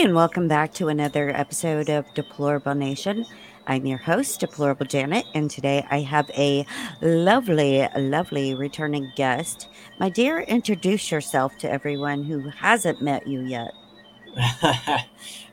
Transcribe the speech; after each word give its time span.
and 0.00 0.14
welcome 0.14 0.48
back 0.48 0.72
to 0.72 0.88
another 0.88 1.28
episode 1.28 1.90
of 1.90 2.06
Deplorable 2.14 2.74
Nation. 2.74 3.26
I'm 3.66 3.84
your 3.84 3.98
host, 3.98 4.40
Deplorable 4.40 4.86
Janet, 4.86 5.26
and 5.34 5.50
today 5.50 5.84
I 5.90 6.00
have 6.00 6.30
a 6.30 6.64
lovely, 7.02 7.86
lovely 7.94 8.54
returning 8.54 9.12
guest. 9.14 9.68
My 9.98 10.08
dear, 10.08 10.40
introduce 10.40 11.10
yourself 11.10 11.58
to 11.58 11.70
everyone 11.70 12.24
who 12.24 12.48
hasn't 12.48 13.02
met 13.02 13.26
you 13.26 13.42
yet. 13.42 13.72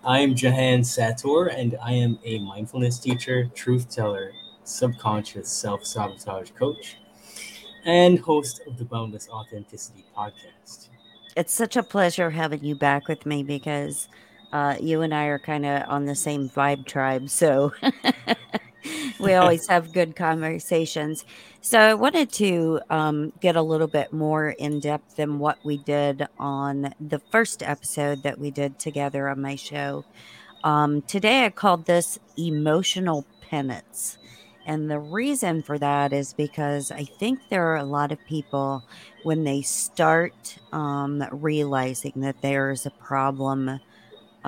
I'm 0.05 0.33
Jahan 0.33 0.81
Sator, 0.81 1.47
and 1.47 1.77
I 1.83 1.91
am 1.91 2.17
a 2.23 2.39
mindfulness 2.39 2.99
teacher, 2.99 3.51
truth 3.53 3.93
teller, 3.93 4.31
subconscious 4.63 5.49
self 5.49 5.85
sabotage 5.85 6.51
coach, 6.51 6.95
and 7.83 8.17
host 8.17 8.61
of 8.65 8.77
the 8.77 8.85
Boundless 8.85 9.27
Authenticity 9.27 10.05
podcast. 10.15 10.87
It's 11.35 11.53
such 11.53 11.75
a 11.75 11.83
pleasure 11.83 12.29
having 12.29 12.63
you 12.63 12.75
back 12.75 13.09
with 13.09 13.25
me 13.25 13.43
because 13.43 14.07
uh, 14.51 14.75
you 14.79 15.01
and 15.01 15.13
I 15.13 15.25
are 15.25 15.39
kind 15.39 15.65
of 15.65 15.83
on 15.87 16.05
the 16.05 16.15
same 16.15 16.49
vibe 16.49 16.85
tribe. 16.85 17.29
So 17.29 17.73
we 19.19 19.33
always 19.33 19.67
have 19.67 19.93
good 19.93 20.15
conversations. 20.15 21.25
So 21.61 21.79
I 21.79 21.93
wanted 21.93 22.31
to 22.33 22.79
um, 22.89 23.33
get 23.41 23.55
a 23.55 23.61
little 23.61 23.87
bit 23.87 24.13
more 24.13 24.49
in 24.49 24.79
depth 24.79 25.17
than 25.17 25.39
what 25.39 25.57
we 25.63 25.77
did 25.77 26.27
on 26.39 26.93
the 26.99 27.19
first 27.31 27.61
episode 27.61 28.23
that 28.23 28.39
we 28.39 28.51
did 28.51 28.79
together 28.79 29.27
on 29.27 29.41
my 29.41 29.55
show. 29.55 30.05
Um, 30.63 31.01
today 31.03 31.45
I 31.45 31.49
called 31.49 31.85
this 31.85 32.19
emotional 32.37 33.25
penance. 33.41 34.17
And 34.65 34.91
the 34.91 34.99
reason 34.99 35.63
for 35.63 35.77
that 35.77 36.11
is 36.11 36.33
because 36.33 36.91
I 36.91 37.05
think 37.05 37.39
there 37.49 37.71
are 37.71 37.77
a 37.77 37.85
lot 37.85 38.11
of 38.11 38.19
people 38.27 38.83
when 39.23 39.45
they 39.45 39.61
start 39.61 40.57
um, 40.73 41.23
realizing 41.31 42.11
that 42.17 42.41
there 42.41 42.71
is 42.71 42.85
a 42.85 42.91
problem 42.91 43.79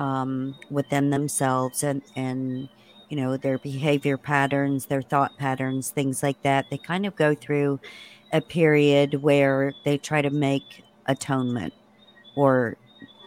um, 0.00 0.56
within 0.70 1.10
themselves 1.10 1.84
and, 1.84 2.02
and, 2.16 2.70
you 3.10 3.16
know, 3.18 3.36
their 3.36 3.58
behavior 3.58 4.16
patterns, 4.16 4.86
their 4.86 5.02
thought 5.02 5.36
patterns, 5.36 5.90
things 5.90 6.22
like 6.22 6.42
that, 6.42 6.70
they 6.70 6.78
kind 6.78 7.04
of 7.04 7.14
go 7.16 7.34
through 7.34 7.78
a 8.32 8.40
period 8.40 9.22
where 9.22 9.74
they 9.84 9.98
try 9.98 10.22
to 10.22 10.30
make 10.30 10.82
atonement 11.06 11.74
or 12.34 12.76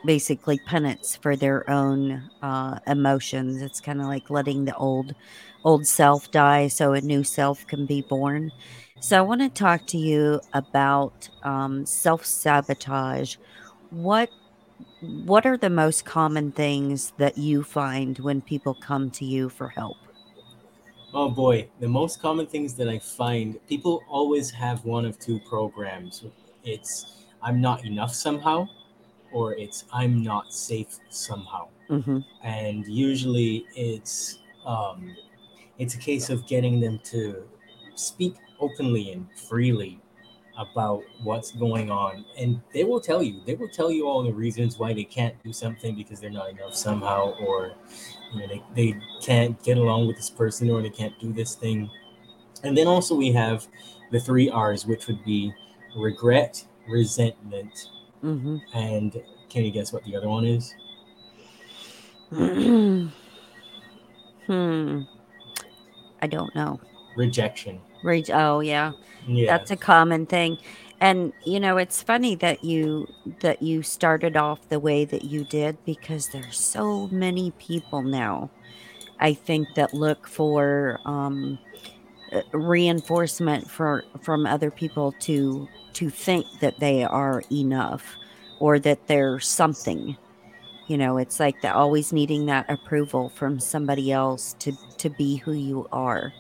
basically 0.05 0.59
penance 0.65 1.15
for 1.15 1.35
their 1.35 1.69
own 1.69 2.29
uh, 2.41 2.79
emotions. 2.87 3.61
It's 3.61 3.79
kind 3.79 4.01
of 4.01 4.07
like 4.07 4.31
letting 4.31 4.65
the 4.65 4.75
old 4.75 5.13
old 5.63 5.85
self 5.87 6.31
die 6.31 6.67
so 6.67 6.93
a 6.93 7.01
new 7.01 7.23
self 7.23 7.67
can 7.67 7.85
be 7.85 8.01
born. 8.01 8.51
So 8.99 9.17
I 9.17 9.21
want 9.21 9.41
to 9.41 9.49
talk 9.49 9.85
to 9.87 9.97
you 9.97 10.41
about 10.53 11.29
um, 11.43 11.85
self 11.85 12.25
sabotage. 12.25 13.37
What 13.91 14.29
what 15.03 15.45
are 15.45 15.57
the 15.57 15.69
most 15.69 16.05
common 16.05 16.51
things 16.51 17.11
that 17.17 17.37
you 17.37 17.63
find 17.63 18.17
when 18.19 18.41
people 18.41 18.73
come 18.73 19.11
to 19.11 19.25
you 19.25 19.49
for 19.49 19.67
help? 19.67 19.97
Oh 21.13 21.29
boy, 21.29 21.69
the 21.79 21.87
most 21.87 22.21
common 22.21 22.47
things 22.47 22.73
that 22.75 22.87
I 22.87 22.99
find 22.99 23.59
people 23.67 24.03
always 24.07 24.49
have 24.51 24.83
one 24.85 25.05
of 25.05 25.19
two 25.19 25.39
programs. 25.41 26.25
It's 26.63 27.25
I'm 27.41 27.59
not 27.59 27.85
enough 27.85 28.13
somehow, 28.13 28.67
or 29.31 29.53
it's 29.53 29.85
I'm 29.91 30.23
not 30.23 30.53
safe 30.53 30.99
somehow. 31.09 31.67
Mm-hmm. 31.89 32.19
And 32.43 32.87
usually 32.87 33.65
it's 33.75 34.39
um, 34.65 35.15
it's 35.77 35.95
a 35.95 35.99
case 35.99 36.29
of 36.29 36.47
getting 36.47 36.79
them 36.79 36.99
to 37.05 37.43
speak 37.95 38.35
openly 38.59 39.11
and 39.11 39.27
freely 39.35 39.99
about 40.57 41.03
what's 41.23 41.51
going 41.51 41.89
on 41.89 42.23
and 42.37 42.61
they 42.73 42.83
will 42.83 42.99
tell 42.99 43.23
you 43.23 43.41
they 43.45 43.55
will 43.55 43.69
tell 43.69 43.89
you 43.91 44.07
all 44.07 44.21
the 44.21 44.31
reasons 44.31 44.77
why 44.77 44.93
they 44.93 45.03
can't 45.03 45.41
do 45.43 45.51
something 45.51 45.95
because 45.95 46.19
they're 46.19 46.29
not 46.29 46.49
enough 46.49 46.75
somehow 46.75 47.33
or 47.39 47.73
you 48.31 48.39
know 48.39 48.47
they, 48.47 48.63
they 48.75 48.99
can't 49.21 49.61
get 49.63 49.77
along 49.77 50.05
with 50.05 50.15
this 50.15 50.29
person 50.29 50.69
or 50.69 50.81
they 50.81 50.91
can't 50.91 51.17
do 51.19 51.33
this 51.33 51.55
thing 51.55 51.89
and 52.63 52.77
then 52.77 52.85
also 52.85 53.15
we 53.15 53.31
have 53.31 53.67
the 54.11 54.19
three 54.19 54.47
r's 54.49 54.85
which 54.85 55.07
would 55.07 55.23
be 55.25 55.51
regret 55.95 56.63
resentment 56.87 57.89
Mm-hmm. 58.23 58.57
and 58.73 59.21
can 59.49 59.65
you 59.65 59.71
guess 59.71 59.91
what 59.91 60.01
the 60.05 60.15
other 60.15 60.29
one 60.29 60.45
is 60.45 60.73
hmm. 64.47 65.01
I 66.21 66.27
don't 66.27 66.55
know. 66.55 66.79
rejection 67.17 67.81
Rage. 68.03 68.29
Oh, 68.29 68.59
yeah. 68.59 68.91
yeah 69.27 69.57
That's 69.57 69.71
a 69.71 69.77
common 69.77 70.25
thing. 70.25 70.57
And 71.03 71.33
you 71.45 71.59
know, 71.59 71.75
it's 71.75 72.01
funny 72.01 72.35
that 72.35 72.63
you 72.63 73.07
that 73.41 73.61
you 73.61 73.83
started 73.83 74.37
off 74.37 74.69
the 74.69 74.79
way 74.79 75.03
that 75.03 75.25
you 75.25 75.43
did 75.43 75.77
because 75.83 76.29
there's 76.29 76.57
so 76.57 77.07
many 77.07 77.51
people 77.51 78.01
now. 78.03 78.49
I 79.19 79.33
think 79.33 79.67
that 79.75 79.93
look 79.93 80.27
for 80.27 81.01
um, 81.05 81.59
uh, 82.31 82.41
reinforcement 82.53 83.69
for 83.69 84.05
from 84.21 84.45
other 84.45 84.71
people 84.71 85.11
to 85.21 85.67
to 85.93 86.09
think 86.09 86.45
that 86.61 86.79
they 86.79 87.03
are 87.03 87.43
enough 87.51 88.17
or 88.59 88.79
that 88.79 89.07
they're 89.07 89.41
something. 89.41 90.15
You 90.87 90.97
know, 90.97 91.17
it's 91.17 91.39
like 91.39 91.61
the 91.61 91.73
always 91.73 92.13
needing 92.13 92.45
that 92.45 92.69
approval 92.69 93.27
from 93.27 93.59
somebody 93.59 94.11
else 94.13 94.55
to 94.59 94.71
to 94.99 95.09
be 95.09 95.35
who 95.37 95.51
you 95.51 95.85
are. 95.91 96.33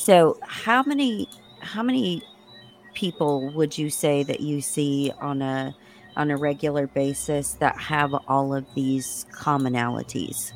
So, 0.00 0.38
how 0.42 0.82
many 0.82 1.28
how 1.60 1.82
many 1.82 2.22
people 2.94 3.50
would 3.52 3.76
you 3.78 3.90
say 3.90 4.22
that 4.22 4.40
you 4.40 4.62
see 4.62 5.12
on 5.20 5.42
a 5.42 5.76
on 6.16 6.30
a 6.30 6.38
regular 6.38 6.86
basis 6.86 7.56
that 7.56 7.78
have 7.78 8.14
all 8.26 8.54
of 8.54 8.66
these 8.74 9.26
commonalities? 9.34 10.52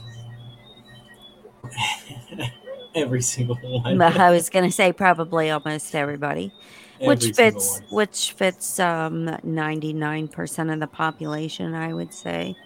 every 2.94 3.20
single 3.22 3.56
one 3.56 4.00
I 4.00 4.30
was 4.30 4.48
going 4.48 4.64
to 4.64 4.72
say 4.72 4.92
probably 4.92 5.50
almost 5.50 5.94
everybody, 5.94 6.54
Every 7.00 7.06
which 7.06 7.26
fits 7.32 7.82
which 7.90 8.32
fits 8.32 8.78
um 8.80 9.26
99% 9.44 10.72
of 10.72 10.80
the 10.80 10.86
population, 10.86 11.74
I 11.74 11.92
would 11.92 12.14
say. 12.14 12.56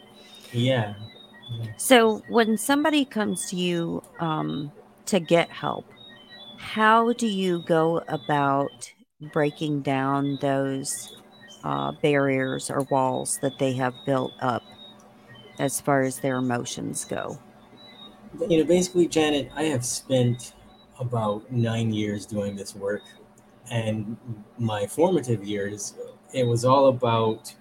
yeah 0.53 0.95
Yeah. 1.51 1.67
So, 1.77 2.25
when 2.29 2.57
somebody 2.59 3.05
comes 3.05 3.47
to 3.47 3.57
you 3.57 4.03
um 4.19 4.73
to 5.07 5.21
get 5.21 5.51
help, 5.51 5.93
how 6.59 7.13
do 7.15 7.27
you 7.27 7.63
go 7.63 8.03
about 8.09 8.93
breaking 9.21 9.83
down 9.83 10.37
those 10.39 11.11
uh, 11.63 11.93
barriers 11.93 12.71
or 12.71 12.83
walls 12.85 13.39
that 13.43 13.59
they 13.59 13.75
have 13.75 14.05
built 14.05 14.35
up 14.41 14.65
as 15.59 15.81
far 15.81 16.03
as 16.03 16.21
their 16.21 16.39
emotions 16.39 17.05
go? 17.05 17.43
you 18.49 18.59
know 18.59 18.65
basically 18.65 19.07
janet 19.09 19.51
i 19.55 19.65
have 19.65 19.85
spent 19.85 20.55
about 21.01 21.51
nine 21.51 21.93
years 21.93 22.27
doing 22.27 22.57
this 22.57 22.75
work 22.75 23.05
and 23.71 24.17
my 24.59 24.87
formative 24.87 25.45
years 25.45 25.95
it 26.33 26.45
was 26.45 26.65
all 26.65 26.89
about 26.89 27.55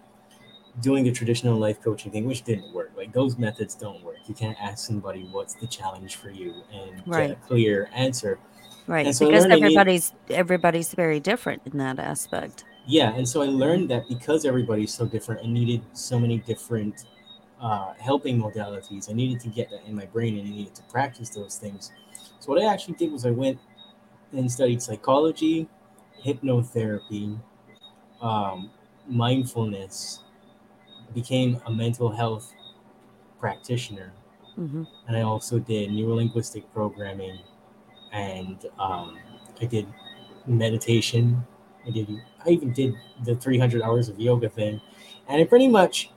doing 0.81 1.03
the 1.05 1.11
traditional 1.11 1.57
life 1.57 1.81
coaching 1.81 2.11
thing 2.11 2.25
which 2.25 2.43
didn't 2.43 2.71
work. 2.73 2.91
Like 2.95 3.13
those 3.13 3.37
methods 3.37 3.75
don't 3.75 4.03
work. 4.03 4.17
You 4.27 4.35
can't 4.35 4.57
ask 4.61 4.85
somebody 4.87 5.23
what's 5.25 5.55
the 5.55 5.67
challenge 5.67 6.17
for 6.17 6.29
you? 6.31 6.63
and 6.71 7.03
get 7.11 7.31
a 7.31 7.35
clear 7.35 7.89
answer 7.93 8.39
Right, 8.87 9.13
so 9.13 9.25
because 9.27 9.43
learned 9.43 9.53
I 9.53 9.55
need- 9.55 9.63
everybody's 9.63 10.13
everybody's 10.29 10.93
very 10.93 11.19
different 11.19 11.61
in 11.65 11.77
that 11.77 11.99
aspect. 11.99 12.63
yeah 12.89 13.13
and 13.17 13.27
so 13.27 13.41
i 13.41 13.45
learned 13.63 13.89
that 13.91 14.07
because 14.07 14.45
everybody's 14.45 14.93
so 14.93 15.05
different 15.05 15.41
i 15.43 15.47
needed 15.59 15.81
so 15.93 16.17
many 16.17 16.37
different 16.51 16.95
uh, 17.59 17.93
helping 18.09 18.39
modalities. 18.39 19.09
I 19.09 19.13
needed 19.13 19.39
to 19.41 19.49
get 19.49 19.69
that 19.71 19.83
in 19.89 19.93
my 19.95 20.05
brain 20.05 20.37
and 20.37 20.47
i 20.47 20.51
needed 20.51 20.75
to 20.75 20.83
practice 20.83 21.29
those 21.29 21.57
things. 21.57 21.91
So 22.39 22.45
what 22.51 22.61
i 22.61 22.65
actually 22.73 22.95
did 22.95 23.11
was 23.11 23.25
i 23.25 23.31
went 23.43 23.57
and 24.31 24.49
studied 24.57 24.81
psychology 24.81 25.67
hypnotherapy 26.25 27.37
um, 28.21 28.69
mindfulness 29.07 30.19
became 31.13 31.59
a 31.65 31.71
mental 31.71 32.09
health 32.21 32.53
practitioner. 33.39 34.13
Hmm 34.55 34.83
and 35.07 35.15
I 35.15 35.21
also 35.21 35.57
did 35.57 35.89
neurolinguistic 35.89 36.63
programming, 36.73 37.39
and 38.11 38.65
um, 38.79 39.17
I 39.61 39.65
did 39.65 39.87
meditation. 40.45 41.45
I 41.85 41.91
did. 41.91 42.21
I 42.45 42.49
even 42.49 42.73
did 42.73 42.95
the 43.23 43.35
300 43.35 43.81
hours 43.81 44.09
of 44.09 44.19
yoga 44.19 44.49
thing, 44.49 44.81
and 45.27 45.41
I 45.41 45.45
pretty 45.45 45.67
much 45.67 46.11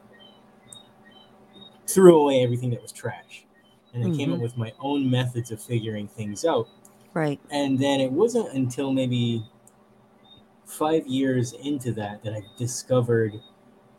threw 1.87 2.21
away 2.21 2.43
everything 2.43 2.71
that 2.71 2.83
was 2.83 2.93
trash, 2.93 3.45
and 3.95 4.05
I 4.05 4.17
came 4.17 4.33
up 4.33 4.41
with 4.41 4.57
my 4.57 4.73
own 4.81 5.11
methods 5.11 5.51
of 5.51 5.61
figuring 5.63 6.09
things 6.09 6.45
out. 6.45 6.69
Right. 7.15 7.41
And 7.51 7.79
then 7.79 8.01
it 8.01 8.11
wasn't 8.11 8.53
until 8.53 8.93
maybe 8.93 9.45
five 10.65 11.07
years 11.07 11.53
into 11.53 11.93
that 11.93 12.23
that 12.23 12.33
I 12.33 12.43
discovered 12.57 13.41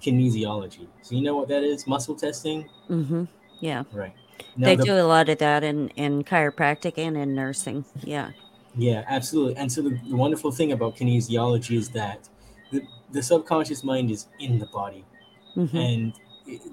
kinesiology. 0.02 0.88
So 1.02 1.16
you 1.16 1.22
know 1.22 1.36
what 1.36 1.50
that 1.50 1.64
is? 1.64 1.86
Muscle 1.86 2.16
testing, 2.16 2.70
hmm 2.88 3.26
Yeah. 3.60 3.84
right? 3.92 4.16
They 4.58 4.76
the- 4.76 4.84
do 4.86 4.94
a 4.96 5.04
lot 5.04 5.30
of 5.30 5.38
that 5.40 5.64
in, 5.64 5.90
in 5.90 6.24
chiropractic 6.24 6.98
and 6.98 7.18
in 7.18 7.36
nursing. 7.36 7.86
Yeah. 8.04 8.32
Yeah, 8.76 9.04
absolutely. 9.08 9.58
And 9.58 9.72
so 9.72 9.82
the, 9.82 10.00
the 10.08 10.16
wonderful 10.16 10.52
thing 10.52 10.72
about 10.72 10.96
kinesiology 10.96 11.78
is 11.78 11.90
that 11.90 12.30
the, 12.72 12.82
the 13.12 13.22
subconscious 13.22 13.84
mind 13.84 14.12
is 14.12 14.28
in 14.40 14.60
the 14.60 14.66
body 14.68 15.06
hmm 15.54 15.66
and 15.76 16.14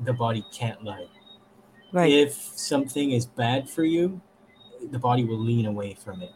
the 0.05 0.13
body 0.13 0.45
can't 0.53 0.83
lie. 0.85 1.07
Right. 1.93 2.13
If 2.13 2.33
something 2.35 3.13
is 3.13 3.27
bad 3.27 3.69
for 3.69 3.85
you, 3.85 4.21
the 4.91 4.99
body 4.99 5.25
will 5.25 5.39
lean 5.39 5.67
away 5.67 5.95
from 5.95 6.23
it. 6.23 6.33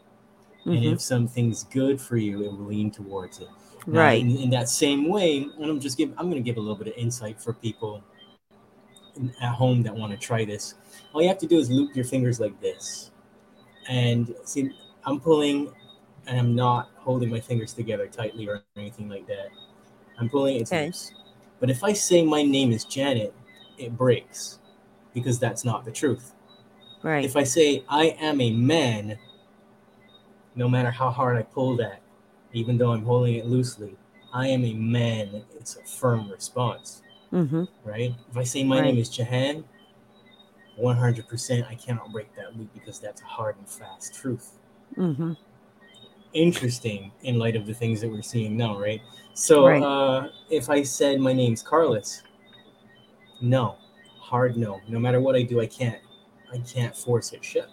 And 0.65 0.77
hmm 0.79 0.93
if 0.93 1.01
something's 1.01 1.63
good 1.65 1.99
for 1.99 2.17
you, 2.17 2.43
it 2.43 2.51
will 2.51 2.65
lean 2.65 2.91
towards 2.91 3.39
it. 3.39 3.47
Now, 3.87 3.99
Right. 3.99 4.21
in, 4.21 4.37
in 4.37 4.49
that 4.51 4.69
same 4.69 5.09
way, 5.09 5.47
and 5.59 5.65
I'm 5.65 5.79
just 5.79 5.97
give 5.97 6.11
I'm 6.17 6.29
going 6.29 6.41
to 6.41 6.45
give 6.45 6.57
a 6.57 6.61
little 6.61 6.75
bit 6.75 6.87
of 6.87 6.93
insight 6.97 7.41
for 7.41 7.53
people 7.53 8.01
at 9.41 9.53
home 9.53 9.83
that 9.83 9.95
want 9.95 10.11
to 10.11 10.17
try 10.17 10.45
this. 10.45 10.75
All 11.13 11.21
you 11.21 11.27
have 11.27 11.37
to 11.39 11.47
do 11.47 11.57
is 11.57 11.69
loop 11.69 11.95
your 11.95 12.05
fingers 12.05 12.39
like 12.39 12.59
this, 12.61 13.11
and 13.87 14.33
see, 14.45 14.71
I'm 15.05 15.19
pulling, 15.19 15.71
and 16.27 16.39
I'm 16.39 16.55
not 16.55 16.89
holding 16.95 17.29
my 17.29 17.39
fingers 17.39 17.73
together 17.73 18.07
tightly 18.07 18.47
or 18.47 18.63
anything 18.75 19.09
like 19.09 19.27
that. 19.27 19.49
I'm 20.19 20.29
pulling 20.29 20.57
it 20.57 20.63
Okay. 20.71 20.87
loose. 20.87 21.11
But 21.59 21.69
if 21.69 21.83
I 21.83 21.93
say 21.93 22.23
my 22.23 22.43
name 22.43 22.71
is 22.71 22.85
Janet, 22.85 23.33
it 23.77 23.95
breaks 23.97 24.59
because 25.13 25.39
that's 25.39 25.63
not 25.63 25.85
the 25.85 25.91
truth. 25.91 26.33
Right. 27.03 27.23
If 27.23 27.35
I 27.35 27.43
say 27.43 27.83
I 27.87 28.15
am 28.19 28.41
a 28.41 28.51
man, 28.51 29.19
no 30.55 30.67
matter 30.67 30.91
how 30.91 31.11
hard 31.11 31.37
I 31.37 31.43
pull 31.43 31.77
that, 31.77 32.01
even 32.53 32.77
though 32.77 32.91
I'm 32.91 33.03
holding 33.05 33.35
it 33.35 33.45
loosely, 33.45 33.95
I 34.33 34.47
am 34.47 34.65
a 34.65 34.73
man. 34.73 35.43
It's 35.55 35.75
a 35.77 35.83
firm 35.83 36.29
response, 36.31 37.02
hmm 37.33 37.65
right? 37.83 38.13
If 38.31 38.37
I 38.37 38.43
say 38.43 38.63
my 38.63 38.79
Right. 38.79 38.85
name 38.85 38.97
is 38.99 39.09
Jahan, 39.09 39.65
100% 40.79 41.67
I 41.69 41.75
cannot 41.75 42.11
break 42.11 42.33
that 42.35 42.57
loop 42.57 42.73
because 42.73 42.99
that's 42.99 43.21
a 43.21 43.25
hard 43.25 43.57
and 43.57 43.67
fast 43.67 44.13
truth. 44.15 44.59
hmm 44.95 45.33
Interesting 46.33 47.11
in 47.23 47.37
light 47.37 47.55
of 47.55 47.67
the 47.67 47.73
things 47.73 48.01
that 48.01 48.09
we're 48.09 48.23
seeing 48.23 48.57
now, 48.57 48.79
right? 48.79 49.01
So 49.33 49.65
Right. 49.67 49.83
uh, 49.83 50.29
if 50.49 50.69
I 50.69 50.83
said 50.83 51.19
my 51.19 51.33
name's 51.33 51.61
Carlos, 51.61 52.23
no, 53.41 53.75
hard 54.19 54.57
no. 54.57 54.81
No 54.87 54.99
matter 54.99 55.21
what 55.21 55.35
I 55.35 55.43
do, 55.43 55.59
I 55.61 55.67
can't. 55.67 55.99
I 56.51 56.59
can't 56.59 56.95
force 56.95 57.33
it 57.33 57.43
shut. 57.45 57.69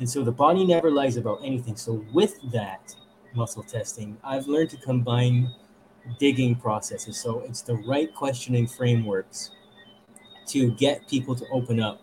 And 0.00 0.08
so 0.10 0.24
the 0.24 0.32
body 0.32 0.64
never 0.66 0.90
lies 0.90 1.16
about 1.16 1.40
anything. 1.44 1.76
So 1.76 2.04
with 2.12 2.40
that 2.50 2.94
muscle 3.34 3.62
testing, 3.62 4.18
I've 4.24 4.48
learned 4.48 4.70
to 4.70 4.76
combine 4.78 5.50
digging 6.18 6.54
processes. 6.54 7.16
So 7.18 7.40
it's 7.40 7.62
the 7.62 7.76
right 7.76 8.12
questioning 8.14 8.66
frameworks 8.66 9.50
to 10.48 10.70
get 10.72 11.08
people 11.08 11.34
to 11.36 11.46
open 11.50 11.80
up 11.80 12.00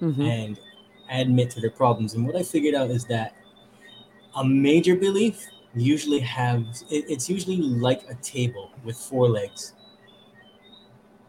hmm 0.00 0.20
and 0.20 0.58
admit 1.10 1.50
to 1.50 1.60
their 1.60 1.70
problems. 1.70 2.14
And 2.14 2.26
what 2.26 2.34
I 2.34 2.42
figured 2.42 2.74
out 2.74 2.90
is 2.90 3.04
that 3.06 3.36
a 4.36 4.44
major 4.44 4.96
belief 4.96 5.46
usually 5.74 6.20
has 6.20 6.84
it, 6.90 7.04
it's 7.08 7.28
usually 7.28 7.58
like 7.58 8.02
a 8.08 8.14
table 8.16 8.70
with 8.84 8.96
four 8.96 9.28
legs. 9.28 9.74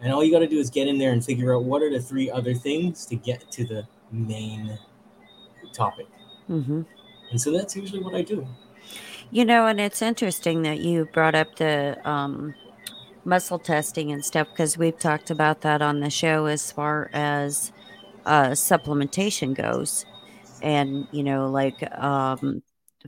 And 0.01 0.13
all 0.13 0.23
you 0.23 0.31
got 0.31 0.39
to 0.39 0.47
do 0.47 0.59
is 0.59 0.69
get 0.69 0.87
in 0.87 0.97
there 0.97 1.11
and 1.11 1.23
figure 1.23 1.55
out 1.55 1.63
what 1.63 1.81
are 1.81 1.89
the 1.89 2.01
three 2.01 2.29
other 2.29 2.53
things 2.53 3.05
to 3.07 3.15
get 3.15 3.49
to 3.51 3.65
the 3.65 3.87
main 4.11 4.77
topic. 5.73 6.07
hmm 6.47 6.81
And 7.31 7.41
so 7.41 7.51
that's 7.51 7.75
usually 7.75 8.01
what 8.01 8.15
I 8.15 8.21
do. 8.21 8.47
You 9.29 9.45
know, 9.45 9.67
and 9.67 9.79
it's 9.79 10.01
interesting 10.01 10.61
that 10.63 10.79
you 10.79 11.05
brought 11.05 11.35
up 11.35 11.55
the 11.55 11.97
um, 12.07 12.55
muscle 13.25 13.59
testing 13.59 14.11
and 14.11 14.25
stuff 14.25 14.49
because 14.53 14.77
we've 14.77 14.97
talked 14.99 15.29
about 15.31 15.61
that 15.61 15.81
on 15.81 15.99
the 16.01 16.09
show 16.09 16.45
as 16.47 16.71
far 16.71 17.09
as 17.13 17.71
uh, 18.25 18.49
supplementation 18.51 19.55
goes. 19.55 20.05
And, 20.61 21.07
you 21.11 21.23
know, 21.23 21.49
like 21.49 21.83
um, 21.97 22.63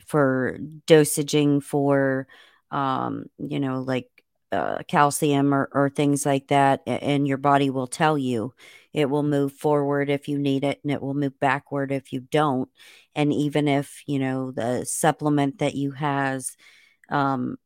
for 0.05 0.57
dosaging 0.87 1.61
for, 1.63 2.27
um, 2.71 3.27
you 3.37 3.59
know, 3.59 3.81
like 3.81 4.09
uh, 4.51 4.79
calcium 4.87 5.53
or, 5.53 5.69
or 5.73 5.89
things 5.89 6.25
like 6.25 6.47
that. 6.49 6.81
And 6.87 7.27
your 7.27 7.37
body 7.37 7.69
will 7.69 7.87
tell 7.87 8.17
you 8.17 8.53
it 8.93 9.09
will 9.09 9.23
move 9.23 9.53
forward 9.53 10.09
if 10.09 10.27
you 10.27 10.39
need 10.39 10.63
it 10.63 10.79
and 10.83 10.91
it 10.91 11.01
will 11.01 11.13
move 11.13 11.39
backward 11.39 11.91
if 11.91 12.13
you 12.13 12.21
don't. 12.21 12.69
And 13.17 13.33
even 13.33 13.67
if, 13.67 14.03
you 14.07 14.19
know, 14.19 14.51
the 14.51 14.85
supplement 14.85 15.59
that 15.59 15.75
you 15.75 15.91
has 15.93 16.57
um, 17.09 17.57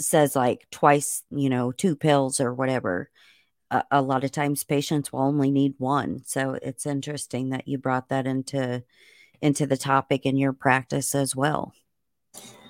says 0.00 0.36
like 0.36 0.66
twice, 0.70 1.22
you 1.30 1.50
know, 1.50 1.72
two 1.72 1.96
pills 1.96 2.40
or 2.40 2.54
whatever, 2.54 3.10
a, 3.70 3.84
a 3.92 4.02
lot 4.02 4.24
of 4.24 4.32
times 4.32 4.64
patients 4.64 5.12
will 5.12 5.22
only 5.22 5.50
need 5.50 5.74
one. 5.78 6.22
So 6.26 6.58
it's 6.62 6.86
interesting 6.86 7.50
that 7.50 7.68
you 7.68 7.78
brought 7.78 8.10
that 8.10 8.26
into 8.26 8.84
into 9.42 9.66
the 9.66 9.76
topic 9.76 10.26
in 10.26 10.36
your 10.38 10.52
practice 10.52 11.14
as 11.14 11.36
well. 11.36 11.72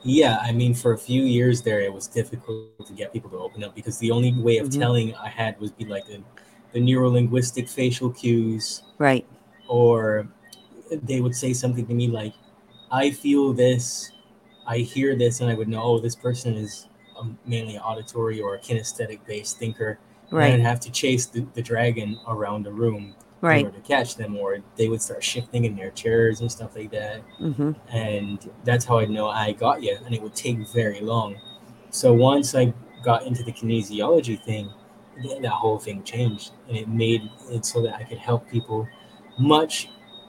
Yeah, 0.04 0.38
I 0.40 0.52
mean, 0.52 0.74
for 0.74 0.92
a 0.92 0.98
few 0.98 1.22
years 1.22 1.62
there, 1.62 1.80
it 1.80 1.92
was 1.92 2.06
difficult 2.06 2.86
to 2.86 2.92
get 2.92 3.12
people 3.12 3.30
to 3.30 3.38
open 3.38 3.64
up 3.64 3.74
because 3.74 3.98
the 3.98 4.10
only 4.10 4.32
way 4.32 4.58
of 4.58 4.68
Mhm. 4.68 4.78
telling 4.78 5.14
I 5.16 5.28
had 5.28 5.58
was 5.60 5.72
be 5.72 5.84
like 5.84 6.06
the, 6.06 6.22
the 6.72 6.80
neuro 6.80 7.10
linguistic 7.10 7.68
facial 7.68 8.10
cues, 8.10 8.82
Right. 8.98 9.26
or 9.68 10.28
they 10.90 11.20
would 11.20 11.34
say 11.34 11.52
something 11.52 11.86
to 11.86 11.94
me 11.94 12.08
like, 12.08 12.34
I 12.90 13.10
feel 13.10 13.52
this, 13.52 14.12
I 14.66 14.78
hear 14.78 15.16
this, 15.16 15.40
and 15.40 15.50
I 15.50 15.54
would 15.54 15.68
know, 15.68 15.82
oh, 15.82 15.98
this 15.98 16.16
person 16.16 16.54
is 16.54 16.88
um, 17.18 17.38
mainly 17.46 17.76
an 17.76 17.82
auditory 17.82 18.40
or 18.40 18.54
a 18.54 18.58
kinesthetic 18.58 19.20
based 19.26 19.58
thinker. 19.58 19.98
And 20.30 20.40
I'd 20.44 20.60
have 20.60 20.80
to 20.80 20.90
chase 20.90 21.26
the, 21.26 21.46
the 21.54 21.62
dragon 21.62 22.18
around 22.28 22.64
the 22.64 22.72
room 22.72 23.14
in 23.14 23.14
Right. 23.40 23.64
order 23.64 23.76
to 23.76 23.82
catch 23.82 24.16
them, 24.16 24.36
or 24.36 24.58
they 24.76 24.88
would 24.88 25.00
start 25.00 25.22
shifting 25.24 25.64
in 25.64 25.76
their 25.76 25.90
chairs 25.92 26.40
and 26.40 26.50
stuff 26.50 26.74
like 26.76 26.90
that 26.90 27.22
hmm 27.38 27.72
and 27.90 28.50
that's 28.64 28.84
how 28.84 28.98
I 28.98 29.06
know 29.06 29.28
I 29.28 29.52
got 29.52 29.82
you. 29.82 29.96
And 30.04 30.14
it 30.14 30.22
would 30.22 30.34
take 30.34 30.58
very 30.72 31.00
long. 31.00 31.36
So 31.90 32.12
once 32.12 32.54
I 32.54 32.72
got 33.02 33.24
into 33.26 33.42
the 33.42 33.52
kinesiology 33.52 34.42
thing, 34.42 34.70
then 35.24 35.42
that 35.42 35.50
whole 35.50 35.78
thing 35.78 36.02
changed, 36.04 36.52
and 36.68 36.76
it 36.76 36.88
made 36.88 37.30
it 37.50 37.64
so 37.64 37.82
that 37.82 37.94
I 37.94 38.04
could 38.04 38.18
help 38.18 38.48
people 38.50 38.86
much 39.38 39.88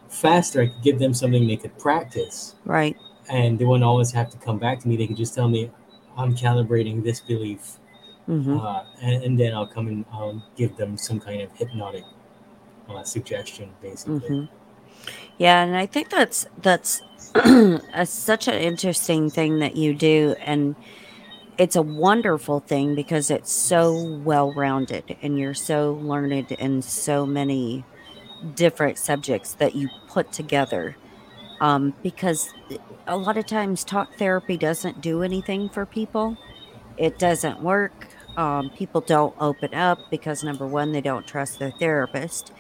faster. 0.09 0.61
I 0.63 0.67
could 0.67 0.83
give 0.83 1.00
them 1.00 1.13
something 1.13 1.47
they 1.47 1.57
could 1.57 1.77
practice, 1.79 2.56
Right. 2.65 2.97
and 3.29 3.59
they 3.59 3.65
wouldn't 3.65 3.85
always 3.85 4.11
have 4.11 4.29
to 4.31 4.38
come 4.38 4.59
back 4.59 4.79
to 4.81 4.88
me. 4.88 4.97
They 4.97 5.07
could 5.07 5.17
just 5.17 5.35
tell 5.35 5.50
me, 5.50 5.71
"I'm 6.17 6.35
calibrating 6.35 7.03
this 7.03 7.21
belief," 7.21 7.79
hmm 8.27 8.57
uh, 8.57 8.83
and, 9.01 9.23
and 9.23 9.39
then 9.39 9.53
I'll 9.53 9.67
come 9.67 9.88
and 9.88 10.06
I'll 10.11 10.44
give 10.57 10.75
them 10.77 10.97
some 10.97 11.19
kind 11.19 11.41
of 11.41 11.51
hypnotic 11.53 12.03
uh, 12.89 13.03
suggestion, 13.03 13.69
basically. 13.81 14.29
hmm 14.29 14.45
Yeah, 15.38 15.63
and 15.63 15.75
I 15.77 15.85
think 15.85 16.09
that's 16.09 16.45
that's 16.61 17.01
a, 17.35 18.06
such 18.06 18.47
an 18.47 18.56
interesting 18.56 19.29
thing 19.29 19.59
that 19.59 19.75
you 19.77 19.94
do, 19.94 20.35
and 20.41 20.75
it's 21.57 21.75
a 21.75 21.81
wonderful 21.81 22.59
thing 22.61 22.95
because 22.95 23.29
it's 23.31 23.51
so 23.51 23.94
well 24.23 24.51
rounded, 24.53 25.17
and 25.21 25.38
you're 25.39 25.53
so 25.53 25.94
learned 26.01 26.51
in 26.53 26.81
so 26.81 27.25
many 27.25 27.83
different 28.56 28.98
subjects 28.98 29.54
that 29.56 29.76
you 29.76 29.90
put 30.08 30.31
together. 30.31 30.96
Um, 31.62 31.94
because 32.04 32.54
a 33.08 33.18
lot 33.18 33.38
of 33.38 33.46
times 33.46 33.84
talk 33.84 34.14
therapy 34.16 34.58
doesn't 34.58 35.02
do 35.02 35.24
anything 35.24 35.69
for 35.69 35.86
people. 35.86 36.38
It 36.98 37.19
doesn't 37.19 37.62
work. 37.62 38.08
Um, 38.38 38.69
people 38.69 39.02
don't 39.02 39.36
open 39.40 39.74
up 39.74 40.00
because 40.10 40.44
number 40.44 40.66
one, 40.66 40.92
they 40.92 41.02
don't 41.02 41.28
trust 41.28 41.60
their 41.60 41.72
therapist. 41.72 42.54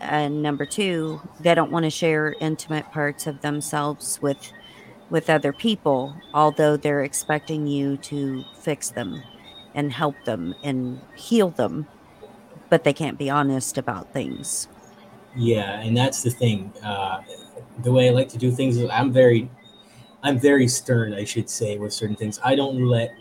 And 0.00 0.42
number 0.42 0.64
two, 0.64 1.20
they 1.40 1.54
don't 1.54 1.72
want 1.72 1.84
to 1.84 1.90
share 1.90 2.34
intimate 2.40 2.90
parts 2.92 3.26
of 3.26 3.40
themselves 3.42 4.20
with 4.22 4.52
with 5.08 5.30
other 5.30 5.52
people, 5.52 6.16
although 6.34 6.76
they're 6.76 7.04
expecting 7.04 7.66
you 7.66 7.96
to 7.96 8.44
fix 8.58 8.90
them 8.90 9.22
and 9.74 9.92
help 9.92 10.16
them 10.24 10.54
and 10.64 11.00
heal 11.14 11.50
them, 11.50 11.86
but 12.70 12.82
they 12.82 12.92
can't 12.92 13.18
be 13.18 13.30
honest 13.30 13.78
about 13.78 14.12
things. 14.12 14.66
Yeah, 15.36 15.80
and 15.80 15.96
that's 15.96 16.22
the 16.22 16.30
thing. 16.30 16.72
Uh, 16.82 17.22
the 17.82 17.92
way 17.92 18.08
I 18.08 18.12
like 18.12 18.28
to 18.30 18.38
do 18.38 18.50
things 18.50 18.78
is 18.78 18.88
I'm 18.90 19.12
very, 19.12 19.50
I'm 20.22 20.38
very 20.38 20.66
stern, 20.66 21.12
I 21.14 21.24
should 21.24 21.50
say, 21.50 21.78
with 21.78 21.92
certain 21.92 22.16
things. 22.16 22.40
I 22.42 22.54
don't 22.54 22.84
let 22.86 23.14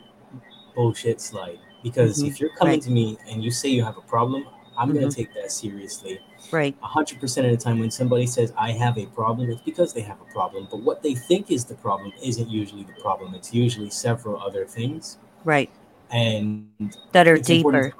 bullshit 0.75 1.21
slide 1.21 1.59
because 1.83 2.23
Mhm, 2.23 2.27
if 2.27 2.39
you're 2.39 2.49
coming 2.51 2.73
right. 2.75 2.81
to 2.83 2.91
me 2.91 3.17
and 3.29 3.43
you 3.43 3.51
say 3.51 3.69
you 3.69 3.83
have 3.83 3.97
a 3.97 4.01
problem, 4.01 4.45
I'm 4.77 4.93
gonna 4.93 5.07
Mhm. 5.07 5.15
take 5.15 5.33
that 5.33 5.51
seriously. 5.51 6.19
Right, 6.51 6.75
A 6.83 6.87
hundred 6.87 7.19
percent 7.19 7.47
of 7.47 7.51
the 7.57 7.57
time, 7.63 7.79
when 7.79 7.91
somebody 7.91 8.27
says 8.27 8.53
I 8.57 8.71
have 8.71 8.97
a 8.97 9.07
problem, 9.07 9.49
it's 9.49 9.61
because 9.61 9.93
they 9.93 10.01
have 10.01 10.19
a 10.21 10.31
problem. 10.31 10.67
But 10.69 10.81
what 10.81 11.01
they 11.01 11.15
think 11.15 11.49
is 11.51 11.65
the 11.65 11.75
problem 11.75 12.13
isn't 12.21 12.49
usually 12.49 12.83
the 12.83 12.93
problem. 13.01 13.33
It's 13.35 13.53
usually 13.53 13.89
several 13.89 14.39
other 14.41 14.65
things, 14.65 15.17
right. 15.43 15.69
and 16.11 16.95
That 17.13 17.27
are 17.27 17.37
deeper. 17.37 17.93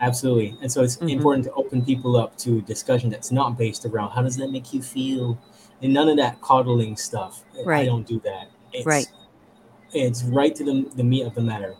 Absolutely. 0.00 0.56
And 0.60 0.70
so 0.70 0.82
it's 0.82 0.96
Mhm. 0.98 1.10
important 1.10 1.44
to 1.46 1.52
open 1.52 1.84
people 1.84 2.16
up 2.16 2.36
to 2.38 2.60
discussion 2.62 3.08
that's 3.10 3.32
not 3.32 3.56
based 3.56 3.86
around 3.86 4.10
how 4.10 4.22
does 4.22 4.36
that 4.36 4.50
make 4.50 4.72
you 4.74 4.82
feel? 4.82 5.38
And 5.82 5.92
none 5.92 6.08
of 6.08 6.16
that 6.18 6.40
coddling 6.40 6.96
stuff. 6.96 7.44
I 7.58 7.62
Right. 7.62 7.86
don't 7.86 8.06
do 8.06 8.20
that. 8.20 8.48
It's 8.72 8.86
Right. 8.86 9.06
it's 9.92 10.24
right 10.24 10.54
to 10.56 10.64
the, 10.64 10.90
the 10.96 11.04
meat 11.04 11.22
of 11.22 11.34
the 11.34 11.40
matter. 11.40 11.76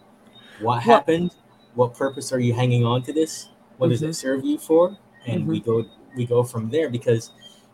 What 0.61 0.83
happened? 0.83 1.33
What 1.75 1.93
purpose 1.95 2.33
are 2.33 2.39
you 2.41 2.55
hanging 2.55 2.87
on 2.87 3.03
to 3.03 3.13
this? 3.13 3.51
What 3.77 3.91
does 3.91 4.01
Mhm. 4.01 4.09
it 4.09 4.15
serve 4.15 4.45
you 4.45 4.57
for? 4.59 4.97
And 5.27 5.47
we 5.47 5.61
go 5.61 5.85
we 6.17 6.25
go 6.25 6.43
from 6.43 6.71
there 6.71 6.89
because 6.89 7.31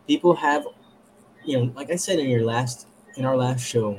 people 0.09 0.35
have 0.35 0.67
you 1.45 1.59
know, 1.59 1.73
like 1.77 1.91
I 1.91 1.97
said 1.97 2.19
in 2.19 2.29
your 2.29 2.45
last 2.45 2.87
in 3.17 3.25
our 3.25 3.37
last 3.37 3.61
show, 3.61 3.99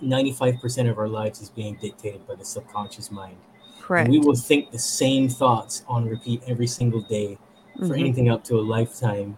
95% 0.00 0.88
of 0.88 0.98
our 0.98 1.08
lives 1.08 1.40
is 1.40 1.50
being 1.50 1.76
dictated 1.80 2.26
by 2.26 2.34
the 2.34 2.44
subconscious 2.44 3.10
mind 3.10 3.36
and 3.90 4.08
we 4.08 4.18
will 4.18 4.34
think 4.34 4.70
the 4.70 4.78
same 4.78 5.28
thoughts 5.28 5.84
on 5.88 6.06
repeat 6.08 6.42
every 6.46 6.66
single 6.66 7.00
day 7.02 7.38
for 7.78 7.88
Mhm. 7.94 8.00
anything 8.00 8.28
up 8.28 8.42
to 8.44 8.58
a 8.58 8.62
lifetime 8.62 9.36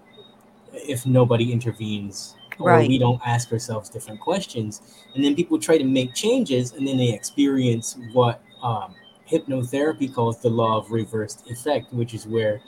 if 0.73 1.05
nobody 1.07 1.53
intervenes 1.53 2.35
or 2.59 2.71
Right. 2.71 2.89
we 2.89 2.99
don't 2.99 3.21
ask 3.25 3.53
ourselves 3.53 3.89
different 3.89 4.21
questions. 4.21 4.83
And 5.15 5.25
then 5.25 5.35
people 5.35 5.59
try 5.59 5.79
to 5.79 5.85
make 5.85 6.15
changes 6.15 6.73
and 6.73 6.87
then 6.87 6.97
they 6.97 7.13
experience 7.13 7.97
what 8.13 8.43
um, 8.63 8.95
hypnotherapy 9.31 10.13
calls 10.13 10.39
the 10.41 10.51
law 10.51 10.79
of 10.79 10.91
reversed 10.91 11.49
effect, 11.49 11.93
which 11.93 12.13
is 12.15 12.27
where 12.27 12.61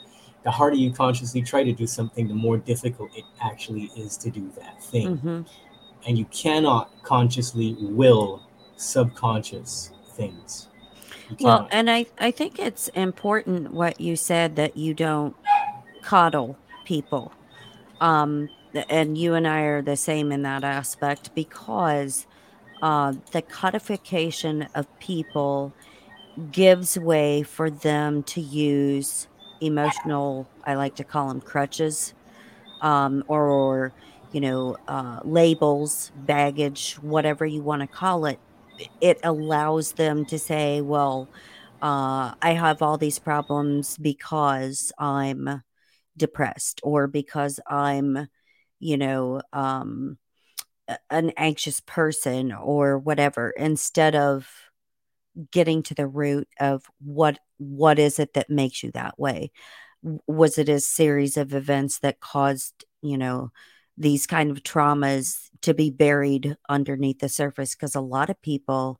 the 0.43 0.51
harder 0.51 0.77
you 0.77 0.89
consciously 0.91 1.41
try 1.41 1.63
to 1.63 1.73
do 1.73 1.85
something, 1.85 2.27
the 2.27 2.33
more 2.33 2.57
difficult 2.57 3.09
it 3.15 3.25
actually 3.41 3.91
is 3.97 4.15
to 4.17 4.29
do 4.29 4.49
that 4.57 4.81
thing. 4.81 5.17
Mhm. 5.17 5.45
And 6.07 6.17
you 6.17 6.25
cannot 6.25 6.89
consciously 7.03 7.75
will 7.79 8.41
subconscious 8.77 9.91
things. 10.15 10.67
Well, 11.39 11.67
and 11.71 11.89
I 11.89 12.07
I 12.19 12.31
think 12.31 12.59
it's 12.59 12.87
important 12.89 13.71
what 13.73 13.99
you 13.99 14.15
said 14.15 14.55
that 14.57 14.75
you 14.77 14.93
don't 14.93 15.35
coddle 16.03 16.59
people. 16.85 17.33
Um 18.01 18.49
and 18.89 19.17
you 19.17 19.35
and 19.35 19.47
I 19.47 19.61
are 19.63 19.81
the 19.83 19.97
same 19.97 20.31
in 20.31 20.43
that 20.43 20.63
aspect 20.63 21.31
because 21.35 22.27
uh 22.81 23.13
the 23.31 23.41
codification 23.43 24.67
of 24.75 24.87
people 24.99 25.75
gives 26.51 26.97
way 26.97 27.43
for 27.43 27.69
them 27.71 28.23
to 28.23 28.41
use 28.41 29.27
emotional 29.61 30.51
I 30.65 30.75
like 30.75 30.95
to 30.97 31.05
call 31.05 31.29
them 31.29 31.41
crutches 31.41 32.13
um 32.81 33.23
or 33.27 33.93
you 34.31 34.41
know 34.41 34.77
uh 34.87 35.19
labels, 35.23 36.11
baggage, 36.15 36.95
whatever 37.01 37.45
you 37.45 37.63
want 37.63 37.81
to 37.83 37.87
call 37.87 38.25
it 38.25 38.39
it 38.99 39.19
allows 39.23 39.93
them 39.93 40.25
to 40.25 40.39
say, 40.39 40.81
well, 40.81 41.29
uh, 41.81 42.33
I 42.41 42.53
have 42.53 42.81
all 42.81 42.97
these 42.97 43.19
problems 43.19 43.97
because 43.97 44.91
I'm 44.97 45.63
depressed 46.17 46.81
or 46.83 47.07
because 47.07 47.59
I'm, 47.67 48.27
you 48.79 48.97
know, 48.97 49.41
um, 49.53 50.17
an 51.09 51.31
anxious 51.37 51.79
person 51.79 52.51
or 52.51 52.97
whatever, 52.97 53.51
instead 53.51 54.15
of 54.15 54.47
getting 55.51 55.81
to 55.83 55.93
the 55.93 56.07
root 56.07 56.47
of 56.59 56.83
what 56.99 57.39
what 57.57 57.99
is 57.99 58.19
it 58.19 58.33
that 58.33 58.49
makes 58.49 58.83
you 58.83 58.91
that 58.91 59.17
way? 59.19 59.51
Was 60.27 60.57
it 60.57 60.69
a 60.69 60.79
series 60.79 61.37
of 61.37 61.53
events 61.53 61.99
that 61.99 62.19
caused 62.19 62.85
you 63.01 63.17
know 63.17 63.51
these 63.97 64.27
kind 64.27 64.51
of 64.51 64.63
traumas 64.63 65.49
to 65.61 65.73
be 65.73 65.89
buried 65.89 66.57
underneath 66.67 67.19
the 67.19 67.29
surface 67.29 67.75
because 67.75 67.95
a 67.95 68.01
lot 68.01 68.29
of 68.29 68.41
people 68.41 68.99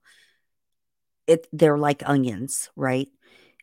it 1.28 1.48
they're 1.54 1.78
like 1.78 2.04
onions, 2.06 2.70
right? 2.76 3.08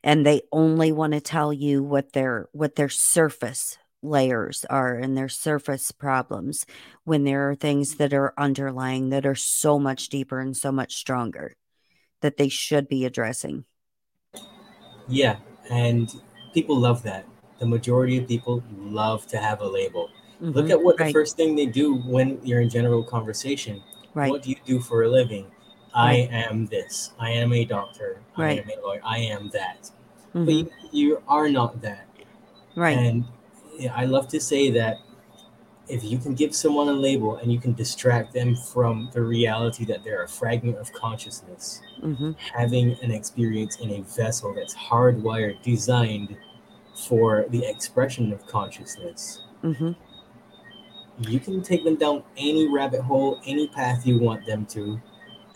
And 0.02 0.25
they 0.25 0.42
only 0.52 0.92
want 0.92 1.12
to 1.12 1.20
tell 1.20 1.52
you 1.52 1.82
what 1.82 2.12
their 2.12 2.49
what 2.52 2.76
their 2.76 2.88
surface 2.88 3.78
layers 4.02 4.64
are 4.70 4.94
and 4.94 5.16
their 5.16 5.28
surface 5.28 5.90
problems 5.90 6.64
when 7.04 7.25
there 7.25 7.50
are 7.50 7.54
things 7.54 7.97
that 7.97 8.14
are 8.14 8.32
underlying 8.38 9.08
that 9.11 9.26
are 9.26 9.35
so 9.35 9.78
much 9.78 10.08
deeper 10.08 10.38
and 10.38 10.56
so 10.56 10.70
much 10.70 10.94
stronger 10.94 11.56
that 12.20 12.37
they 12.37 12.49
should 12.49 12.88
be 12.88 13.04
addressing. 13.04 13.64
Yeah, 15.08 15.37
and 15.70 16.12
people 16.54 16.76
love 16.76 17.02
that. 17.02 17.26
The 17.58 17.66
majority 17.66 18.18
of 18.18 18.28
people 18.28 18.62
love 18.76 19.26
to 19.28 19.38
have 19.38 19.61
a 19.61 19.66
label. 19.66 20.11
Look 20.40 20.66
Mhm. 20.66 20.71
at 20.71 20.83
what 20.83 20.97
the 20.99 21.12
first 21.12 21.37
thing 21.37 21.57
they 21.57 21.66
do 21.66 21.95
when 21.97 22.38
you're 22.45 22.61
in 22.61 22.68
general 22.68 23.02
conversation. 23.02 23.83
right, 24.14 24.30
What 24.30 24.42
do 24.42 24.50
you 24.50 24.57
do 24.64 24.80
for 24.80 25.02
a 25.04 25.09
living? 25.09 25.47
I 25.95 26.28
am 26.33 26.66
this. 26.66 27.12
I 27.21 27.30
am 27.33 27.52
a 27.52 27.64
doctor. 27.64 28.21
I 28.37 28.42
right. 28.42 28.59
am 28.62 28.68
a 28.78 28.80
lawyer. 28.87 29.00
I 29.04 29.18
am 29.18 29.49
that. 29.50 29.90
But 30.33 30.40
Mhm. 30.47 30.57
you, 30.59 30.71
you 30.92 31.23
are 31.28 31.49
not 31.49 31.80
that. 31.83 32.07
Right. 32.75 32.97
And 32.99 33.25
I 33.95 34.04
love 34.07 34.26
to 34.28 34.40
say 34.40 34.71
that 34.73 34.99
if 35.88 36.02
you 36.04 36.18
can 36.18 36.35
give 36.35 36.54
someone 36.54 36.88
a 36.88 36.92
label 36.92 37.37
and 37.37 37.50
you 37.52 37.59
can 37.61 37.73
distract 37.75 38.33
them 38.35 38.54
from 38.57 39.09
the 39.12 39.23
reality 39.23 39.85
that 39.87 40.02
they're 40.04 40.23
a 40.25 40.28
fragment 40.28 40.78
of 40.78 40.92
consciousness, 40.92 41.80
Mhm. 42.02 42.37
having 42.38 42.97
an 43.02 43.11
experience 43.11 43.76
in 43.76 43.90
a 43.90 44.00
vessel 44.02 44.52
that's 44.52 44.75
hardwired, 44.75 45.62
designed 45.62 46.37
for 46.95 47.47
the 47.50 47.64
expression 47.64 48.33
of 48.33 48.47
consciousness, 48.47 49.42
Mhm. 49.62 49.95
You 51.21 51.41
can 51.41 51.63
take 51.63 51.85
them 51.85 51.97
down 51.97 52.23
any 52.37 52.69
rabbit 52.69 53.01
hole, 53.01 53.41
any 53.45 53.67
path 53.69 54.07
you 54.07 54.19
want 54.19 54.47
them 54.47 54.67
to. 54.67 55.01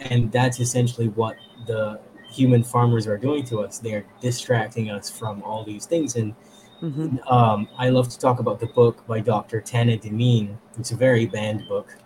And 0.00 0.30
that's 0.32 0.58
essentially 0.58 1.08
what 1.08 1.36
the 1.66 2.00
human 2.30 2.64
farmers 2.64 3.06
are 3.06 3.18
doing 3.18 3.44
to 3.44 3.60
us. 3.60 3.78
They're 3.78 4.04
distracting 4.20 4.90
us 4.90 5.08
from 5.10 5.42
all 5.42 5.64
these 5.64 5.86
things. 5.86 6.16
And 6.16 6.34
Mhm. 6.82 7.30
um, 7.30 7.68
I 7.78 7.90
love 7.90 8.08
to 8.08 8.18
talk 8.18 8.40
about 8.40 8.58
the 8.58 8.66
book 8.66 9.06
by 9.06 9.20
Dr. 9.20 9.60
Tana 9.60 9.96
Dineen. 9.96 10.58
It's 10.78 10.90
a 10.90 10.96
very 10.96 11.26
banned 11.26 11.68
book, 11.68 11.96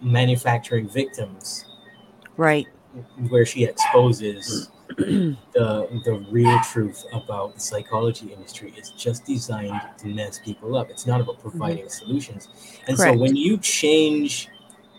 Manufacturing 0.00 0.88
Victims, 0.88 1.64
Right. 2.36 2.66
where 3.28 3.46
she 3.46 3.64
exposes 3.64 4.70
the 4.96 5.36
the 6.04 6.26
real 6.30 6.58
truth 6.72 7.04
about 7.12 7.54
the 7.54 7.60
psychology 7.60 8.32
industry 8.32 8.72
is 8.76 8.90
just 8.90 9.24
designed 9.24 9.80
to 9.98 10.06
mess 10.08 10.38
people 10.38 10.76
up. 10.76 10.90
It's 10.90 11.06
not 11.06 11.20
about 11.20 11.40
providing 11.40 11.88
solutions. 11.88 12.48
And 12.88 12.98
so 12.98 13.12
when 13.12 13.36
you 13.36 13.58
change 13.58 14.48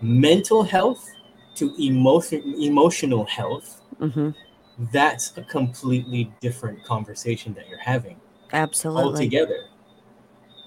mental 0.02 0.64
health 0.64 1.10
to 1.56 1.74
emotion 1.80 2.42
emotional 2.60 3.26
health, 3.26 3.82
Mhm. 4.00 4.36
that's 4.92 5.36
a 5.38 5.44
completely 5.44 6.32
different 6.42 6.84
conversation 6.84 7.54
that 7.56 7.68
you're 7.70 7.80
having 7.80 8.20
Absolutely. 8.54 9.04
altogether. 9.04 9.66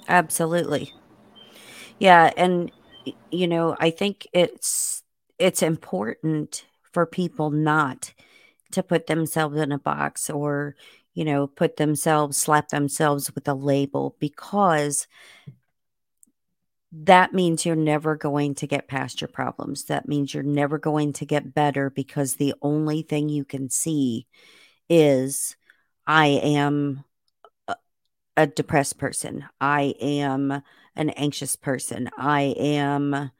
Absolutely. 0.08 0.92
Yeah, 1.98 2.32
and 2.36 2.72
you 3.30 3.46
know, 3.46 3.76
I 3.78 3.90
think 3.90 4.26
it's 4.32 5.02
it's 5.38 5.62
important 5.62 6.64
for 6.92 7.06
people 7.06 7.50
not 7.50 8.12
to 8.72 8.82
put 8.82 9.06
themselves 9.06 9.58
in 9.58 9.72
a 9.72 9.78
box 9.78 10.30
or, 10.30 10.76
you 11.14 11.24
know, 11.24 11.46
put 11.46 11.76
themselves 11.76 12.36
slap 12.36 12.68
themselves 12.68 13.34
with 13.34 13.46
a 13.48 13.54
label 13.54 14.16
because 14.20 15.06
that 16.92 17.32
means 17.32 17.64
you're 17.64 17.76
never 17.76 18.16
going 18.16 18.54
to 18.56 18.66
get 18.66 18.88
past 18.88 19.20
your 19.20 19.28
problems. 19.28 19.84
That 19.84 20.08
means 20.08 20.34
you're 20.34 20.42
never 20.42 20.78
going 20.78 21.12
to 21.14 21.26
get 21.26 21.54
better 21.54 21.88
because 21.88 22.34
the 22.34 22.54
only 22.62 23.02
thing 23.02 23.28
you 23.28 23.44
can 23.44 23.70
see 23.70 24.26
is 24.88 25.56
I 26.06 26.26
am 26.26 27.04
a, 28.36 28.46
depressed 28.48 28.98
person. 28.98 29.44
I 29.60 29.94
am 30.00 30.62
an 30.96 31.10
anxious 31.10 31.54
person. 31.54 32.10
I 32.18 32.54
am, 32.58 33.30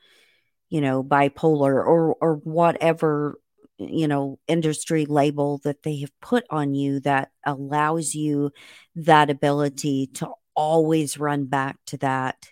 you 0.69 0.81
know, 0.81 1.03
bipolar 1.03 1.75
or 1.85 2.15
or 2.21 2.37
whatever, 2.37 3.41
you 3.81 4.07
know, 4.07 4.39
industry 4.47 5.07
label 5.07 5.59
that 5.65 5.83
they 5.83 6.01
have 6.01 6.13
put 6.21 6.45
on 6.51 6.75
you 6.75 7.01
that 7.01 7.31
allows 7.45 8.15
you 8.15 8.53
that 8.95 9.31
ability 9.31 10.09
to 10.15 10.29
always 10.55 11.19
run 11.19 11.47
back 11.47 11.79
to 11.87 11.97
that 11.99 12.51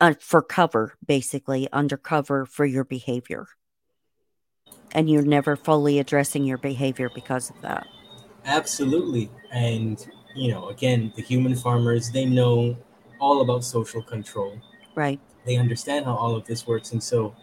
uh, 0.00 0.14
for 0.20 0.42
cover, 0.42 0.94
basically 1.04 1.68
undercover 1.72 2.44
for 2.44 2.64
your 2.64 2.84
behavior. 2.84 3.46
And 4.92 5.08
you're 5.08 5.22
never 5.22 5.56
fully 5.56 5.98
addressing 5.98 6.44
your 6.44 6.58
behavior 6.58 7.10
because 7.14 7.50
of 7.50 7.60
that. 7.62 7.86
Absolutely. 8.44 9.30
And 9.52 10.06
you 10.34 10.52
know, 10.52 10.68
again, 10.68 11.12
the 11.16 11.22
human 11.22 11.54
farmers, 11.56 12.10
they 12.10 12.24
know 12.24 12.76
all 13.20 13.40
about 13.40 13.64
social 13.64 14.02
control. 14.02 14.58
Right. 14.94 15.20
They 15.44 15.56
understand 15.56 16.04
how 16.04 16.14
all 16.14 16.36
of 16.36 16.46
this 16.46 16.66
works 16.66 16.92
and 16.92 17.02
so 17.02 17.34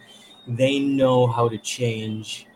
they 0.48 0.80
know 0.80 1.28
how 1.28 1.50
to 1.50 1.58
change 1.58 2.48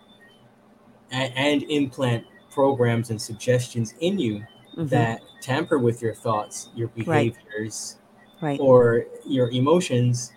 and, 1.11 1.33
and 1.35 1.63
implant 1.63 2.25
programs 2.51 3.09
and 3.09 3.21
suggestions 3.21 3.93
in 3.99 4.19
you 4.19 4.45
hmm 4.75 4.85
that 4.87 5.21
tamper 5.41 5.77
with 5.77 6.01
your 6.01 6.13
thoughts, 6.13 6.69
your 6.75 6.87
behaviors, 6.89 7.97
Right. 8.41 8.59
or 8.59 9.05
your 9.25 9.49
emotions. 9.51 10.31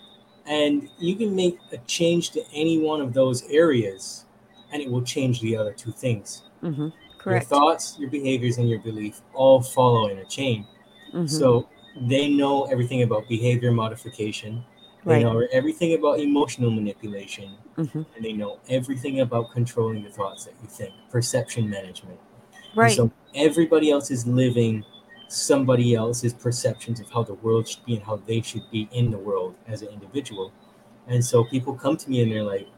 And 0.47 0.89
you 0.99 1.15
can 1.15 1.35
make 1.37 1.59
a 1.73 1.79
change 1.87 2.31
to 2.31 2.43
any 2.53 2.79
one 2.79 3.01
of 3.01 3.13
those 3.15 3.45
areas, 3.45 4.27
and 4.73 4.83
it 4.83 4.91
will 4.91 5.03
change 5.03 5.41
the 5.41 5.57
other 5.57 5.73
two 5.73 5.93
things. 5.93 6.43
hmm 6.61 6.89
Your 7.25 7.41
thoughts, 7.41 7.97
your 7.99 8.11
behaviors, 8.11 8.59
and 8.59 8.69
your 8.69 8.81
belief 8.81 9.21
all 9.33 9.63
follow 9.63 10.09
in 10.09 10.19
a 10.19 10.25
chain. 10.25 10.67
hmm 11.13 11.27
So 11.27 11.69
they 12.09 12.29
know 12.29 12.65
everything 12.65 13.03
about 13.03 13.29
behavior 13.29 13.71
modification, 13.71 14.65
they 15.05 15.15
Right. 15.15 15.23
know 15.23 15.47
everything 15.53 15.95
about 15.95 16.21
emotional 16.21 16.71
manipulation, 16.71 17.57
hmm 17.77 18.03
and 18.15 18.25
they 18.25 18.33
know 18.33 18.59
everything 18.69 19.21
about 19.21 19.51
controlling 19.53 20.03
the 20.03 20.11
thoughts 20.11 20.45
that 20.45 20.55
you 20.63 20.69
think, 20.69 20.93
perception 21.11 21.69
management. 21.69 22.19
And 22.53 22.77
Right. 22.77 22.93
so 22.97 23.11
everybody 23.35 23.91
else 23.91 24.11
is 24.11 24.27
living 24.27 24.85
somebody 25.29 25.95
else's 25.95 26.35
perceptions 26.35 27.01
of 27.01 27.11
how 27.11 27.23
the 27.23 27.35
world 27.35 27.67
should 27.67 27.85
be 27.87 27.95
and 27.97 28.05
how 28.05 28.17
they 28.27 28.43
should 28.43 28.71
be 28.71 28.89
in 28.93 29.11
the 29.11 29.19
world 29.19 29.55
as 29.67 29.83
an 29.83 29.89
individual. 29.89 30.53
And 31.09 31.25
so 31.25 31.45
people 31.45 31.75
come 31.75 31.97
to 31.97 32.11
me 32.11 32.23
and 32.23 32.31
they're 32.31 32.45
like, 32.45 32.69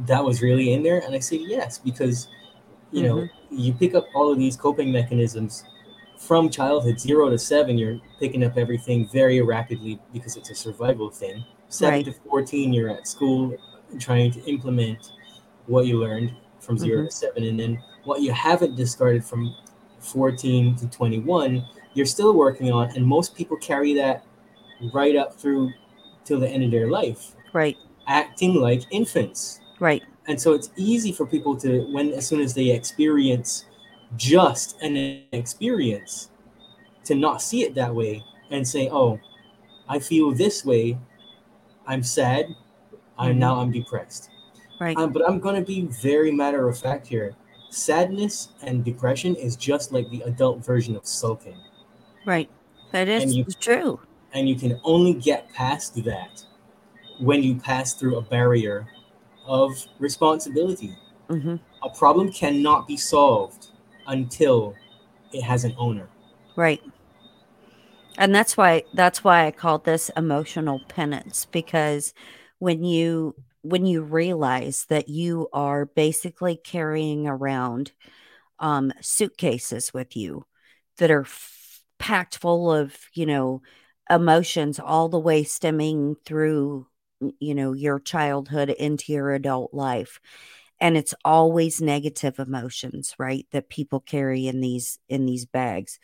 that 0.00 0.24
was 0.24 0.42
really 0.42 0.72
in 0.72 0.82
there? 0.82 0.98
And 0.98 1.14
I 1.14 1.20
say, 1.20 1.36
yes, 1.36 1.78
because, 1.78 2.28
you 2.90 3.02
know, 3.02 3.20
hmm 3.20 3.26
you 3.50 3.72
pick 3.72 3.94
up 3.94 4.08
all 4.16 4.32
of 4.32 4.38
these 4.38 4.56
coping 4.56 4.90
mechanisms 4.90 5.64
from 6.18 6.48
childhood 6.50 6.98
zero 6.98 7.28
to 7.30 7.38
seven, 7.38 7.76
you're 7.78 8.00
picking 8.20 8.44
up 8.44 8.56
everything 8.56 9.08
very 9.08 9.40
rapidly 9.40 10.00
because 10.12 10.36
it's 10.36 10.50
a 10.50 10.54
survival 10.54 11.10
thing. 11.10 11.44
Seven 11.68 11.94
Right. 11.94 12.04
to 12.06 12.12
fourteen, 12.12 12.72
you're 12.72 12.90
at 12.90 13.06
school 13.06 13.54
trying 13.98 14.30
to 14.32 14.44
implement 14.44 15.12
what 15.66 15.86
you 15.86 15.98
learned 15.98 16.32
from 16.60 16.78
0 16.78 17.02
Mhm. 17.02 17.06
to 17.06 17.10
seven, 17.14 17.44
and 17.44 17.58
then 17.60 17.82
what 18.04 18.20
you 18.22 18.32
haven't 18.32 18.74
discarded 18.76 19.24
from 19.24 19.54
fourteen 19.98 20.74
to 20.76 20.86
twenty-one, 20.88 21.64
you're 21.94 22.06
still 22.06 22.34
working 22.34 22.70
on, 22.72 22.90
and 22.96 23.06
most 23.06 23.34
people 23.34 23.56
carry 23.56 23.94
that 23.94 24.24
right 24.92 25.16
up 25.16 25.34
through 25.34 25.72
till 26.24 26.40
the 26.40 26.48
end 26.48 26.64
of 26.64 26.70
their 26.70 26.90
life, 26.90 27.34
Right. 27.52 27.76
acting 28.06 28.54
like 28.54 28.82
infants 28.90 29.60
Right. 29.80 30.02
and 30.26 30.40
so 30.40 30.52
it's 30.52 30.70
easy 30.76 31.12
for 31.12 31.24
people 31.26 31.56
to 31.58 31.86
when 31.92 32.12
as 32.12 32.26
soon 32.26 32.40
as 32.40 32.52
they 32.54 32.70
experience 32.70 33.64
just 34.16 34.80
an 34.82 35.22
experience 35.32 36.30
to 37.04 37.14
not 37.14 37.42
see 37.42 37.62
it 37.62 37.74
that 37.74 37.94
way 37.94 38.24
and 38.50 38.66
say 38.66 38.88
oh 38.90 39.18
i 39.88 39.98
feel 39.98 40.32
this 40.32 40.64
way 40.64 40.96
i'm 41.86 42.02
sad 42.02 42.54
i'm 43.18 43.34
Mhm. 43.36 43.38
now 43.38 43.60
i'm 43.60 43.70
depressed 43.72 44.30
Right. 44.80 44.96
um, 44.96 45.12
but 45.12 45.28
i'm 45.28 45.38
going 45.40 45.54
to 45.56 45.66
be 45.66 45.82
very 45.82 46.30
matter 46.32 46.68
of 46.68 46.78
fact 46.78 47.06
here 47.06 47.34
sadness 47.70 48.48
and 48.62 48.84
depression 48.84 49.34
is 49.36 49.56
just 49.56 49.92
like 49.92 50.08
the 50.10 50.22
adult 50.22 50.64
version 50.64 50.96
of 50.96 51.06
sulking 51.06 51.56
right. 52.24 52.48
That 52.92 53.08
is 53.08 53.34
you- 53.36 53.44
true. 53.60 54.00
and 54.32 54.48
you 54.48 54.54
can 54.54 54.80
only 54.84 55.14
get 55.14 55.52
past 55.52 55.94
that 56.04 56.44
when 57.18 57.42
you 57.42 57.56
pass 57.56 57.94
through 57.94 58.16
a 58.16 58.22
barrier 58.22 58.86
of 59.46 59.70
responsibility 59.98 60.96
hmm 61.28 61.56
a 61.82 61.88
problem 61.90 62.32
cannot 62.32 62.86
be 62.86 62.96
solved 62.96 63.68
until 64.06 64.74
it 65.32 65.42
has 65.42 65.64
an 65.64 65.74
owner. 65.78 66.08
Right. 66.56 66.82
And 68.16 68.34
that's 68.34 68.56
why 68.56 68.84
that's 68.94 69.24
why 69.24 69.46
I 69.46 69.50
called 69.50 69.84
this 69.84 70.10
emotional 70.16 70.80
penance 70.88 71.46
because 71.46 72.14
when 72.58 72.84
you 72.84 73.34
when 73.62 73.86
you 73.86 74.02
realize 74.02 74.86
that 74.88 75.08
you 75.08 75.48
are 75.52 75.86
basically 75.86 76.56
carrying 76.56 77.26
around 77.26 77.92
um, 78.58 78.92
suitcases 79.00 79.92
with 79.92 80.16
you 80.16 80.44
that 80.98 81.10
are 81.10 81.22
f- 81.22 81.80
packed 81.98 82.38
full 82.38 82.72
of 82.72 82.96
you 83.14 83.26
know 83.26 83.62
emotions 84.10 84.78
all 84.78 85.08
the 85.08 85.18
way 85.18 85.42
stemming 85.42 86.14
through 86.24 86.86
you 87.40 87.54
know 87.54 87.72
your 87.72 87.98
childhood 87.98 88.70
into 88.70 89.12
your 89.12 89.32
adult 89.32 89.72
life 89.74 90.20
and 90.80 90.96
it's 90.96 91.14
always 91.24 91.80
negative 91.80 92.38
emotions 92.38 93.14
right 93.18 93.46
that 93.52 93.68
people 93.68 94.00
carry 94.00 94.46
in 94.46 94.60
these 94.60 94.98
in 95.08 95.26
these 95.26 95.44
bags. 95.44 95.98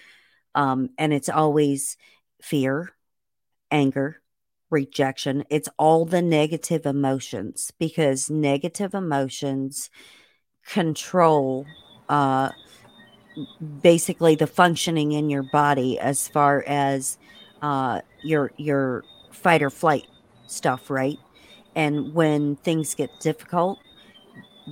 Um, 0.55 0.91
and 0.99 1.13
it's 1.13 1.29
always 1.29 1.97
fear 2.43 2.93
anger 3.71 4.21
rejection. 4.71 5.45
It's 5.51 5.69
all 5.79 6.05
the 6.05 6.23
negative 6.23 6.87
emotions 6.87 7.73
because 7.79 8.31
negative 8.31 8.95
emotions 8.95 9.91
control 10.67 11.67
uh 12.09 12.51
basically 13.83 14.35
the 14.35 14.47
functioning 14.47 15.13
in 15.13 15.31
your 15.31 15.43
body 15.43 15.99
as 15.99 16.29
far 16.29 16.63
as 16.67 17.19
uh 17.63 18.01
your 18.23 18.53
your 18.57 19.03
fight 19.33 19.63
or 19.63 19.71
flight 19.71 20.07
stuff 20.47 20.91
right? 20.91 21.19
And 21.75 22.15
when 22.15 22.57
things 22.57 22.95
get 22.95 23.11
difficult 23.21 23.79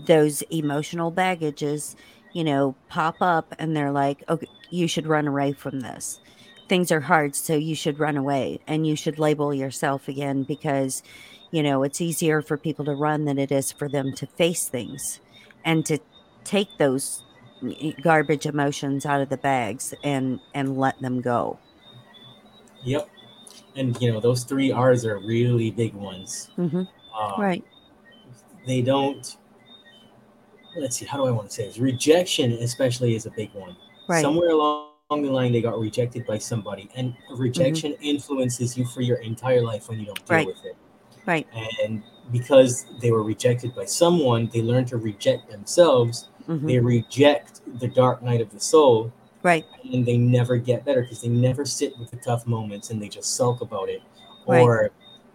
those 0.07 0.43
emotional 0.51 1.11
baggages 1.11 1.97
you 2.33 2.45
know 2.45 2.75
pop 2.89 3.17
up 3.21 3.55
and 3.59 3.77
they're 3.77 3.93
like 3.93 4.23
okay 4.29 4.49
you 4.71 4.87
should 4.87 5.07
run 5.07 5.27
away 5.27 5.53
from 5.53 5.81
this 5.81 6.21
things 6.69 6.93
are 6.93 7.01
hard 7.01 7.35
so 7.35 7.55
you 7.55 7.75
should 7.75 7.99
run 7.99 8.17
away 8.17 8.61
and 8.67 8.87
you 8.87 8.95
should 8.95 9.19
label 9.19 9.55
yourself 9.55 10.09
again 10.09 10.43
because 10.43 11.03
you 11.51 11.63
know 11.63 11.83
it's 11.83 12.01
easier 12.01 12.43
for 12.43 12.57
people 12.57 12.85
to 12.85 12.95
run 12.95 13.25
than 13.25 13.39
it 13.39 13.51
is 13.51 13.73
for 13.73 13.89
them 13.89 14.13
to 14.13 14.27
face 14.27 14.69
things 14.69 15.21
and 15.65 15.87
to 15.87 15.99
take 16.45 16.69
those 16.79 17.23
garbage 18.03 18.47
emotions 18.47 19.05
out 19.05 19.21
of 19.21 19.29
the 19.31 19.37
bags 19.37 19.95
and 20.05 20.39
and 20.55 20.77
let 20.77 21.01
them 21.01 21.21
go 21.21 21.59
Yep. 22.85 23.09
And 23.77 24.01
you 24.01 24.13
know, 24.13 24.21
those 24.21 24.45
three 24.45 24.73
R's 24.73 25.05
are 25.05 25.19
really 25.19 25.71
big 25.71 25.95
ones. 25.95 26.51
hmm 26.57 26.83
Um, 27.19 27.33
right 27.39 27.65
They 28.67 28.83
don't. 28.83 29.37
Let's 30.77 30.97
see. 30.97 31.07
How 31.07 31.19
do 31.19 31.27
I 31.27 31.31
want 31.31 31.49
to 31.49 31.55
say 31.55 31.67
this? 31.67 31.79
Rejection, 31.79 32.53
especially, 32.55 33.15
is 33.15 33.27
a 33.27 33.31
big 33.31 33.53
one. 33.55 33.77
Right. 34.07 34.23
Somewhere 34.23 34.51
along 34.51 34.89
the 35.11 35.31
line, 35.31 35.53
they 35.53 35.63
got 35.63 35.79
rejected 35.79 36.27
by 36.27 36.39
somebody, 36.39 36.89
and 36.95 37.15
rejection 37.31 37.95
influences 38.01 38.77
you 38.77 38.85
for 38.87 39.01
your 39.01 39.19
entire 39.19 39.63
life 39.63 39.89
when 39.89 39.99
you 39.99 40.07
don't 40.07 40.25
deal 40.27 40.37
Right. 40.37 40.47
with 40.47 40.65
it. 40.65 40.77
right 41.27 41.47
And 41.89 42.03
because 42.33 42.87
they 43.01 43.11
were 43.11 43.23
rejected 43.23 43.75
by 43.75 43.87
someone, 43.87 44.51
they 44.53 44.63
learn 44.63 44.85
to 44.87 44.97
reject 44.99 45.51
themselves. 45.51 46.29
hmm 46.47 46.67
They 46.67 46.79
reject 46.79 47.61
the 47.81 47.89
dark 47.89 48.23
night 48.23 48.41
of 48.41 48.51
the 48.51 48.61
soul, 48.61 49.13
right 49.43 49.65
and 49.93 50.05
they 50.05 50.19
never 50.19 50.57
get 50.57 50.85
better 50.85 51.03
because 51.03 51.23
they 51.23 51.29
never 51.29 51.65
sit 51.65 51.97
with 51.99 52.11
the 52.11 52.17
tough 52.19 52.47
moments 52.47 52.91
and 52.91 53.01
they 53.01 53.09
just 53.09 53.37
sulk 53.37 53.61
about 53.63 53.89
it 53.89 54.03
Right. 54.47 54.61
or 54.61 54.91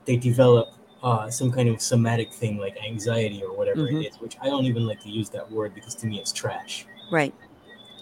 they 0.06 0.18
develop 0.18 0.74
uh, 1.04 1.30
some 1.30 1.52
kind 1.52 1.68
of 1.70 1.82
somatic 1.82 2.32
thing 2.34 2.58
like 2.58 2.78
anxiety 2.84 3.44
or 3.44 3.56
whatever 3.56 3.82
Mhm. 3.82 4.04
it 4.04 4.08
is 4.14 4.16
which 4.22 4.38
i 4.42 4.46
don't 4.46 4.66
even 4.66 4.86
like 4.88 5.02
to 5.02 5.10
use 5.10 5.30
that 5.30 5.50
word 5.52 5.74
because 5.76 5.96
to 5.96 6.08
me 6.08 6.18
it's 6.20 6.32
trash 6.32 6.86
right 7.12 7.34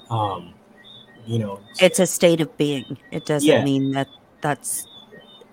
um, 0.10 0.54
you 1.26 1.40
know 1.40 1.60
it's 1.80 2.00
a 2.00 2.06
state 2.06 2.42
of 2.42 2.56
being 2.58 2.98
it 3.12 3.26
doesn't 3.26 3.48
Yeah. 3.50 3.64
mean 3.64 3.92
that 3.92 4.08
that's 4.42 4.88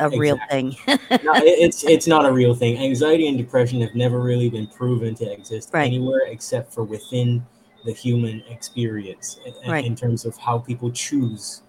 a 0.01 0.09
real 0.11 0.39
thing 0.51 0.77
no, 0.87 0.97
it's 1.45 1.83
it's 1.85 2.07
not 2.07 2.25
a 2.25 2.33
real 2.33 2.55
thing 2.55 2.79
anxiety 2.79 3.27
and 3.29 3.37
depression 3.39 3.81
have 3.81 3.95
never 3.95 4.21
really 4.21 4.49
been 4.49 4.67
proven 4.67 5.15
to 5.17 5.31
exist 5.33 5.71
Right. 5.73 5.87
anywhere 5.87 6.23
except 6.27 6.73
for 6.73 6.85
within 6.85 7.45
the 7.85 7.93
human 7.93 8.43
experience 8.49 9.41
in- 9.47 9.55
in, 9.65 9.71
Right. 9.71 9.85
in 9.85 9.97
terms 9.97 10.25
of 10.25 10.37
how 10.37 10.59
people 10.59 10.91
choose 10.91 11.63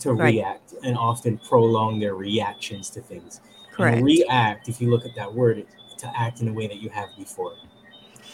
to 0.00 0.12
Right. 0.12 0.34
react 0.34 0.74
and 0.82 0.96
often 0.96 1.38
prolong 1.38 1.98
their 2.00 2.14
reactions 2.14 2.88
to 2.90 3.00
things 3.00 3.40
correct 3.78 3.96
And 3.98 4.04
react, 4.04 4.68
if 4.68 4.80
you 4.80 4.90
look 4.90 5.06
at 5.06 5.14
that 5.14 5.32
word, 5.32 5.66
to 5.98 6.12
act 6.18 6.40
in 6.40 6.48
a 6.48 6.52
way 6.52 6.66
that 6.66 6.80
you 6.80 6.90
have 6.90 7.08
before. 7.16 7.54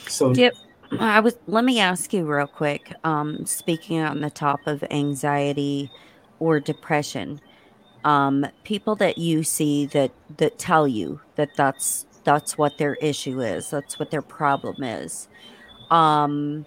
So 0.08 0.34
Yep. 0.34 0.54
I 0.98 1.20
was 1.20 1.36
let 1.46 1.64
me 1.64 1.80
ask 1.80 2.12
you 2.12 2.24
real 2.24 2.46
quick. 2.46 2.92
Um, 3.04 3.46
speaking 3.46 4.00
on 4.00 4.20
the 4.20 4.30
top 4.30 4.66
of 4.66 4.84
anxiety 4.90 5.90
or 6.38 6.60
depression, 6.60 7.40
um, 8.04 8.46
people 8.64 8.96
that 8.96 9.18
you 9.18 9.42
see 9.44 9.86
that 9.86 10.12
that 10.36 10.58
tell 10.58 10.86
you 10.86 11.20
that 11.36 11.54
that's 11.56 12.06
that's 12.24 12.56
what 12.58 12.78
their 12.78 12.94
issue 12.96 13.40
is, 13.40 13.70
that's 13.70 13.98
what 13.98 14.10
their 14.10 14.22
problem 14.22 14.82
is. 14.82 15.28
Um, 15.90 16.66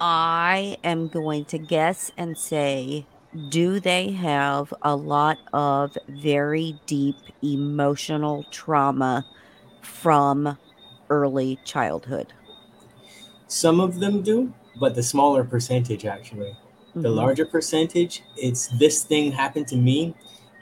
I 0.00 0.78
am 0.84 1.08
going 1.08 1.44
to 1.46 1.58
guess 1.58 2.10
and 2.16 2.38
say, 2.38 3.06
do 3.48 3.78
they 3.80 4.10
have 4.12 4.72
a 4.82 4.94
lot 4.96 5.38
of 5.52 5.96
very 6.08 6.76
deep 6.86 7.16
emotional 7.42 8.44
trauma 8.50 9.24
from 9.80 10.58
early 11.08 11.58
childhood? 11.64 12.32
some 13.52 13.80
of 13.80 13.98
them 13.98 14.22
do, 14.22 14.52
but 14.78 14.94
the 14.94 15.02
smaller 15.02 15.42
percentage 15.42 16.04
actually. 16.06 16.56
The 16.94 17.08
Mhm. 17.08 17.16
larger 17.16 17.44
percentage, 17.44 18.22
it's 18.36 18.68
this 18.78 19.02
thing 19.02 19.32
happened 19.32 19.66
to 19.68 19.76
me, 19.76 20.14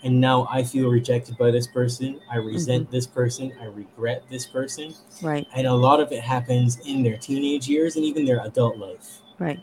and 0.02 0.18
now 0.20 0.48
I 0.50 0.62
feel 0.62 0.88
rejected 0.88 1.36
by 1.36 1.50
this 1.50 1.66
person. 1.66 2.18
I 2.30 2.36
resent 2.36 2.84
Mm-hmm. 2.84 2.92
this 2.92 3.06
person. 3.06 3.52
I 3.60 3.66
regret 3.66 4.22
this 4.30 4.46
person. 4.46 4.94
Right, 5.22 5.46
And 5.54 5.66
a 5.66 5.74
lot 5.74 6.00
of 6.00 6.12
it 6.12 6.22
happens 6.22 6.78
in 6.86 7.02
their 7.02 7.18
teenage 7.18 7.68
years 7.68 7.96
and 7.96 8.04
even 8.06 8.24
their 8.24 8.40
adult 8.44 8.78
life. 8.78 9.20
right. 9.38 9.60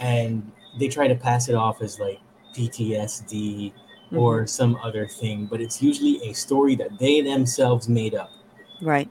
And 0.00 0.50
they 0.78 0.88
try 0.88 1.06
to 1.06 1.14
pass 1.14 1.48
it 1.50 1.54
off 1.54 1.82
as 1.82 2.00
like 2.00 2.20
PTSD 2.54 3.72
Mm-hmm. 4.08 4.18
or 4.18 4.46
some 4.46 4.76
other 4.84 5.08
thing, 5.08 5.46
but 5.46 5.62
it's 5.62 5.82
usually 5.82 6.20
a 6.28 6.34
story 6.34 6.76
that 6.76 6.98
they 6.98 7.22
themselves 7.22 7.88
made 7.88 8.14
up. 8.14 8.30
Right, 8.82 9.10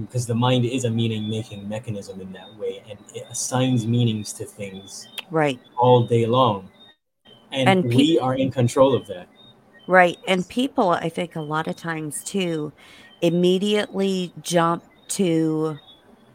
because 0.00 0.26
the 0.26 0.34
mind 0.34 0.64
is 0.64 0.84
a 0.84 0.90
meaning 0.90 1.28
making 1.28 1.68
mechanism 1.68 2.20
in 2.20 2.32
that 2.32 2.54
way 2.56 2.82
and 2.88 2.98
it 3.14 3.26
assigns 3.30 3.86
meanings 3.86 4.32
to 4.34 4.44
things 4.44 5.06
right, 5.30 5.60
all 5.76 6.06
day 6.06 6.26
long 6.26 6.70
and, 7.52 7.68
And 7.68 7.90
pe- 7.90 7.96
we 7.96 8.18
are 8.18 8.34
in 8.34 8.50
control 8.50 8.94
of 8.94 9.06
that 9.08 9.28
right. 9.86 10.18
And 10.26 10.48
people, 10.48 10.90
I 10.90 11.08
think, 11.08 11.36
a 11.36 11.40
lot 11.40 11.68
of 11.68 11.76
times 11.76 12.24
too, 12.24 12.72
immediately 13.20 14.32
jump 14.42 14.84
to 15.08 15.78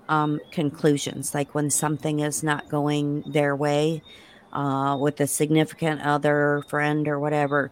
um, 0.09 0.39
conclusions. 0.51 1.33
Like 1.33 1.55
when 1.55 1.69
something 1.69 2.19
is 2.19 2.43
not 2.43 2.69
going 2.69 3.23
their 3.25 3.55
way 3.55 4.03
uh, 4.53 4.97
with 4.99 5.19
a 5.21 5.27
significant 5.27 6.01
other, 6.01 6.63
friend, 6.67 7.07
or 7.07 7.19
whatever, 7.19 7.71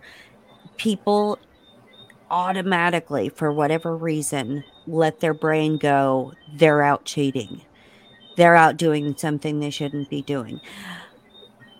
people 0.77 1.39
automatically, 2.31 3.29
for 3.29 3.51
whatever 3.53 3.95
reason, 3.95 4.63
let 4.87 5.19
their 5.19 5.33
brain 5.33 5.77
go, 5.77 6.33
they're 6.53 6.81
out 6.81 7.05
cheating. 7.05 7.61
They're 8.37 8.55
out 8.55 8.77
doing 8.77 9.15
something 9.17 9.59
they 9.59 9.69
shouldn't 9.69 10.09
be 10.09 10.21
doing. 10.21 10.61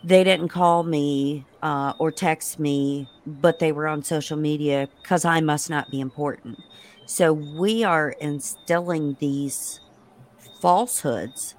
they 0.04 0.24
didn't 0.24 0.50
call 0.50 0.84
me 0.84 1.46
uh, 1.64 1.94
or 1.98 2.12
text 2.12 2.60
me, 2.60 3.10
but 3.26 3.60
they 3.60 3.72
were 3.72 3.88
on 3.88 4.04
social 4.04 4.38
media 4.38 4.88
because 5.02 5.26
I 5.26 5.42
must 5.42 5.70
not 5.70 5.90
be 5.90 6.00
important. 6.00 6.60
So 7.06 7.34
we 7.34 7.84
are 7.84 8.12
instilling 8.12 9.18
these 9.20 9.80
falsehoods 10.62 11.56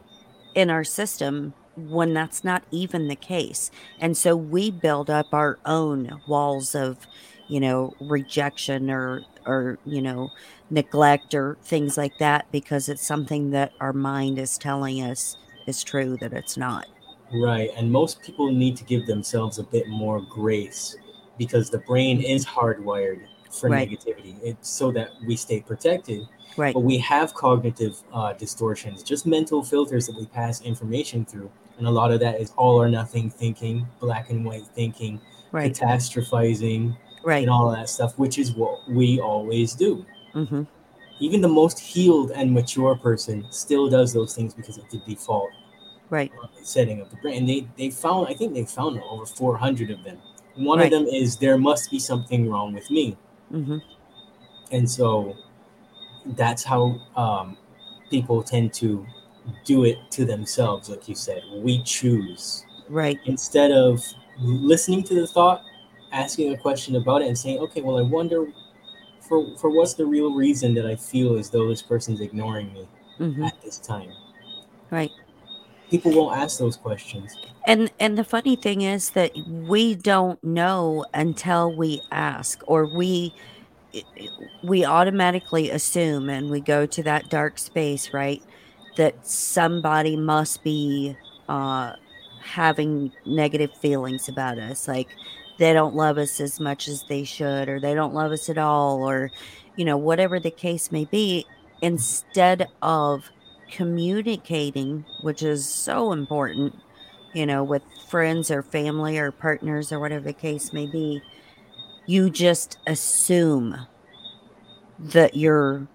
in 0.54 0.70
our 0.70 0.84
system 0.84 1.54
when 1.76 2.14
that's 2.14 2.42
not 2.42 2.64
even 2.70 3.08
the 3.08 3.16
case. 3.16 3.70
And 3.98 4.16
so 4.16 4.36
we 4.36 4.70
build 4.70 5.10
up 5.10 5.32
our 5.34 5.58
own 5.64 6.22
walls 6.26 6.74
of, 6.74 7.06
you 7.48 7.60
know, 7.60 7.94
rejection 8.00 8.90
or 8.90 9.24
or, 9.46 9.78
you 9.84 10.02
know, 10.02 10.32
neglect 10.70 11.32
or 11.34 11.56
things 11.62 11.96
like 11.96 12.18
that 12.18 12.50
because 12.50 12.88
it's 12.88 13.06
something 13.06 13.50
that 13.50 13.72
our 13.80 13.92
mind 13.92 14.38
is 14.38 14.58
telling 14.58 15.00
us 15.00 15.36
is 15.66 15.84
true 15.84 16.16
that 16.16 16.32
it's 16.32 16.56
not. 16.56 16.86
Right. 17.32 17.70
And 17.76 17.90
most 17.90 18.22
people 18.22 18.50
need 18.52 18.76
to 18.76 18.84
give 18.84 19.06
themselves 19.06 19.58
a 19.58 19.62
bit 19.64 19.88
more 19.88 20.20
grace 20.20 20.96
because 21.38 21.70
the 21.70 21.78
brain 21.78 22.20
is 22.22 22.44
hardwired 22.46 23.20
for 23.50 23.70
Right. 23.70 23.88
negativity. 23.88 24.36
It's 24.42 24.68
so 24.68 24.90
that 24.92 25.10
we 25.24 25.36
stay 25.36 25.60
protected. 25.60 26.26
Right. 26.56 26.74
But 26.74 26.80
we 26.80 26.98
have 26.98 27.34
cognitive 27.34 28.02
uh, 28.12 28.32
distortions, 28.32 29.02
just 29.02 29.26
mental 29.26 29.62
filters 29.62 30.06
that 30.06 30.16
we 30.16 30.26
pass 30.26 30.62
information 30.62 31.24
through. 31.24 31.50
And 31.78 31.86
a 31.86 31.90
lot 31.90 32.10
of 32.10 32.20
that 32.20 32.40
is 32.40 32.52
all 32.56 32.80
or 32.80 32.88
nothing 32.88 33.28
thinking, 33.30 33.86
black 34.00 34.30
and 34.30 34.44
white 34.44 34.66
thinking, 34.66 35.20
Right. 35.52 35.72
catastrophizing, 35.72 36.96
Right. 37.22 37.42
and 37.42 37.50
all 37.50 37.70
that 37.70 37.88
stuff, 37.88 38.18
which 38.18 38.38
is 38.38 38.52
what 38.54 38.88
we 38.88 39.20
always 39.20 39.74
do. 39.74 40.04
hmm 40.32 40.62
Even 41.18 41.40
the 41.40 41.48
most 41.48 41.78
healed 41.78 42.30
and 42.32 42.52
mature 42.52 42.94
person 42.96 43.46
still 43.50 43.88
does 43.88 44.12
those 44.12 44.34
things 44.34 44.54
because 44.54 44.78
of 44.78 44.88
the 44.90 44.98
default 44.98 45.50
Right. 46.10 46.30
setting 46.62 47.00
of 47.00 47.10
the 47.10 47.16
brain. 47.16 47.38
And 47.38 47.48
they, 47.48 47.66
they 47.76 47.90
found, 47.90 48.28
I 48.28 48.34
think 48.34 48.54
they 48.54 48.64
found 48.64 49.00
over 49.10 49.26
400 49.26 49.90
of 49.90 50.02
them. 50.04 50.18
One 50.56 50.78
Right. 50.78 50.92
of 50.92 50.98
them 50.98 51.08
is 51.08 51.36
there 51.36 51.58
must 51.58 51.90
be 51.90 51.98
something 51.98 52.48
wrong 52.50 52.72
with 52.72 52.90
me. 52.90 53.16
hmm 53.50 53.78
And 54.72 54.90
so 54.90 55.36
that's 56.34 56.64
how 56.64 57.00
um, 57.16 57.56
people 58.10 58.42
tend 58.42 58.72
to 58.74 59.06
do 59.64 59.84
it 59.84 59.98
to 60.12 60.24
themselves, 60.24 60.88
like 60.88 61.08
you 61.08 61.14
said. 61.14 61.42
We 61.52 61.82
choose. 61.82 62.64
Right. 62.88 63.18
Instead 63.24 63.72
of 63.72 64.04
listening 64.40 65.02
to 65.04 65.14
the 65.14 65.26
thought, 65.26 65.64
asking 66.12 66.52
a 66.52 66.56
question 66.56 66.96
about 66.96 67.22
it, 67.22 67.28
and 67.28 67.38
saying, 67.38 67.58
okay, 67.58 67.80
well, 67.82 67.98
I 67.98 68.02
wonder 68.02 68.46
for, 69.20 69.56
for 69.58 69.70
what's 69.70 69.94
the 69.94 70.06
real 70.06 70.32
reason 70.32 70.74
that 70.74 70.86
I 70.86 70.96
feel 70.96 71.36
as 71.36 71.50
though 71.50 71.68
this 71.68 71.82
person's 71.82 72.20
ignoring 72.20 72.72
me 72.72 72.88
hmm 73.18 73.44
at 73.44 73.60
this 73.62 73.78
time. 73.78 74.12
Right. 74.90 75.12
People 75.90 76.12
won't 76.12 76.36
ask 76.36 76.58
those 76.58 76.76
questions. 76.76 77.36
And 77.66 77.90
and 77.98 78.16
the 78.16 78.24
funny 78.24 78.56
thing 78.56 78.82
is 78.82 79.10
that 79.10 79.32
we 79.46 79.94
don't 79.94 80.42
know 80.44 81.04
until 81.14 81.72
we 81.72 82.00
ask 82.10 82.60
or 82.66 82.86
we 82.86 83.34
we 84.62 84.84
automatically 84.84 85.70
assume 85.70 86.28
and 86.28 86.50
we 86.50 86.60
go 86.60 86.86
to 86.86 87.02
that 87.04 87.28
dark 87.28 87.58
space, 87.58 88.12
right? 88.12 88.42
That 88.96 89.26
somebody 89.26 90.16
must 90.16 90.62
be 90.64 91.16
uh 91.48 91.94
having 92.40 93.12
negative 93.26 93.72
feelings 93.74 94.28
about 94.28 94.58
us. 94.58 94.88
Like 94.88 95.08
they 95.58 95.72
don't 95.72 95.94
love 95.94 96.18
us 96.18 96.40
as 96.40 96.60
much 96.60 96.88
as 96.88 97.04
they 97.08 97.24
should 97.24 97.68
or 97.68 97.80
they 97.80 97.94
don't 97.94 98.14
love 98.14 98.32
us 98.32 98.48
at 98.48 98.58
all 98.58 99.02
or 99.08 99.30
you 99.76 99.84
know 99.84 99.96
whatever 99.96 100.40
the 100.40 100.50
case 100.50 100.90
may 100.92 101.04
be. 101.04 101.46
Instead 101.82 102.68
of 102.82 103.30
communicating 103.70 105.04
which 105.22 105.42
is 105.42 105.68
so 105.68 106.12
important 106.12 106.74
you 107.32 107.44
know, 107.46 107.62
with 107.62 107.82
friends 108.08 108.50
or 108.50 108.62
family 108.62 109.18
or 109.18 109.30
partners 109.30 109.92
or 109.92 110.00
whatever 110.00 110.24
the 110.24 110.32
case 110.32 110.72
may 110.72 110.86
be, 110.86 111.22
you 112.06 112.30
just 112.30 112.78
assume 112.86 113.86
that 114.98 115.36
your 115.36 115.88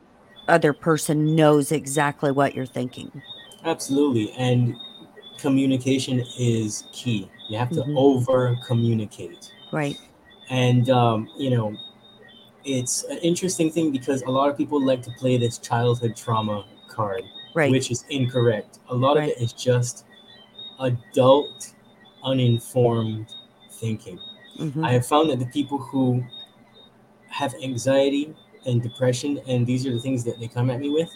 other 0.52 0.74
person 0.74 1.36
knows 1.36 1.72
exactly 1.72 2.32
what 2.32 2.54
you're 2.54 2.66
thinking. 2.66 3.22
Absolutely. 3.64 4.32
And 4.34 4.76
communication 5.38 6.24
is 6.38 6.84
key. 6.92 7.30
You 7.50 7.58
have 7.58 7.70
to 7.72 7.82
Mhm. 7.82 7.96
over 7.96 8.60
communicate. 8.68 9.52
Right. 9.72 9.98
And, 10.50 10.90
um, 10.90 11.30
you 11.38 11.50
know, 11.50 11.76
it's 12.66 13.04
an 13.06 13.18
interesting 13.20 13.72
thing 13.72 13.92
because 13.92 14.22
a 14.24 14.30
lot 14.30 14.50
of 14.50 14.58
people 14.58 14.80
like 14.80 15.02
to 15.04 15.12
play 15.12 15.38
this 15.38 15.58
childhood 15.58 16.16
trauma 16.16 16.66
card, 16.88 17.24
Right. 17.54 17.72
which 17.72 17.90
is 17.90 18.06
incorrect. 18.10 18.80
A 18.90 18.96
lot 18.96 19.18
Right. 19.18 19.32
of 19.32 19.38
it 19.38 19.42
is 19.42 19.54
just 19.54 20.06
adult, 20.80 21.74
uninformed 22.24 23.34
thinking. 23.72 24.20
hmm 24.58 24.84
I 24.84 24.92
have 24.92 25.06
found 25.06 25.30
that 25.30 25.40
the 25.40 25.46
people 25.46 25.78
who 25.78 26.24
have 27.30 27.56
anxiety 27.64 28.36
and 28.66 28.82
depression, 28.82 29.40
and 29.48 29.66
these 29.66 29.86
are 29.86 29.92
the 29.92 30.00
things 30.00 30.24
that 30.24 30.40
they 30.40 30.48
come 30.48 30.70
at 30.70 30.80
me 30.80 30.90
with, 30.90 31.10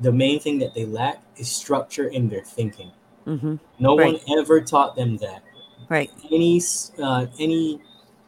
the 0.00 0.12
main 0.12 0.40
thing 0.40 0.58
that 0.58 0.74
they 0.74 0.84
lack 0.86 1.22
is 1.36 1.50
structure 1.50 2.08
in 2.08 2.28
their 2.28 2.42
thinking. 2.42 2.90
hmm 3.24 3.56
No 3.78 3.94
Right. 3.94 4.14
one 4.14 4.38
ever 4.38 4.60
taught 4.60 4.96
them 4.96 5.16
that. 5.18 5.42
Right. 5.88 6.10
Any 6.30 6.60
uh, 7.02 7.26
any 7.38 7.80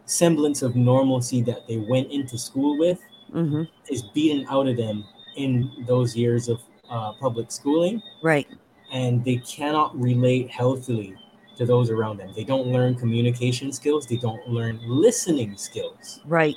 semblance 0.06 0.62
of 0.62 0.76
normalcy 0.76 1.42
that 1.42 1.66
they 1.68 1.78
went 1.78 2.10
into 2.10 2.36
school 2.38 2.78
with 2.78 3.00
hmm 3.32 3.62
is 3.88 4.02
beaten 4.14 4.46
out 4.48 4.66
of 4.68 4.76
them 4.76 5.04
in 5.36 5.70
those 5.86 6.16
years 6.16 6.48
of 6.48 6.60
uh, 6.90 7.12
public 7.14 7.50
schooling, 7.50 8.02
Right. 8.20 8.46
and 8.92 9.24
they 9.24 9.36
cannot 9.38 9.98
relate 10.00 10.50
healthily 10.50 11.16
to 11.56 11.66
those 11.66 11.90
around 11.90 12.18
them. 12.18 12.32
They 12.34 12.44
don't 12.44 12.68
learn 12.68 12.94
communication 12.94 13.72
skills. 13.72 14.06
They 14.06 14.16
don't 14.16 14.46
learn 14.48 14.80
listening 14.84 15.56
skills. 15.56 16.20
Right. 16.26 16.56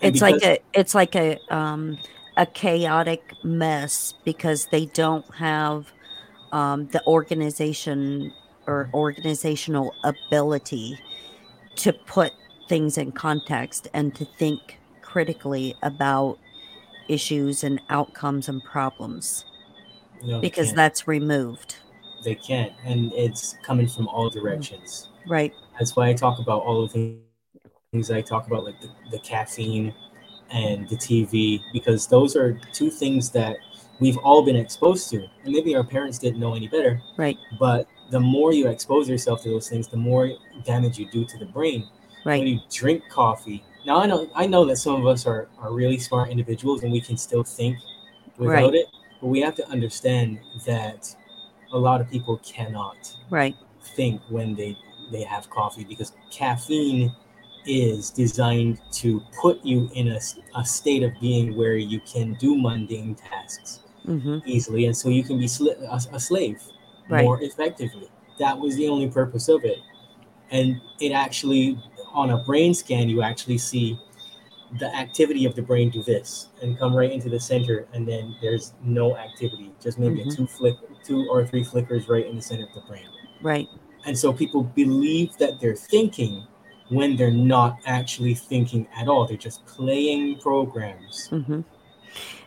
It's 0.00 0.20
like 0.20 0.42
a 0.42 0.58
it's 0.74 0.94
like 0.94 1.14
a 1.16 1.38
um 1.54 1.98
a 2.36 2.46
chaotic 2.46 3.32
mess 3.42 4.14
because 4.24 4.66
they 4.66 4.86
don't 4.86 5.26
have 5.34 5.92
um 6.52 6.86
the 6.88 7.04
organization 7.06 8.32
or 8.66 8.88
organizational 8.94 9.94
ability 10.04 10.98
to 11.76 11.92
put 11.92 12.32
things 12.68 12.98
in 12.98 13.10
context 13.12 13.88
and 13.94 14.14
to 14.14 14.24
think 14.24 14.78
critically 15.02 15.74
about 15.82 16.38
issues 17.08 17.64
and 17.64 17.80
outcomes 17.88 18.48
and 18.48 18.62
problems 18.62 19.46
No, 20.22 20.38
because 20.40 20.66
can't. 20.66 20.76
that's 20.76 21.08
removed. 21.08 21.76
they 22.22 22.34
can't, 22.34 22.72
and 22.84 23.12
it's 23.14 23.56
coming 23.62 23.86
from 23.88 24.06
all 24.08 24.28
directions. 24.28 25.08
Right. 25.26 25.54
That's 25.78 25.96
why 25.96 26.08
I 26.08 26.12
talk 26.14 26.38
about 26.40 26.62
all 26.62 26.82
of 26.84 26.92
the 26.92 27.16
things 27.92 28.10
I 28.10 28.20
talk 28.20 28.46
about, 28.46 28.64
like 28.64 28.80
the, 28.80 28.90
the 29.10 29.18
caffeine 29.20 29.94
and 30.50 30.88
the 30.88 30.96
TV, 30.96 31.62
because 31.72 32.06
those 32.06 32.36
are 32.36 32.58
two 32.72 32.90
things 32.90 33.30
that 33.30 33.56
we've 34.00 34.18
all 34.18 34.42
been 34.42 34.56
exposed 34.56 35.08
to, 35.10 35.26
and 35.44 35.52
maybe 35.52 35.74
our 35.74 35.84
parents 35.84 36.18
didn't 36.18 36.38
know 36.38 36.54
any 36.54 36.68
better. 36.68 37.00
Right. 37.16 37.38
But 37.58 37.88
the 38.10 38.20
more 38.20 38.52
you 38.52 38.68
expose 38.68 39.08
yourself 39.08 39.42
to 39.42 39.48
those 39.50 39.68
things, 39.68 39.88
the 39.88 39.96
more 39.96 40.30
damage 40.64 40.98
you 40.98 41.10
do 41.10 41.24
to 41.24 41.38
the 41.38 41.46
brain. 41.46 41.88
Right. 42.24 42.38
When 42.38 42.48
you 42.48 42.60
drink 42.70 43.04
coffee, 43.08 43.64
now 43.86 44.00
I 44.00 44.06
know 44.06 44.28
I 44.34 44.46
know 44.46 44.64
that 44.66 44.76
some 44.76 44.96
of 45.00 45.06
us 45.06 45.26
are, 45.26 45.48
are 45.58 45.72
really 45.72 45.98
smart 45.98 46.30
individuals 46.30 46.82
and 46.82 46.92
we 46.92 47.00
can 47.00 47.16
still 47.16 47.42
think 47.44 47.78
without 48.36 48.54
Right. 48.64 48.74
it, 48.74 48.86
but 49.20 49.28
we 49.28 49.40
have 49.40 49.54
to 49.54 49.68
understand 49.68 50.40
that 50.66 51.14
a 51.72 51.78
lot 51.78 52.00
of 52.00 52.10
people 52.10 52.38
cannot 52.38 53.14
Right. 53.30 53.54
think 53.96 54.20
when 54.28 54.54
they 54.54 54.76
they 55.10 55.22
have 55.22 55.48
coffee 55.48 55.84
because 55.84 56.12
caffeine 56.30 57.12
is 57.66 58.10
designed 58.10 58.80
to 58.92 59.20
put 59.40 59.64
you 59.64 59.88
in 59.94 60.08
a, 60.08 60.20
a 60.56 60.64
state 60.64 61.02
of 61.02 61.12
being 61.20 61.56
where 61.56 61.76
you 61.76 62.00
can 62.00 62.34
do 62.34 62.56
mundane 62.56 63.14
tasks 63.14 63.80
Mhm. 64.06 64.42
easily 64.46 64.86
and 64.86 64.96
so 64.96 65.08
you 65.10 65.22
can 65.22 65.38
be 65.38 65.46
sli- 65.46 65.78
a, 65.82 66.16
a 66.16 66.20
slave 66.20 66.62
Right. 67.10 67.24
more 67.24 67.42
effectively 67.42 68.08
that 68.38 68.58
was 68.58 68.76
the 68.76 68.88
only 68.88 69.08
purpose 69.08 69.48
of 69.48 69.64
it 69.64 69.78
and 70.50 70.80
it 71.00 71.12
actually 71.12 71.78
on 72.14 72.30
a 72.30 72.38
brain 72.38 72.72
scan 72.74 73.08
you 73.08 73.20
actually 73.22 73.58
see 73.58 73.98
the 74.78 74.94
activity 74.94 75.44
of 75.44 75.54
the 75.54 75.62
brain 75.62 75.90
do 75.90 76.02
this 76.02 76.48
and 76.62 76.78
come 76.78 76.94
right 76.94 77.10
into 77.12 77.28
the 77.28 77.40
center 77.40 77.86
and 77.92 78.06
then 78.08 78.34
there's 78.40 78.74
no 78.82 79.16
activity 79.16 79.72
just 79.80 79.98
maybe 79.98 80.20
Mhm. 80.24 80.36
two 80.36 80.46
flick 80.46 80.76
two 81.04 81.26
or 81.30 81.46
three 81.46 81.64
flickers 81.64 82.08
right 82.08 82.26
in 82.26 82.36
the 82.36 82.42
center 82.42 82.64
of 82.64 82.72
the 82.74 82.80
brain 82.88 83.06
Right. 83.42 83.68
and 84.06 84.16
so 84.16 84.32
people 84.32 84.62
believe 84.62 85.36
that 85.38 85.60
they're 85.60 85.76
thinking 85.76 86.46
when 86.88 87.16
they're 87.16 87.30
not 87.30 87.78
actually 87.86 88.34
thinking 88.34 88.86
at 88.96 89.08
all. 89.08 89.26
They're 89.26 89.36
just 89.36 89.64
playing 89.66 90.40
programs. 90.40 91.28
Mhm. 91.30 91.64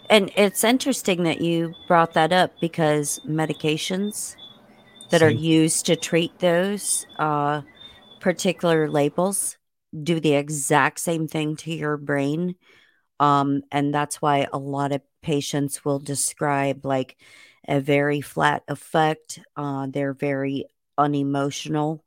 And 0.10 0.32
it's 0.36 0.64
interesting 0.64 1.24
that 1.24 1.42
you 1.42 1.76
brought 1.88 2.14
that 2.14 2.34
up 2.34 2.52
because 2.60 3.20
medications 3.26 4.36
that 5.10 5.22
are 5.22 5.30
used 5.30 5.86
to 5.88 5.96
treat 5.96 6.40
those 6.40 7.06
uh, 7.20 7.62
particular 8.20 8.90
labels 8.90 9.58
do 10.04 10.20
the 10.20 10.34
exact 10.34 11.00
same 11.00 11.28
thing 11.28 11.56
to 11.58 11.74
your 11.74 11.98
brain. 11.98 12.56
Um, 13.20 13.64
and 13.72 13.94
that's 13.94 14.22
why 14.22 14.48
a 14.52 14.58
lot 14.58 14.92
of 14.92 15.02
patients 15.22 15.86
will 15.86 16.00
describe 16.00 16.86
like 16.86 17.18
a 17.68 17.80
very 17.80 18.22
flat 18.22 18.64
effect. 18.68 19.40
Uh, 19.56 19.88
they're 19.90 20.14
very 20.14 20.66
unemotional. 20.98 22.04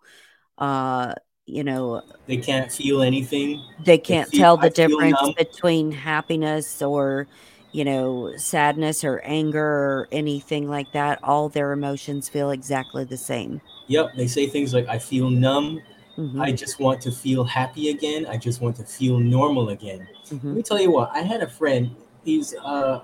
uh 0.58 1.14
you 1.46 1.64
know 1.64 2.02
They 2.26 2.36
can't 2.38 2.70
feel 2.72 3.02
anything. 3.02 3.64
they 3.78 3.98
They 4.08 4.16
can't 4.16 4.28
feel, 4.30 4.40
tell 4.40 4.56
the 4.56 4.70
feel 4.70 4.74
difference 4.88 5.20
between 5.36 5.92
happiness 5.92 6.80
or 6.82 7.28
you 7.72 7.84
know 7.84 8.32
sadness 8.36 9.04
or 9.04 9.20
anger 9.24 9.60
or 9.64 10.08
anything 10.12 10.68
like 10.68 10.92
that 10.92 11.18
all 11.22 11.48
their 11.48 11.72
emotions 11.72 12.28
feel 12.28 12.50
exactly 12.50 13.04
the 13.04 13.16
same 13.18 13.60
Yep, 13.86 14.14
they 14.16 14.26
say 14.26 14.46
things 14.46 14.72
like, 14.72 14.88
I 14.88 14.98
feel 14.98 15.28
numb. 15.28 15.82
hmm 16.16 16.40
I 16.40 16.52
just 16.52 16.80
want 16.80 17.00
to 17.02 17.12
feel 17.12 17.44
happy 17.44 17.90
again. 17.90 18.26
I 18.26 18.36
just 18.38 18.60
want 18.60 18.76
to 18.76 18.84
feel 18.84 19.18
normal 19.18 19.68
again. 19.70 20.08
hmm 20.30 20.36
Let 20.48 20.56
me 20.56 20.62
tell 20.62 20.80
you 20.80 20.90
what, 20.90 21.10
I 21.12 21.20
had 21.20 21.42
a 21.42 21.48
friend, 21.48 21.94
he's 22.24 22.54
uh, 22.54 23.02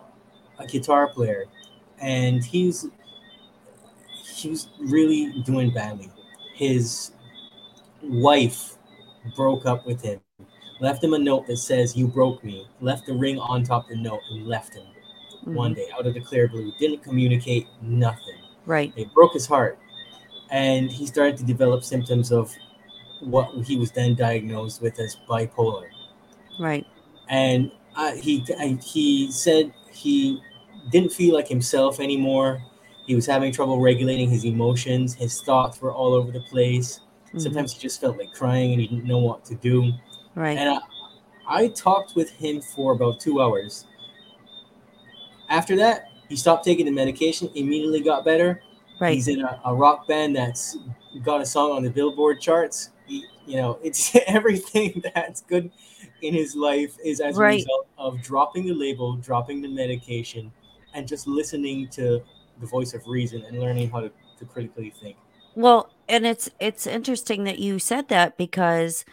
a 0.59 0.67
guitar 0.67 1.09
player, 1.09 1.45
and 2.01 2.43
he's 2.45 2.87
he 4.25 4.49
was 4.49 4.69
really 4.79 5.43
doing 5.43 5.71
badly. 5.73 6.11
His 6.55 7.13
wife 8.03 8.77
broke 9.37 9.67
up 9.67 9.87
with 9.87 10.03
him, 10.03 10.21
left 10.81 11.03
him 11.05 11.15
a 11.15 11.19
note 11.19 11.47
that 11.47 11.59
says, 11.59 11.97
You 11.97 12.09
broke 12.09 12.43
me, 12.45 12.67
left 12.81 13.07
the 13.07 13.15
ring 13.15 13.39
on 13.39 13.65
top 13.65 13.85
of 13.85 13.91
the 13.91 13.97
note, 13.97 14.21
and 14.31 14.47
left 14.47 14.75
him 14.75 14.87
one 15.53 15.73
hmm 15.73 15.75
day 15.75 15.89
out 15.99 16.07
of 16.07 16.15
the 16.15 16.21
clear 16.21 16.49
blue. 16.49 16.73
Didn't 16.79 17.03
communicate, 17.03 17.67
nothing. 17.83 18.39
right 18.67 18.93
It 18.97 19.13
broke 19.15 19.35
his 19.35 19.47
heart. 19.47 19.79
And 20.51 20.91
he 20.91 21.07
started 21.07 21.37
to 21.39 21.45
develop 21.45 21.85
symptoms 21.85 22.33
of 22.33 22.55
what 23.21 23.53
he 23.65 23.77
was 23.77 23.93
then 23.93 24.15
diagnosed 24.15 24.83
with 24.83 24.99
as 25.01 25.17
bipolar. 25.29 25.89
right 26.59 26.87
And 27.29 27.73
I, 27.97 28.17
he, 28.17 28.45
I, 28.59 28.79
he 28.83 29.31
said 29.33 29.73
he 29.93 30.43
didn't 30.91 31.13
feel 31.13 31.35
like 31.35 31.49
himself 31.49 32.01
anymore. 32.01 32.63
He 33.07 33.15
was 33.15 33.27
having 33.27 33.53
trouble 33.53 33.81
regulating 33.81 34.31
his 34.31 34.45
emotions. 34.45 35.15
His 35.15 35.41
thoughts 35.43 35.81
were 35.81 35.93
all 35.93 36.15
over 36.15 36.33
the 36.33 36.41
place. 36.41 37.01
Hmm 37.33 37.39
Sometimes 37.39 37.73
he 37.73 37.81
just 37.81 38.01
felt 38.01 38.19
like 38.19 38.33
crying 38.33 38.73
and 38.73 38.81
he 38.81 38.87
didn't 38.89 39.05
know 39.05 39.19
what 39.19 39.45
to 39.47 39.55
do. 39.55 39.93
right 40.35 40.59
And 40.59 40.71
I, 40.71 40.79
I 41.47 41.69
talked 41.69 42.15
with 42.17 42.31
him 42.31 42.61
for 42.61 42.93
about 42.93 43.21
two 43.21 43.41
hours. 43.41 43.87
After 45.49 45.77
that, 45.77 46.11
he 46.29 46.37
stopped 46.37 46.65
taking 46.65 46.87
the 46.87 46.93
medication, 46.93 47.51
immediately 47.55 48.01
got 48.01 48.25
better. 48.25 48.63
right 49.01 49.15
He's 49.15 49.29
in 49.29 49.41
a, 49.41 49.61
a 49.65 49.75
rock 49.75 50.07
band 50.07 50.37
that's 50.37 50.77
got 51.25 51.41
a 51.41 51.47
song 51.47 51.73
on 51.73 51.83
the 51.83 51.91
Billboard 51.91 52.41
charts. 52.41 52.91
He, 53.07 53.25
you 53.47 53.57
know, 53.57 53.79
it's 53.85 54.17
everything 54.27 55.03
that's 55.15 55.43
good 55.43 55.71
in 56.23 56.35
his 56.35 56.55
life 56.55 56.97
is 57.05 57.21
as 57.21 57.37
a 57.39 57.43
result 57.43 57.87
of 57.99 58.23
dropping 58.23 58.67
the 58.67 58.75
label, 58.75 59.17
dropping 59.17 59.61
the 59.61 59.69
medication, 59.69 60.53
and 60.95 61.07
just 61.09 61.27
listening 61.27 61.89
to 61.89 62.23
the 62.61 62.67
voice 62.67 62.95
of 62.95 63.07
reason 63.07 63.43
and 63.45 63.59
learning 63.59 63.91
how 63.91 64.01
to, 64.01 64.11
to 64.39 64.45
critically 64.45 64.91
think. 64.91 65.17
Well 65.55 65.91
and 66.09 66.27
it's 66.27 66.51
it's 66.61 66.87
interesting 66.87 67.45
that 67.45 67.59
you 67.59 67.79
said 67.79 68.09
that 68.09 68.37
because 68.37 69.05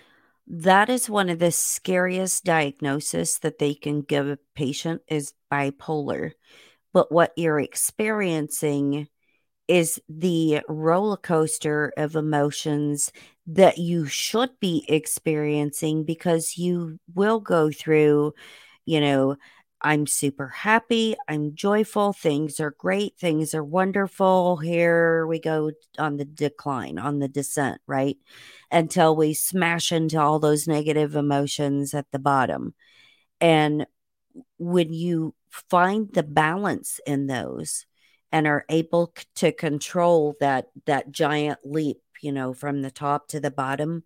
that 0.47 0.89
is 0.89 1.09
one 1.09 1.29
of 1.29 1.39
the 1.39 1.51
scariest 1.51 2.45
diagnoses 2.45 3.39
that 3.39 3.59
they 3.59 3.73
can 3.73 4.01
give 4.01 4.27
a 4.27 4.39
patient 4.55 5.01
is 5.07 5.33
bipolar. 5.51 6.31
But 6.93 7.11
what 7.11 7.33
you're 7.35 7.59
experiencing 7.59 9.09
is 9.67 10.01
the 10.09 10.61
roller 10.69 11.17
coaster 11.17 11.91
of 11.97 12.15
emotions 12.15 13.11
that 13.47 13.77
you 13.77 14.05
should 14.05 14.51
be 14.59 14.85
experiencing 14.87 16.05
because 16.05 16.57
you 16.57 16.99
will 17.13 17.39
go 17.41 17.71
through, 17.71 18.33
you 18.85 19.01
know, 19.01 19.35
I'm 19.81 20.07
super 20.07 20.47
happy, 20.47 21.15
I'm 21.27 21.53
joyful, 21.53 22.11
things 22.13 22.59
are 22.59 22.71
great, 22.71 23.15
things 23.19 23.53
are 23.53 23.63
wonderful. 23.63 24.57
Here 24.57 25.27
we 25.27 25.39
go 25.39 25.71
on 25.99 26.17
the 26.17 26.25
decline, 26.25 26.97
on 26.97 27.19
the 27.19 27.27
descent, 27.27 27.79
right? 27.85 28.17
Until 28.71 29.15
we 29.15 29.33
smash 29.33 29.91
into 29.91 30.19
all 30.19 30.39
those 30.39 30.67
negative 30.67 31.15
emotions 31.15 31.93
at 31.93 32.07
the 32.11 32.19
bottom. 32.19 32.73
And 33.39 33.85
when 34.57 34.93
you 34.93 35.35
find 35.49 36.11
the 36.13 36.23
balance 36.23 36.99
in 37.05 37.27
those 37.27 37.85
and 38.31 38.47
are 38.47 38.65
able 38.69 39.13
to 39.35 39.51
control 39.51 40.35
that 40.39 40.67
that 40.85 41.11
giant 41.11 41.59
leap 41.63 42.01
you 42.21 42.31
know 42.31 42.53
from 42.53 42.81
the 42.81 42.91
top 42.91 43.27
to 43.27 43.39
the 43.39 43.51
bottom 43.51 44.03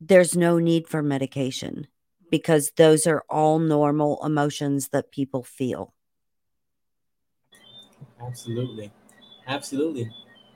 there's 0.00 0.36
no 0.36 0.58
need 0.58 0.86
for 0.86 1.02
medication 1.02 1.86
because 2.30 2.72
those 2.76 3.06
are 3.06 3.24
all 3.28 3.58
normal 3.58 4.24
emotions 4.24 4.88
that 4.90 5.12
people 5.12 5.42
feel 5.42 5.94
Absolutely. 8.20 8.92
Absolutely. 9.46 10.10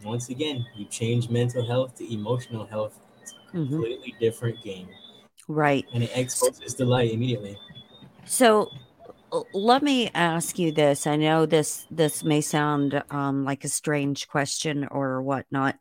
Once 0.04 0.28
again, 0.28 0.66
you 0.76 0.84
change 0.86 1.30
mental 1.30 1.66
health 1.66 1.96
to 1.96 2.12
emotional 2.12 2.66
health. 2.66 2.98
It's 3.22 3.32
a 3.32 3.52
hmm 3.52 3.82
completely 3.82 4.14
different 4.20 4.62
game. 4.62 4.88
right 5.48 5.86
And 5.94 6.02
it 6.02 6.10
exposes 6.14 6.74
the 6.74 6.84
light 6.84 7.12
immediately. 7.12 7.58
so 8.24 8.72
let 9.52 9.82
me 9.82 10.10
ask 10.14 10.58
you 10.58 10.72
this 10.72 11.06
i 11.06 11.16
know 11.16 11.46
this 11.46 11.86
this 11.90 12.24
may 12.24 12.40
sound 12.40 13.02
um, 13.10 13.44
like 13.44 13.64
a 13.64 13.68
strange 13.68 14.28
question 14.28 14.86
or 14.90 15.22
whatnot 15.22 15.76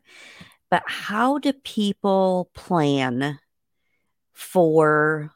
but 0.70 0.82
how 0.86 1.38
do 1.38 1.52
people 1.52 2.50
plan 2.54 3.38
for 4.32 5.32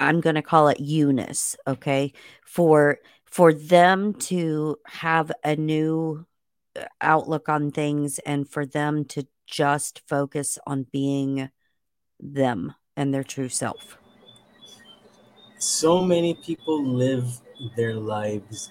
I'm 0.00 0.20
going 0.20 0.34
to 0.34 0.42
call 0.42 0.68
it 0.68 0.80
Eunice, 0.80 1.56
okay? 1.68 2.12
For 2.44 2.98
for 3.26 3.52
them 3.52 4.14
to 4.14 4.76
have 4.86 5.30
a 5.44 5.54
new 5.54 6.26
uh, 6.76 6.86
outlook 7.00 7.48
on 7.48 7.70
things 7.70 8.18
and 8.20 8.48
for 8.48 8.66
them 8.66 9.04
to 9.04 9.28
just 9.46 10.02
focus 10.08 10.58
on 10.66 10.86
being 10.90 11.50
them 12.18 12.74
and 12.96 13.14
their 13.14 13.22
true 13.22 13.48
self. 13.48 13.98
So 15.58 16.02
many 16.02 16.34
people 16.34 16.84
live 16.84 17.40
their 17.76 17.94
lives 17.94 18.70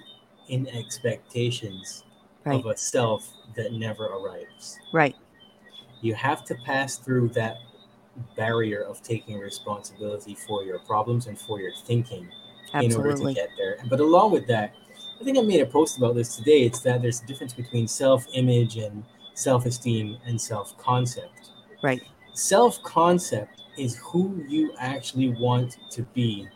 in 0.49 0.67
expectations 0.67 2.03
Right. 2.45 2.59
of 2.59 2.65
a 2.65 2.77
self 2.77 3.29
that 3.55 3.73
never 3.73 4.05
arrives. 4.05 4.79
Right. 4.91 5.15
You 6.01 6.15
have 6.15 6.45
to 6.45 6.55
pass 6.65 6.97
through 6.97 7.29
that 7.29 7.57
barrier 8.35 8.83
of 8.83 9.01
taking 9.01 9.39
responsibility 9.39 10.35
for 10.35 10.63
your 10.63 10.79
problems 10.79 11.27
and 11.27 11.39
for 11.39 11.59
your 11.59 11.73
thinking 11.85 12.27
in 12.79 12.93
order 12.93 13.13
to 13.13 13.33
get 13.33 13.49
there. 13.57 13.77
But 13.89 13.99
along 13.99 14.31
with 14.31 14.47
that, 14.47 14.75
I 15.19 15.23
think 15.23 15.37
I 15.37 15.41
made 15.41 15.61
a 15.61 15.65
post 15.65 15.97
about 15.97 16.15
this 16.15 16.35
today. 16.37 16.61
It's 16.63 16.79
that 16.81 17.01
there's 17.01 17.21
a 17.21 17.25
difference 17.25 17.53
between 17.53 17.87
self 17.87 18.25
image 18.33 18.77
and 18.77 19.03
self 19.33 19.65
esteem 19.65 20.17
and 20.25 20.39
self 20.39 20.77
concept. 20.77 21.51
Right. 21.81 22.01
Self 22.33 22.81
concept 22.83 23.61
is 23.77 23.97
who 23.97 24.43
you 24.47 24.73
actually 24.79 25.29
want 25.29 25.77
to 25.91 26.03
be 26.13 26.47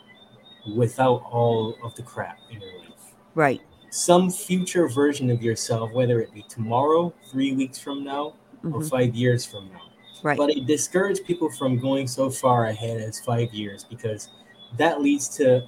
without 0.76 1.24
all 1.30 1.76
of 1.84 1.96
the 1.96 2.04
crap 2.04 2.40
in 2.50 2.62
your 2.62 2.80
life. 2.80 3.16
Right. 3.36 3.62
Some 3.90 4.30
future 4.30 4.88
version 4.88 5.30
of 5.30 5.42
yourself, 5.44 5.92
whether 5.92 6.22
it 6.22 6.34
be 6.34 6.44
tomorrow, 6.44 7.14
three 7.30 7.54
weeks 7.54 7.80
from 7.80 8.04
now, 8.04 8.34
or 8.64 8.82
hmm 8.82 8.88
five 8.88 9.14
years 9.14 9.46
from 9.46 9.70
now. 9.70 9.82
Right. 10.24 10.38
But 10.38 10.52
it 10.52 10.66
discourages 10.66 11.20
people 11.20 11.52
from 11.52 11.80
going 11.80 12.08
so 12.08 12.30
far 12.30 12.68
ahead 12.68 13.02
as 13.02 13.20
five 13.20 13.54
years 13.54 13.84
because 13.84 14.30
that 14.78 15.02
leads 15.02 15.28
to 15.38 15.68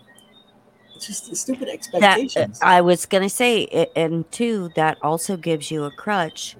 just 1.00 1.36
stupid 1.36 1.68
that 1.68 1.72
uh, 1.72 1.74
expectations. 1.74 2.60
I 2.62 2.82
was 2.82 3.06
going 3.06 3.24
to 3.24 3.30
say 3.30 3.90
and 3.96 4.30
two 4.32 4.70
that 4.76 4.98
also 5.02 5.36
gives 5.38 5.70
you 5.70 5.84
a 5.84 5.92
crutch 5.92 6.56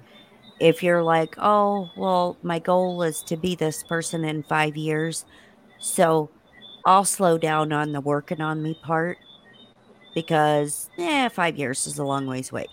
if 0.60 0.82
you're 0.82 1.02
like, 1.02 1.34
"Oh, 1.38 1.90
well, 1.96 2.36
my 2.42 2.58
goal 2.58 3.02
is 3.02 3.22
to 3.24 3.36
be 3.36 3.54
this 3.54 3.82
person 3.82 4.24
in 4.24 4.42
5 4.42 4.76
years." 4.76 5.24
So, 5.78 6.30
I'll 6.84 7.04
slow 7.04 7.38
down 7.38 7.72
on 7.72 7.92
the 7.92 8.00
working 8.00 8.40
on 8.40 8.62
me 8.62 8.74
part 8.82 9.18
because, 10.14 10.88
eh, 10.98 11.28
5 11.28 11.56
years 11.58 11.86
is 11.86 11.98
a 11.98 12.04
long 12.04 12.26
ways 12.26 12.50
away. 12.50 12.66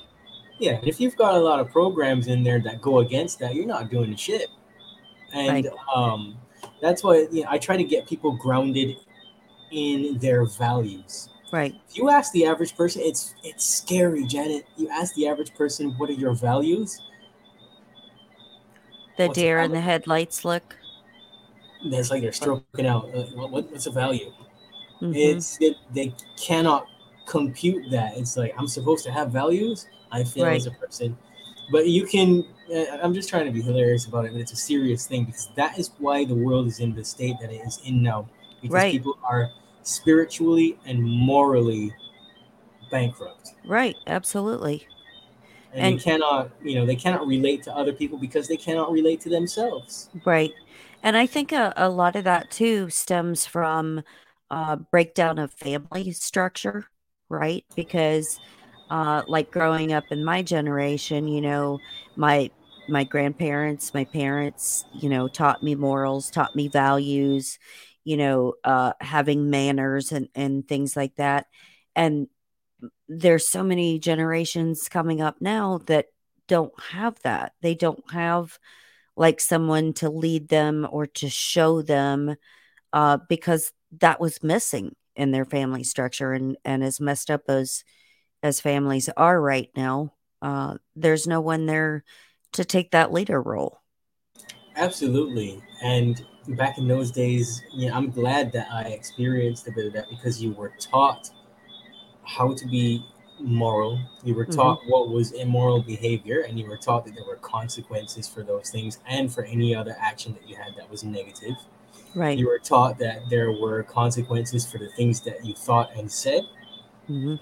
Yeah, 0.60 0.80
if 0.84 1.02
you've 1.02 1.18
got 1.18 1.36
a 1.36 1.40
lot 1.40 1.60
of 1.60 1.72
programs 1.72 2.28
in 2.28 2.44
there 2.44 2.60
that 2.62 2.82
go 2.82 3.00
against 3.00 3.40
that, 3.40 3.56
you're 3.56 3.66
not 3.66 3.90
doing 3.90 4.16
shit. 4.16 4.50
Right. 5.34 5.66
And 5.66 5.70
um, 5.94 6.38
that's 6.82 7.04
why 7.04 7.28
you 7.32 7.44
know, 7.44 7.48
I 7.50 7.58
try 7.58 7.78
to 7.78 7.84
get 7.84 8.08
people 8.08 8.36
grounded 8.36 8.98
in 9.72 10.18
their 10.20 10.46
values. 10.46 11.30
Right. 11.52 11.76
If 11.90 11.98
you 11.98 12.10
ask 12.10 12.32
the 12.34 12.46
average 12.46 12.76
person, 12.76 13.02
it's 13.04 13.36
it's 13.44 13.66
scary, 13.66 14.26
Janet. 14.26 14.66
You 14.78 14.90
ask 14.90 15.14
the 15.16 15.28
average 15.28 15.54
person, 15.54 15.92
"What 15.98 16.10
are 16.10 16.14
your 16.14 16.34
values?" 16.34 17.00
The 19.18 19.28
What's 19.28 19.38
deer 19.38 19.60
in 19.60 19.72
the 19.72 19.82
headlights 19.82 20.44
look. 20.44 20.76
It's 21.86 22.10
like 22.10 22.22
they're 22.22 22.32
stroking 22.32 22.88
out. 22.88 23.14
Uh, 23.14 23.24
what, 23.36 23.52
what, 23.52 23.72
what's 23.72 23.86
a 23.86 23.92
value? 23.92 24.32
Mhm. 25.02 25.14
It's 25.16 25.58
it, 25.62 25.76
they 25.94 26.16
cannot 26.38 26.88
compute 27.28 27.92
that. 27.92 28.18
It's 28.18 28.38
like 28.38 28.54
I'm 28.58 28.68
supposed 28.68 29.04
to 29.06 29.12
have 29.12 29.32
values. 29.32 29.88
I 30.12 30.24
feel 30.24 30.46
Right. 30.46 30.58
as 30.58 30.68
a 30.68 30.72
person, 30.72 31.18
but 31.72 31.88
you 31.88 32.06
can. 32.06 32.46
Uh, 32.74 32.86
I'm 33.02 33.14
just 33.14 33.30
trying 33.30 33.46
to 33.46 33.52
be 33.52 33.62
hilarious 33.62 34.06
about 34.06 34.26
it, 34.26 34.32
but 34.32 34.42
it's 34.42 34.54
a 34.54 34.58
serious 34.58 35.06
thing 35.06 35.26
because 35.26 35.50
that 35.56 35.78
is 35.78 35.92
why 36.00 36.26
the 36.26 36.36
world 36.36 36.68
is 36.68 36.80
in 36.80 36.96
the 36.96 37.04
state 37.04 37.36
that 37.42 37.52
it 37.52 37.62
is 37.66 37.80
in 37.86 38.02
now. 38.02 38.28
Because 38.62 38.74
Right. 38.76 38.92
people 38.92 39.18
are 39.24 39.52
spiritually 39.84 40.80
and 40.86 41.04
morally 41.04 41.94
bankrupt. 42.90 43.52
Right, 43.66 43.98
absolutely. 44.08 44.88
and, 45.74 45.86
and 45.86 46.00
they 46.00 46.04
cannot 46.04 46.52
you 46.62 46.76
know 46.76 46.86
they 46.86 46.96
cannot 46.96 47.28
relate 47.28 47.64
to 47.64 47.76
other 47.76 47.94
people 47.94 48.18
because 48.18 48.48
they 48.48 48.58
cannot 48.58 48.92
relate 48.92 49.20
to 49.22 49.30
themselves 49.30 50.10
right 50.26 50.52
and 51.02 51.18
i 51.18 51.26
think 51.26 51.52
a, 51.52 51.74
a 51.76 51.90
lot 51.90 52.16
of 52.16 52.24
that 52.24 52.50
too 52.52 52.90
stems 52.90 53.46
from 53.46 54.04
uh, 54.52 54.76
breakdown 54.76 55.40
of 55.40 55.52
family 55.54 56.12
structure 56.12 56.86
right 57.30 57.66
because 57.76 58.40
uh, 58.94 59.24
like 59.28 59.52
growing 59.52 59.92
up 59.92 60.06
in 60.12 60.24
my 60.24 60.42
generation 60.42 61.28
you 61.28 61.42
know 61.42 61.80
my 62.16 62.50
my 62.88 63.04
grandparents 63.04 63.94
my 63.94 64.06
parents 64.06 64.86
you 64.94 65.10
know 65.10 65.28
taught 65.28 65.64
me 65.64 65.76
morals 65.76 66.30
taught 66.30 66.56
me 66.56 66.68
values 66.68 67.58
you 68.04 68.18
know 68.18 68.54
uh, 68.64 68.94
having 69.02 69.50
manners 69.50 70.12
and 70.12 70.30
and 70.36 70.68
things 70.68 70.96
like 70.96 71.16
that 71.16 71.48
and 71.96 72.28
there's 73.08 73.48
so 73.48 73.64
many 73.64 74.00
generations 74.00 74.90
coming 74.90 75.22
up 75.22 75.38
now 75.42 75.80
that 75.88 76.08
don't 76.48 76.74
have 76.92 77.20
that. 77.24 77.54
They 77.62 77.76
don't 77.76 78.04
have 78.12 78.58
like 79.16 79.40
someone 79.40 79.94
to 79.94 80.10
lead 80.10 80.50
them 80.50 80.88
or 80.90 81.06
to 81.08 81.30
show 81.30 81.82
them 81.82 82.36
uh, 82.92 83.18
because 83.30 83.72
that 84.00 84.20
was 84.20 84.44
missing 84.44 84.96
in 85.16 85.32
their 85.32 85.46
family 85.46 85.84
structure 85.84 86.34
and 86.34 86.58
and 86.66 86.84
as 86.84 87.00
messed 87.00 87.30
up 87.30 87.44
as 87.48 87.84
as 88.44 88.62
families 88.62 89.10
are 89.18 89.40
right 89.40 89.70
now 89.76 90.14
uh, 90.42 90.76
there's 90.96 91.26
no 91.26 91.42
one 91.42 91.66
there 91.66 92.04
to 92.52 92.64
take 92.66 92.92
that 92.92 93.12
leader 93.12 93.42
role 93.42 93.82
absolutely 94.76 95.62
and 95.82 96.26
back 96.50 96.78
in 96.78 96.88
those 96.88 97.12
days 97.12 97.64
you 97.74 97.88
know, 97.88 97.96
i'm 97.96 98.10
glad 98.10 98.52
that 98.52 98.68
i 98.72 98.84
experienced 98.84 99.68
a 99.68 99.72
bit 99.72 99.88
of 99.88 99.94
that 99.94 100.10
because 100.10 100.42
you 100.42 100.52
were 100.52 100.74
taught 100.80 101.30
how 102.26 102.54
to 102.54 102.68
be 102.68 103.06
moral. 103.40 104.00
You 104.24 104.36
were 104.36 104.46
taught 104.46 104.80
mm-hmm. 104.82 104.92
what 104.92 105.10
was 105.10 105.32
immoral 105.32 105.82
behavior, 105.82 106.42
and 106.42 106.58
you 106.60 106.68
were 106.68 106.78
taught 106.78 107.06
that 107.06 107.16
there 107.16 107.26
were 107.26 107.38
consequences 107.38 108.28
for 108.28 108.44
those 108.44 108.70
things 108.70 109.00
and 109.08 109.32
for 109.32 109.44
any 109.44 109.76
other 109.76 109.96
action 110.00 110.34
that 110.34 110.48
you 110.48 110.56
had 110.56 110.76
that 110.78 110.90
was 110.90 111.04
negative. 111.04 111.56
Right. 112.16 112.38
You 112.38 112.48
were 112.48 112.60
taught 112.60 113.00
that 113.00 113.30
there 113.30 113.52
were 113.52 113.84
consequences 113.84 114.70
for 114.70 114.78
the 114.78 114.90
things 114.90 115.22
that 115.22 115.46
you 115.46 115.54
thought 115.54 115.92
and 115.96 116.12
said. 116.12 116.44
Mm-hmm. 117.10 117.36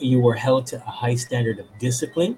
You 0.00 0.20
were 0.20 0.34
held 0.34 0.66
to 0.68 0.76
a 0.76 0.90
high 0.90 1.14
standard 1.14 1.58
of 1.58 1.66
discipline. 1.78 2.36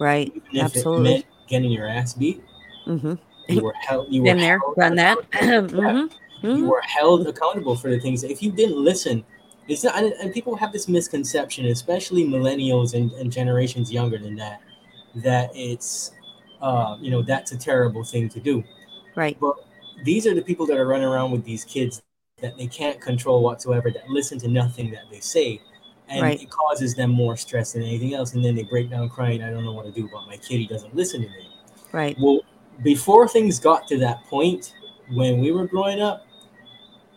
Right. 0.00 0.32
Absolutely. 0.56 1.24
getting 1.48 1.70
your 1.70 1.86
ass 1.86 2.14
beat. 2.14 2.42
Mm-hmm. 2.86 3.14
You 3.48 3.62
were 3.62 3.74
held. 3.80 4.12
You 4.12 4.22
Been 4.24 4.36
were 4.36 4.42
there, 4.42 4.60
done 4.78 4.96
that. 4.96 5.18
mm-hmm. 5.32 6.46
You 6.48 6.64
were 6.66 6.82
held 6.82 7.26
accountable 7.26 7.76
for 7.76 7.90
the 7.90 8.00
things. 8.00 8.24
If 8.24 8.42
you 8.42 8.50
didn't 8.50 8.76
listen 8.76 9.24
it's 9.68 9.84
not, 9.84 9.96
and, 9.96 10.12
and 10.14 10.32
people 10.32 10.56
have 10.56 10.72
this 10.72 10.88
misconception, 10.88 11.66
especially 11.66 12.24
millennials 12.24 12.94
and, 12.94 13.12
and 13.12 13.30
generations 13.30 13.92
younger 13.92 14.18
than 14.18 14.36
that, 14.36 14.60
that 15.16 15.50
it's, 15.54 16.12
uh, 16.60 16.96
you 17.00 17.10
know, 17.10 17.22
that's 17.22 17.52
a 17.52 17.56
terrible 17.56 18.02
thing 18.02 18.28
to 18.30 18.40
do. 18.40 18.64
Right. 19.14 19.38
But 19.40 19.56
these 20.04 20.26
are 20.26 20.34
the 20.34 20.42
people 20.42 20.66
that 20.66 20.76
are 20.76 20.86
running 20.86 21.06
around 21.06 21.30
with 21.30 21.44
these 21.44 21.64
kids 21.64 22.02
that 22.40 22.56
they 22.58 22.66
can't 22.66 23.00
control 23.00 23.42
whatsoever, 23.42 23.90
that 23.90 24.08
listen 24.08 24.38
to 24.40 24.48
nothing 24.48 24.90
that 24.90 25.04
they 25.10 25.20
say. 25.20 25.60
And 26.12 26.22
right. 26.22 26.42
it 26.42 26.50
causes 26.50 26.94
them 26.94 27.10
more 27.10 27.36
stress 27.36 27.72
than 27.72 27.82
anything 27.82 28.14
else. 28.14 28.34
And 28.34 28.44
then 28.44 28.54
they 28.54 28.64
break 28.64 28.90
down 28.90 29.08
crying, 29.08 29.42
I 29.42 29.50
don't 29.50 29.64
know 29.64 29.72
what 29.72 29.86
to 29.86 29.92
do 29.92 30.06
about 30.06 30.26
my 30.26 30.36
kid. 30.36 30.58
He 30.58 30.66
doesn't 30.66 30.94
listen 30.94 31.22
to 31.22 31.28
me. 31.28 31.48
Right. 31.90 32.16
Well, 32.20 32.40
before 32.82 33.28
things 33.28 33.58
got 33.58 33.88
to 33.88 33.98
that 33.98 34.24
point, 34.24 34.74
when 35.10 35.40
we 35.40 35.52
were 35.52 35.66
growing 35.66 36.00
up, 36.00 36.26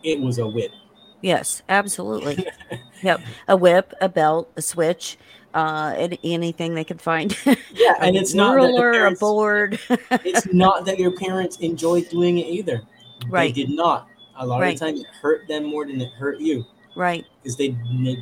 it 0.02 0.20
was 0.20 0.38
a 0.38 0.46
whip. 0.46 0.72
Yes, 1.20 1.62
absolutely. 1.68 2.46
yep. 3.02 3.20
A 3.48 3.56
whip, 3.56 3.92
a 4.00 4.08
belt, 4.08 4.50
a 4.56 4.62
switch, 4.62 5.18
uh, 5.54 6.08
anything 6.22 6.74
they 6.74 6.84
could 6.84 7.00
find. 7.00 7.36
Yeah, 7.72 7.94
and 8.00 8.16
it's 8.16 8.34
not 8.34 8.54
ruler, 8.54 8.92
parents, 8.92 9.20
a 9.20 9.24
board. 9.24 9.80
it's 10.10 10.46
not 10.52 10.84
that 10.84 10.98
your 10.98 11.12
parents 11.12 11.56
enjoyed 11.58 12.08
doing 12.10 12.38
it 12.38 12.46
either. 12.46 12.82
Right. 13.28 13.54
They 13.54 13.62
did 13.62 13.74
not. 13.74 14.08
A 14.38 14.46
lot 14.46 14.60
right. 14.60 14.74
of 14.74 14.78
the 14.78 14.86
time, 14.86 14.96
it 14.96 15.06
hurt 15.20 15.48
them 15.48 15.64
more 15.64 15.86
than 15.86 16.00
it 16.00 16.12
hurt 16.12 16.40
you. 16.40 16.64
Right. 16.96 17.24
Because 17.42 17.56
they, 17.56 17.68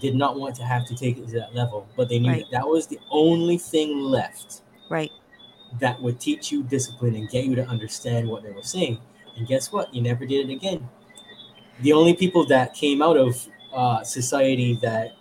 did 0.01 0.17
not 0.17 0.39
want 0.39 0.57
to 0.57 0.65
have 0.65 0.87
to 0.89 0.97
take 0.97 1.17
it 1.17 1.29
to 1.29 1.33
that 1.35 1.55
level, 1.55 1.87
but 1.97 2.09
they 2.09 2.19
knew 2.19 2.31
right. 2.31 2.45
that 2.51 2.59
that 2.59 2.69
was 2.69 2.87
the 2.87 2.99
only 3.11 3.57
thing 3.57 4.01
left. 4.01 4.63
Right. 4.91 5.11
That 5.81 6.01
would 6.03 6.21
teach 6.21 6.53
you 6.53 6.63
discipline 6.63 7.15
and 7.15 7.29
get 7.31 7.45
you 7.45 7.55
to 7.55 7.67
understand 7.67 8.29
what 8.29 8.43
they 8.43 8.51
were 8.51 8.63
saying. 8.63 8.99
And 9.37 9.47
guess 9.47 9.73
what? 9.73 9.95
You 9.95 10.03
never 10.03 10.27
did 10.27 10.51
it 10.51 10.53
again 10.53 10.89
the 11.81 11.93
only 11.93 12.15
people 12.15 12.47
that 12.47 12.75
came 12.75 13.03
out 13.03 13.17
of 13.17 13.49
uh, 13.75 14.03
society 14.05 14.79
that 14.83 15.13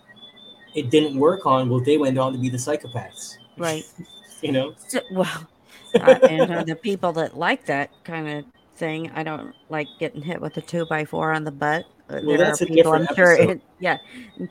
it 0.75 0.89
didn't 0.89 1.17
work 1.17 1.45
on, 1.45 1.69
well, 1.69 1.79
they 1.79 1.97
went 1.97 2.17
on 2.17 2.33
to 2.33 2.39
be 2.39 2.49
the 2.49 2.57
psychopaths. 2.57 3.37
Right. 3.57 3.83
you 4.41 4.51
know? 4.51 4.73
So, 4.87 5.01
well, 5.11 5.47
uh, 5.95 6.19
and 6.29 6.51
uh, 6.51 6.63
the 6.63 6.75
people 6.75 7.11
that 7.13 7.37
like 7.37 7.65
that 7.65 7.91
kind 8.03 8.27
of 8.27 8.45
thing, 8.75 9.11
I 9.11 9.23
don't 9.23 9.53
like 9.69 9.87
getting 9.99 10.21
hit 10.21 10.41
with 10.41 10.57
a 10.57 10.61
two 10.61 10.85
by 10.85 11.05
four 11.05 11.31
on 11.31 11.43
the 11.43 11.51
butt. 11.51 11.85
Uh, 12.09 12.19
well, 12.23 12.37
there 12.37 12.51
are 12.51 12.57
people, 12.57 12.93
I'm 12.93 13.07
sure. 13.15 13.33
It, 13.33 13.61
yeah. 13.79 13.97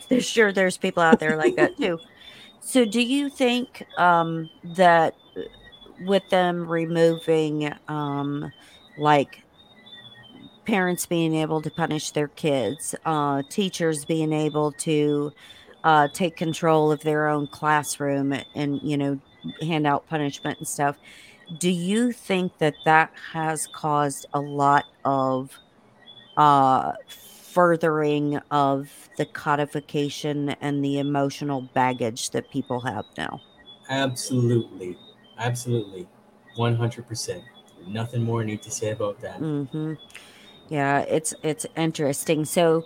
There's 0.09 0.27
sure 0.27 0.53
there's 0.53 0.77
people 0.77 1.03
out 1.03 1.21
there 1.21 1.37
like 1.37 1.57
that 1.57 1.77
too. 1.77 1.99
So, 2.61 2.85
do 2.85 3.01
you 3.01 3.29
think 3.29 3.85
um, 3.99 4.49
that 4.77 5.15
with 6.05 6.29
them 6.31 6.69
removing 6.69 7.73
um, 7.89 8.53
like 8.99 9.43
parents 10.65 11.07
being 11.07 11.35
able 11.35 11.61
to 11.63 11.71
punish 11.71 12.13
their 12.13 12.29
kids, 12.29 12.95
uh, 13.05 13.43
teachers 13.49 14.05
being 14.05 14.33
able 14.33 14.73
to 14.73 15.33
uh, 15.85 16.09
take 16.13 16.37
control 16.37 16.93
of 16.93 17.01
their 17.03 17.29
own 17.29 17.47
classroom 17.47 18.33
and, 18.55 18.81
you 18.83 18.97
know, 18.97 19.19
hand 19.61 19.87
out 19.87 20.07
punishment 20.09 20.59
and 20.59 20.69
stuff. 20.69 20.97
Do 21.59 21.71
you 21.71 22.13
think 22.13 22.59
that 22.59 22.75
that 22.85 23.13
has 23.33 23.67
caused 23.67 24.27
a 24.33 24.41
lot 24.41 24.85
of 25.05 25.51
uh, 26.37 26.93
furthering 27.53 28.41
of 28.51 29.11
the 29.19 29.27
codification 29.27 30.51
and 30.61 30.85
the 30.85 30.99
emotional 30.99 31.63
baggage 31.75 32.31
that 32.31 32.51
people 32.51 32.81
have 32.81 33.05
now? 33.19 33.41
Absolutely. 33.91 34.97
Absolutely. 35.39 36.09
100%. 36.57 37.43
Nothing 37.87 38.23
more 38.23 38.45
need 38.45 38.63
to 38.63 38.71
say 38.71 38.91
about 38.91 39.21
that. 39.21 39.41
Mm-hmm. 39.41 39.95
Yeah, 40.69 41.01
it's 41.01 41.35
it's 41.43 41.67
interesting. 41.77 42.45
So 42.45 42.85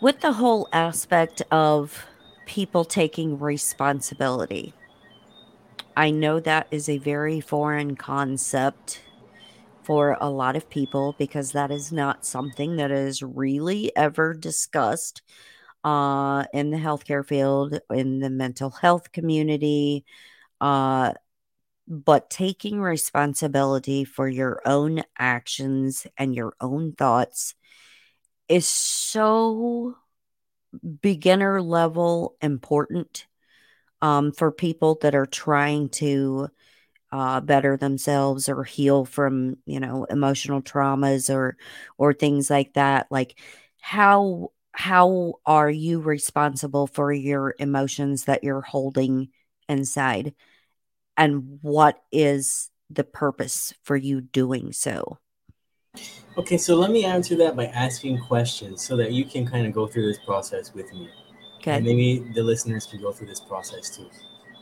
with 0.00 0.20
the 0.20 0.32
whole 0.32 0.68
aspect 0.72 1.42
of 1.50 2.06
people 2.46 2.84
taking 2.84 3.38
responsibility, 3.38 4.74
I 5.96 6.10
know 6.10 6.40
that 6.40 6.68
is 6.70 6.88
a 6.88 6.98
very 6.98 7.40
foreign 7.40 7.96
concept 7.96 9.00
for 9.84 10.16
a 10.20 10.30
lot 10.30 10.56
of 10.56 10.68
people 10.70 11.14
because 11.18 11.52
that 11.52 11.70
is 11.70 11.92
not 11.92 12.24
something 12.24 12.76
that 12.76 12.90
is 12.90 13.22
really 13.22 13.94
ever 13.96 14.34
discussed 14.34 15.22
uh, 15.84 16.44
in 16.52 16.70
the 16.70 16.76
healthcare 16.76 17.26
field, 17.26 17.78
in 17.90 18.20
the 18.20 18.30
mental 18.30 18.70
health 18.70 19.12
community. 19.12 20.04
Uh, 20.60 21.12
but 21.88 22.30
taking 22.30 22.80
responsibility 22.80 24.04
for 24.04 24.28
your 24.28 24.62
own 24.64 25.02
actions 25.18 26.06
and 26.16 26.34
your 26.34 26.54
own 26.60 26.92
thoughts 26.92 27.54
is 28.48 28.66
so 28.66 29.96
beginner 31.00 31.60
level 31.60 32.36
important 32.40 33.26
um, 34.00 34.32
for 34.32 34.50
people 34.50 34.98
that 35.02 35.14
are 35.14 35.26
trying 35.26 35.88
to 35.88 36.48
uh, 37.12 37.40
better 37.40 37.76
themselves 37.76 38.48
or 38.48 38.64
heal 38.64 39.04
from 39.04 39.56
you 39.66 39.78
know 39.78 40.04
emotional 40.10 40.62
traumas 40.62 41.32
or 41.32 41.56
or 41.98 42.12
things 42.12 42.50
like 42.50 42.72
that 42.72 43.06
like 43.10 43.38
how 43.80 44.50
how 44.72 45.34
are 45.44 45.70
you 45.70 46.00
responsible 46.00 46.86
for 46.86 47.12
your 47.12 47.54
emotions 47.58 48.24
that 48.24 48.42
you're 48.42 48.62
holding 48.62 49.28
inside 49.68 50.34
and 51.16 51.58
what 51.62 52.02
is 52.10 52.70
the 52.90 53.04
purpose 53.04 53.72
for 53.82 53.96
you 53.96 54.20
doing 54.20 54.72
so? 54.72 55.18
Okay, 56.38 56.56
so 56.56 56.76
let 56.76 56.90
me 56.90 57.04
answer 57.04 57.36
that 57.36 57.56
by 57.56 57.66
asking 57.66 58.18
questions 58.18 58.84
so 58.84 58.96
that 58.96 59.12
you 59.12 59.24
can 59.24 59.46
kind 59.46 59.66
of 59.66 59.72
go 59.72 59.86
through 59.86 60.06
this 60.06 60.18
process 60.18 60.72
with 60.72 60.92
me. 60.94 61.10
Okay. 61.58 61.76
And 61.76 61.84
maybe 61.84 62.26
the 62.34 62.42
listeners 62.42 62.86
can 62.86 63.00
go 63.00 63.12
through 63.12 63.26
this 63.26 63.40
process 63.40 63.96
too. 63.96 64.10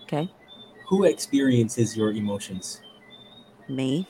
Okay. 0.03 0.29
Who 0.91 1.05
experiences 1.05 1.97
your 1.97 2.13
emotions? 2.13 2.83
Me. 3.69 4.07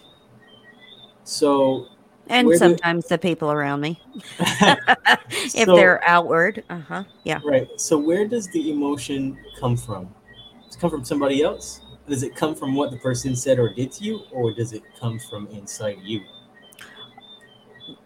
So 1.22 1.86
and 2.26 2.52
sometimes 2.56 3.04
do... 3.04 3.10
the 3.10 3.18
people 3.18 3.52
around 3.52 3.80
me. 3.80 4.00
if 4.40 5.66
so, 5.66 5.76
they're 5.76 6.02
outward. 6.04 6.64
Uh-huh. 6.68 7.04
Yeah. 7.24 7.40
Right. 7.44 7.68
So 7.80 7.96
where 7.96 8.26
does 8.26 8.48
the 8.48 8.70
emotion 8.70 9.38
come 9.60 9.76
from? 9.76 10.12
Does 10.66 10.76
it 10.76 10.80
come 10.80 10.90
from 10.90 11.04
somebody 11.04 11.42
else? 11.42 11.82
does 12.10 12.24
it 12.24 12.34
come 12.34 12.56
from 12.56 12.74
what 12.74 12.90
the 12.90 12.96
person 12.98 13.36
said 13.36 13.58
or 13.58 13.72
did 13.72 13.92
to 13.92 14.04
you 14.04 14.20
or 14.32 14.52
does 14.52 14.72
it 14.72 14.82
come 14.98 15.18
from 15.18 15.46
inside 15.48 15.98
you 16.02 16.20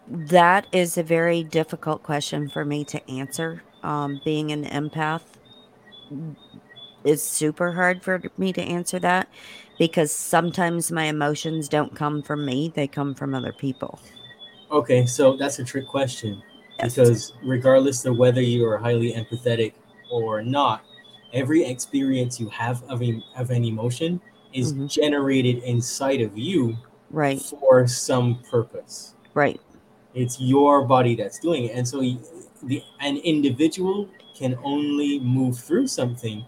that 0.07 0.67
is 0.71 0.97
a 0.97 1.03
very 1.03 1.43
difficult 1.43 2.03
question 2.03 2.47
for 2.47 2.63
me 2.63 2.85
to 2.85 3.09
answer 3.09 3.63
um, 3.83 4.21
being 4.23 4.51
an 4.51 4.63
empath 4.65 5.23
is 7.05 7.21
super 7.23 7.71
hard 7.71 8.03
for 8.03 8.21
me 8.37 8.51
to 8.53 8.61
answer 8.61 8.99
that 8.99 9.29
because 9.77 10.11
sometimes 10.11 10.91
my 10.91 11.05
emotions 11.05 11.69
don't 11.69 11.95
come 11.95 12.21
from 12.21 12.45
me, 12.45 12.71
they 12.75 12.87
come 12.87 13.13
from 13.13 13.35
other 13.35 13.53
people. 13.53 13.99
Okay, 14.71 15.05
so 15.05 15.37
that's 15.37 15.59
a 15.59 15.63
trick 15.63 15.87
question 15.87 16.41
Yes. 16.79 16.95
because 16.95 17.33
regardless 17.43 18.03
of 18.05 18.17
whether 18.17 18.41
you 18.41 18.65
are 18.67 18.77
highly 18.77 19.13
empathetic 19.13 19.73
or 20.11 20.41
not, 20.41 20.83
every 21.33 21.63
experience 21.63 22.39
you 22.39 22.49
have 22.49 22.83
of, 22.89 23.01
a, 23.01 23.23
of 23.37 23.51
an 23.51 23.63
emotion 23.63 24.19
is 24.53 24.73
Mhm. 24.73 24.89
generated 24.89 25.63
inside 25.63 26.21
of 26.21 26.37
you 26.37 26.75
Right, 27.11 27.41
for 27.41 27.87
some 27.87 28.39
purpose. 28.49 29.13
right, 29.33 29.59
It's 30.13 30.39
your 30.39 30.85
body 30.85 31.15
that's 31.15 31.39
doing 31.39 31.65
it, 31.65 31.71
and 31.75 31.87
so 31.87 31.99
the 32.63 32.81
an 33.01 33.17
individual 33.17 34.09
can 34.33 34.57
only 34.63 35.19
move 35.19 35.59
through 35.59 35.87
something 35.87 36.45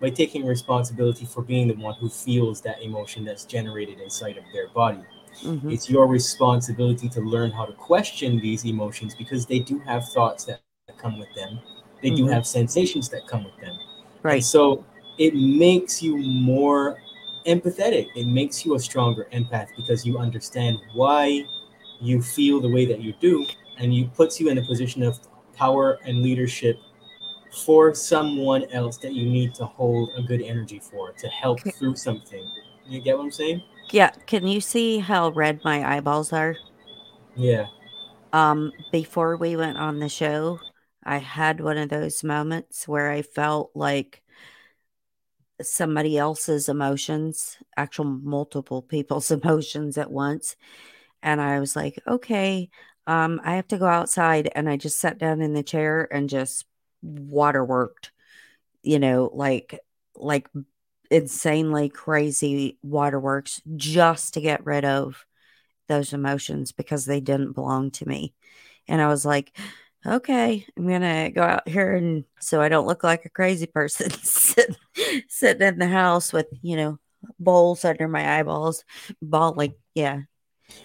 by 0.00 0.10
taking 0.10 0.44
responsibility 0.46 1.24
for 1.26 1.42
being 1.42 1.68
the 1.68 1.74
one 1.74 1.94
who 1.94 2.08
feels 2.08 2.60
that 2.62 2.82
emotion 2.82 3.24
that's 3.24 3.44
generated 3.44 4.00
inside 4.00 4.36
of 4.36 4.44
their 4.52 4.68
body. 4.68 5.00
hmm 5.42 5.74
It's 5.74 5.88
your 5.90 6.06
responsibility 6.06 7.08
to 7.10 7.20
learn 7.20 7.50
how 7.50 7.66
to 7.66 7.72
question 7.72 8.38
these 8.40 8.64
emotions 8.64 9.14
because 9.14 9.46
they 9.46 9.60
do 9.60 9.78
have 9.80 10.08
thoughts 10.08 10.44
that 10.46 10.62
come 10.62 10.84
with 10.84 10.98
them. 11.00 11.24
They 11.68 11.76
do 11.78 11.96
Mhm. 12.02 12.28
have 12.28 12.46
sensations 12.46 12.82
that 12.82 12.96
come 12.96 13.16
with 13.16 13.32
them. 13.32 13.52
And 14.12 14.22
right, 14.22 14.42
so 14.44 14.64
it 15.06 15.34
makes 15.34 16.02
you 16.02 16.16
more 16.16 16.96
empathetic. 17.46 18.06
It 18.14 18.26
makes 18.26 18.64
you 18.64 18.74
a 18.74 18.78
stronger 18.78 19.26
empath 19.32 19.68
because 19.76 20.06
you 20.06 20.18
understand 20.18 20.78
why 20.94 21.44
you 22.00 22.22
feel 22.22 22.60
the 22.60 22.68
way 22.70 22.86
that 22.86 23.00
you 23.00 23.14
do 23.20 23.44
and 23.78 23.94
you 23.94 24.06
puts 24.06 24.40
you 24.40 24.48
in 24.48 24.58
a 24.58 24.62
position 24.62 25.02
of 25.02 25.18
power 25.54 25.98
and 26.04 26.22
leadership 26.22 26.78
for 27.50 27.94
someone 27.94 28.64
else 28.72 28.98
that 28.98 29.14
you 29.14 29.26
need 29.28 29.54
to 29.54 29.66
hold 29.66 30.10
a 30.16 30.22
good 30.22 30.42
energy 30.42 30.78
for 30.78 31.12
to 31.12 31.28
help 31.28 31.60
through 31.60 31.96
something. 31.96 32.50
You 32.86 33.00
get 33.00 33.16
what 33.16 33.24
I'm 33.24 33.30
saying? 33.30 33.62
Yeah, 33.90 34.10
can 34.26 34.46
you 34.46 34.60
see 34.60 34.98
how 34.98 35.30
red 35.30 35.60
my 35.64 35.96
eyeballs 35.96 36.32
are? 36.32 36.56
Yeah. 37.34 37.66
Um, 38.32 38.72
before 38.92 39.36
we 39.36 39.56
went 39.56 39.78
on 39.78 39.98
the 39.98 40.08
show, 40.08 40.60
I 41.02 41.18
had 41.18 41.60
one 41.60 41.78
of 41.78 41.88
those 41.88 42.22
moments 42.22 42.86
where 42.86 43.10
I 43.10 43.22
felt 43.22 43.70
like 43.74 44.22
somebody 45.62 46.18
else's 46.18 46.68
emotions, 46.68 47.56
actual 47.76 48.04
multiple 48.04 48.82
people's 48.82 49.30
emotions 49.30 49.98
at 49.98 50.10
once. 50.10 50.56
And 51.22 51.40
I 51.40 51.60
was 51.60 51.74
like, 51.74 52.00
okay, 52.06 52.70
um, 53.06 53.40
I 53.42 53.56
have 53.56 53.68
to 53.68 53.78
go 53.78 53.86
outside. 53.86 54.50
And 54.54 54.68
I 54.68 54.76
just 54.76 55.00
sat 55.00 55.18
down 55.18 55.40
in 55.40 55.54
the 55.54 55.62
chair 55.62 56.08
and 56.12 56.28
just 56.28 56.64
waterworked, 57.04 58.10
you 58.82 58.98
know, 58.98 59.30
like, 59.32 59.78
like 60.16 60.48
insanely 61.10 61.88
crazy 61.88 62.78
waterworks 62.82 63.62
just 63.76 64.34
to 64.34 64.40
get 64.40 64.66
rid 64.66 64.84
of 64.84 65.24
those 65.88 66.12
emotions 66.12 66.72
because 66.72 67.04
they 67.04 67.20
didn't 67.20 67.52
belong 67.54 67.90
to 67.92 68.08
me. 68.08 68.34
And 68.88 69.00
I 69.00 69.08
was 69.08 69.24
like, 69.24 69.56
okay, 70.06 70.66
I'm 70.76 70.88
gonna 70.88 71.30
go 71.30 71.42
out 71.42 71.68
here 71.68 71.94
and 71.94 72.24
so 72.40 72.60
I 72.60 72.68
don't 72.68 72.86
look 72.86 73.04
like 73.04 73.24
a 73.24 73.30
crazy 73.30 73.66
person 73.66 74.10
sitting, 74.22 74.76
sitting 75.28 75.66
in 75.66 75.78
the 75.78 75.88
house 75.88 76.32
with, 76.32 76.46
you 76.62 76.76
know, 76.76 76.98
bowls 77.38 77.84
under 77.84 78.08
my 78.08 78.38
eyeballs, 78.38 78.84
bawling. 79.22 79.74
Yeah. 79.94 80.22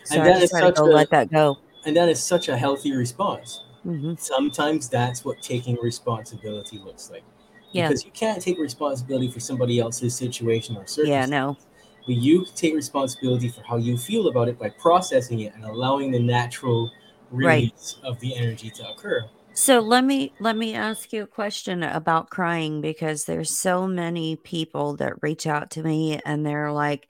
So 0.05 0.15
And 0.15 0.23
I 0.23 0.27
that 0.27 0.39
just 0.39 0.43
is 0.43 0.51
had 0.55 0.65
to 0.65 0.71
go 0.73 0.85
a 0.85 0.87
let 0.87 1.09
that 1.11 1.31
go. 1.31 1.59
and 1.85 1.95
that 1.97 2.09
is 2.09 2.23
such 2.23 2.49
a 2.49 2.57
healthy 2.57 2.93
response. 2.93 3.61
Hmm 3.83 4.13
Sometimes 4.17 4.89
that's 4.89 5.25
what 5.25 5.41
taking 5.41 5.77
responsibility 5.81 6.77
looks 6.79 7.09
like. 7.11 7.23
Yeah. 7.71 7.87
Because 7.87 8.05
you 8.05 8.11
can't 8.11 8.41
take 8.41 8.59
responsibility 8.59 9.29
for 9.29 9.39
somebody 9.39 9.79
else's 9.79 10.15
situation 10.15 10.77
or 10.77 10.85
circumstance. 10.85 11.09
Yeah, 11.09 11.25
no. 11.25 11.57
But 12.05 12.15
you 12.15 12.43
can 12.45 12.53
take 12.55 12.75
responsibility 12.75 13.49
for 13.49 13.61
how 13.63 13.77
you 13.77 13.97
feel 13.97 14.27
about 14.27 14.49
it 14.49 14.59
by 14.59 14.69
processing 14.69 15.41
it 15.41 15.53
and 15.55 15.65
allowing 15.65 16.11
the 16.11 16.19
natural 16.19 16.91
Right. 17.31 17.63
release 17.63 17.97
of 18.03 18.19
the 18.19 18.35
energy 18.35 18.69
to 18.69 18.89
occur. 18.89 19.25
So 19.55 19.79
let 19.79 20.03
me 20.03 20.33
let 20.39 20.55
me 20.57 20.73
ask 20.75 21.13
you 21.13 21.23
a 21.23 21.27
question 21.27 21.83
about 21.83 22.29
crying 22.29 22.81
because 22.81 23.25
there's 23.25 23.51
so 23.51 23.87
many 23.87 24.35
people 24.35 24.97
that 24.97 25.21
reach 25.21 25.47
out 25.47 25.71
to 25.71 25.83
me 25.83 26.19
and 26.25 26.45
they're 26.45 26.71
like 26.71 27.07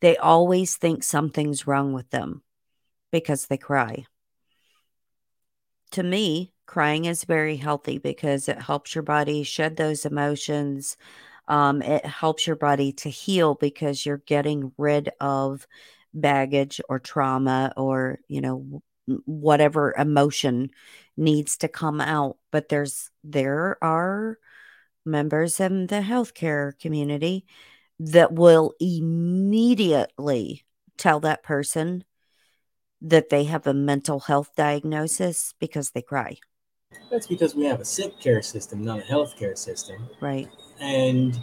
they 0.00 0.16
always 0.16 0.76
think 0.76 1.04
something's 1.04 1.66
wrong 1.66 1.92
with 1.92 2.10
them 2.10 2.42
because 3.12 3.46
they 3.46 3.58
cry. 3.58 4.04
To 5.92 6.02
me, 6.02 6.52
crying 6.66 7.04
is 7.04 7.24
very 7.24 7.56
healthy 7.56 7.98
because 7.98 8.48
it 8.48 8.60
helps 8.60 8.94
your 8.94 9.02
body 9.02 9.42
shed 9.42 9.76
those 9.76 10.06
emotions. 10.06 10.96
Um, 11.48 11.82
it 11.82 12.04
helps 12.06 12.46
your 12.46 12.56
body 12.56 12.92
to 12.94 13.10
heal 13.10 13.54
because 13.54 14.06
you're 14.06 14.22
getting 14.26 14.72
rid 14.78 15.10
of 15.20 15.66
baggage 16.14 16.80
or 16.88 16.98
trauma 16.98 17.72
or, 17.76 18.20
you 18.28 18.40
know, 18.40 18.82
whatever 19.26 19.94
emotion 19.98 20.70
needs 21.16 21.58
to 21.58 21.68
come 21.68 22.00
out. 22.00 22.38
But 22.50 22.68
there's, 22.68 23.10
there 23.22 23.76
are 23.82 24.38
members 25.04 25.60
in 25.60 25.88
the 25.88 26.00
healthcare 26.00 26.78
community 26.78 27.44
that 27.98 28.32
will 28.32 28.72
immediately 28.80 30.64
tell 30.96 31.20
that 31.20 31.42
person 31.42 32.04
that 33.02 33.28
they 33.30 33.44
have 33.44 33.66
a 33.66 33.74
mental 33.74 34.20
health 34.20 34.50
diagnosis 34.56 35.54
because 35.58 35.90
they 35.90 36.02
cry. 36.02 36.36
That's 37.10 37.26
because 37.26 37.54
we 37.54 37.64
have 37.64 37.80
a 37.80 37.84
sick 37.84 38.18
care 38.20 38.42
system, 38.42 38.84
not 38.84 39.00
a 39.00 39.02
health 39.02 39.36
care 39.36 39.56
system. 39.56 40.08
Right. 40.20 40.48
And 40.80 41.40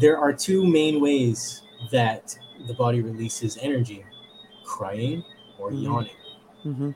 there 0.00 0.18
are 0.18 0.32
two 0.32 0.66
main 0.66 1.00
ways 1.00 1.62
that 1.90 2.38
the 2.66 2.74
body 2.74 3.00
releases 3.00 3.58
energy 3.58 4.04
crying 4.64 5.24
or 5.58 5.70
Mhm. 5.70 5.82
yawning. 5.82 6.16
hmm 6.62 6.90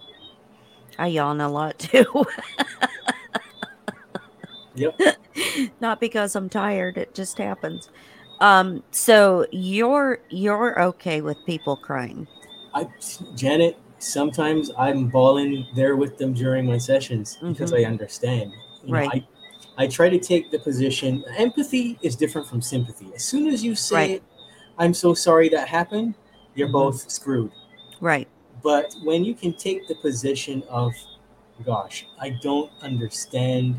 I 0.99 1.07
yawn 1.09 1.41
a 1.41 1.49
lot 1.49 1.78
too. 1.78 2.07
Yep. 4.74 4.99
Not 5.80 6.01
because 6.01 6.35
I'm 6.35 6.49
tired, 6.49 6.97
it 6.97 7.14
just 7.14 7.39
happens. 7.39 7.89
Um, 8.41 8.83
so 8.91 9.47
you're 9.53 10.18
you're 10.30 10.80
okay 10.83 11.20
with 11.20 11.45
people 11.45 11.76
crying. 11.76 12.26
I, 12.75 12.89
Janet, 13.35 13.77
sometimes 13.99 14.70
I'm 14.79 15.09
bawling 15.09 15.66
there 15.75 15.97
with 15.97 16.18
them 16.18 16.33
during 16.33 16.66
my 16.66 16.79
sessions 16.79 17.39
because 17.43 17.73
I 17.73 17.83
understand. 17.85 18.53
You 18.53 18.57
know, 18.57 18.59
Mm-hmm. 18.83 18.93
Right. 18.95 19.25
I, 19.79 19.85
I 19.85 19.87
try 19.87 20.09
to 20.09 20.18
take 20.18 20.51
the 20.51 20.59
position. 20.59 21.25
Empathy 21.37 21.99
is 22.03 22.16
different 22.16 22.49
from 22.49 22.61
sympathy. 22.61 23.07
As 23.14 23.23
soon 23.25 23.47
as 23.47 23.62
you 23.64 23.75
say, 23.77 23.95
Right. 23.95 24.23
"I'm 24.77 24.93
so 24.93 25.14
sorry 25.14 25.49
that 25.51 25.68
happened," 25.68 26.14
you're 26.57 26.68
Mhm. 26.68 26.73
both 26.73 27.11
screwed. 27.11 27.53
Right. 28.01 28.27
But 28.62 28.95
when 29.05 29.25
you 29.25 29.35
can 29.35 29.53
take 29.55 29.87
the 29.89 29.95
position 29.95 30.62
of, 30.68 30.93
"Gosh, 31.64 32.07
I 32.20 32.31
don't 32.31 32.70
understand 32.83 33.77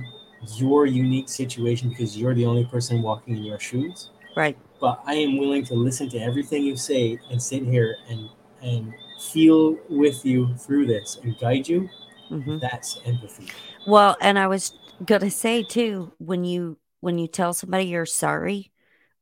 your 0.55 0.85
unique 0.85 1.27
situation 1.29 1.89
because 1.89 2.17
you're 2.17 2.33
the 2.33 2.45
only 2.45 2.65
person 2.65 3.01
walking 3.01 3.35
in 3.37 3.43
your 3.43 3.59
shoes," 3.59 4.09
Right. 4.37 4.57
but 4.79 5.01
I 5.05 5.15
am 5.15 5.37
willing 5.37 5.63
to 5.65 5.75
listen 5.75 6.07
to 6.09 6.17
everything 6.17 6.63
you 6.63 6.75
say 6.77 7.19
and 7.29 7.41
sit 7.41 7.63
here 7.65 7.97
and 8.09 8.29
and 8.63 8.93
feel 9.19 9.77
with 9.89 10.25
you 10.25 10.55
through 10.55 10.85
this 10.87 11.19
and 11.23 11.37
guide 11.39 11.67
you. 11.67 11.89
hmm 12.29 12.57
That's 12.57 12.99
empathy. 13.05 13.47
Well, 13.85 14.17
and 14.21 14.39
I 14.39 14.47
was 14.47 14.73
gonna 15.03 15.29
say 15.31 15.63
too, 15.63 16.13
when 16.17 16.43
you 16.43 16.77
when 17.01 17.17
you 17.17 17.27
tell 17.27 17.53
somebody 17.53 17.85
you're 17.85 18.05
sorry 18.05 18.71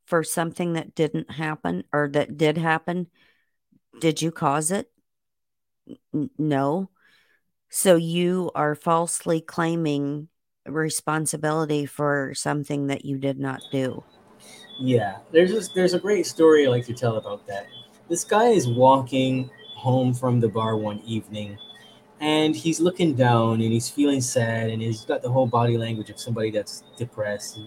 for 0.05 0.23
something 0.23 0.73
that 0.73 0.93
didn't 0.95 1.31
happen 1.31 1.83
or 1.91 2.09
that 2.09 2.37
did 2.37 2.57
happen, 2.57 3.07
did 3.99 4.21
you 4.21 4.31
cause 4.31 4.71
it? 4.71 4.91
N- 6.13 6.29
no. 6.37 6.89
So 7.69 7.95
you 7.95 8.51
are 8.53 8.75
falsely 8.75 9.41
claiming 9.41 10.27
responsibility 10.67 11.85
for 11.85 12.33
something 12.35 12.87
that 12.87 13.05
you 13.05 13.17
did 13.17 13.39
not 13.39 13.61
do. 13.71 14.03
Yeah, 14.79 15.17
there's 15.31 15.51
this, 15.51 15.69
there's 15.69 15.93
a 15.93 15.99
great 15.99 16.25
story 16.25 16.65
I 16.65 16.69
like 16.69 16.85
to 16.87 16.93
tell 16.93 17.17
about 17.17 17.47
that. 17.47 17.67
This 18.11 18.25
guy 18.25 18.47
is 18.47 18.67
walking 18.67 19.49
home 19.73 20.13
from 20.13 20.41
the 20.41 20.49
bar 20.49 20.75
one 20.75 20.99
evening, 21.05 21.57
and 22.19 22.53
he's 22.53 22.81
looking 22.81 23.15
down 23.15 23.61
and 23.61 23.71
he's 23.71 23.89
feeling 23.89 24.19
sad, 24.19 24.69
and 24.69 24.81
he's 24.81 25.05
got 25.05 25.21
the 25.21 25.29
whole 25.29 25.47
body 25.47 25.77
language 25.77 26.09
of 26.09 26.19
somebody 26.19 26.51
that's 26.51 26.83
depressed, 26.97 27.57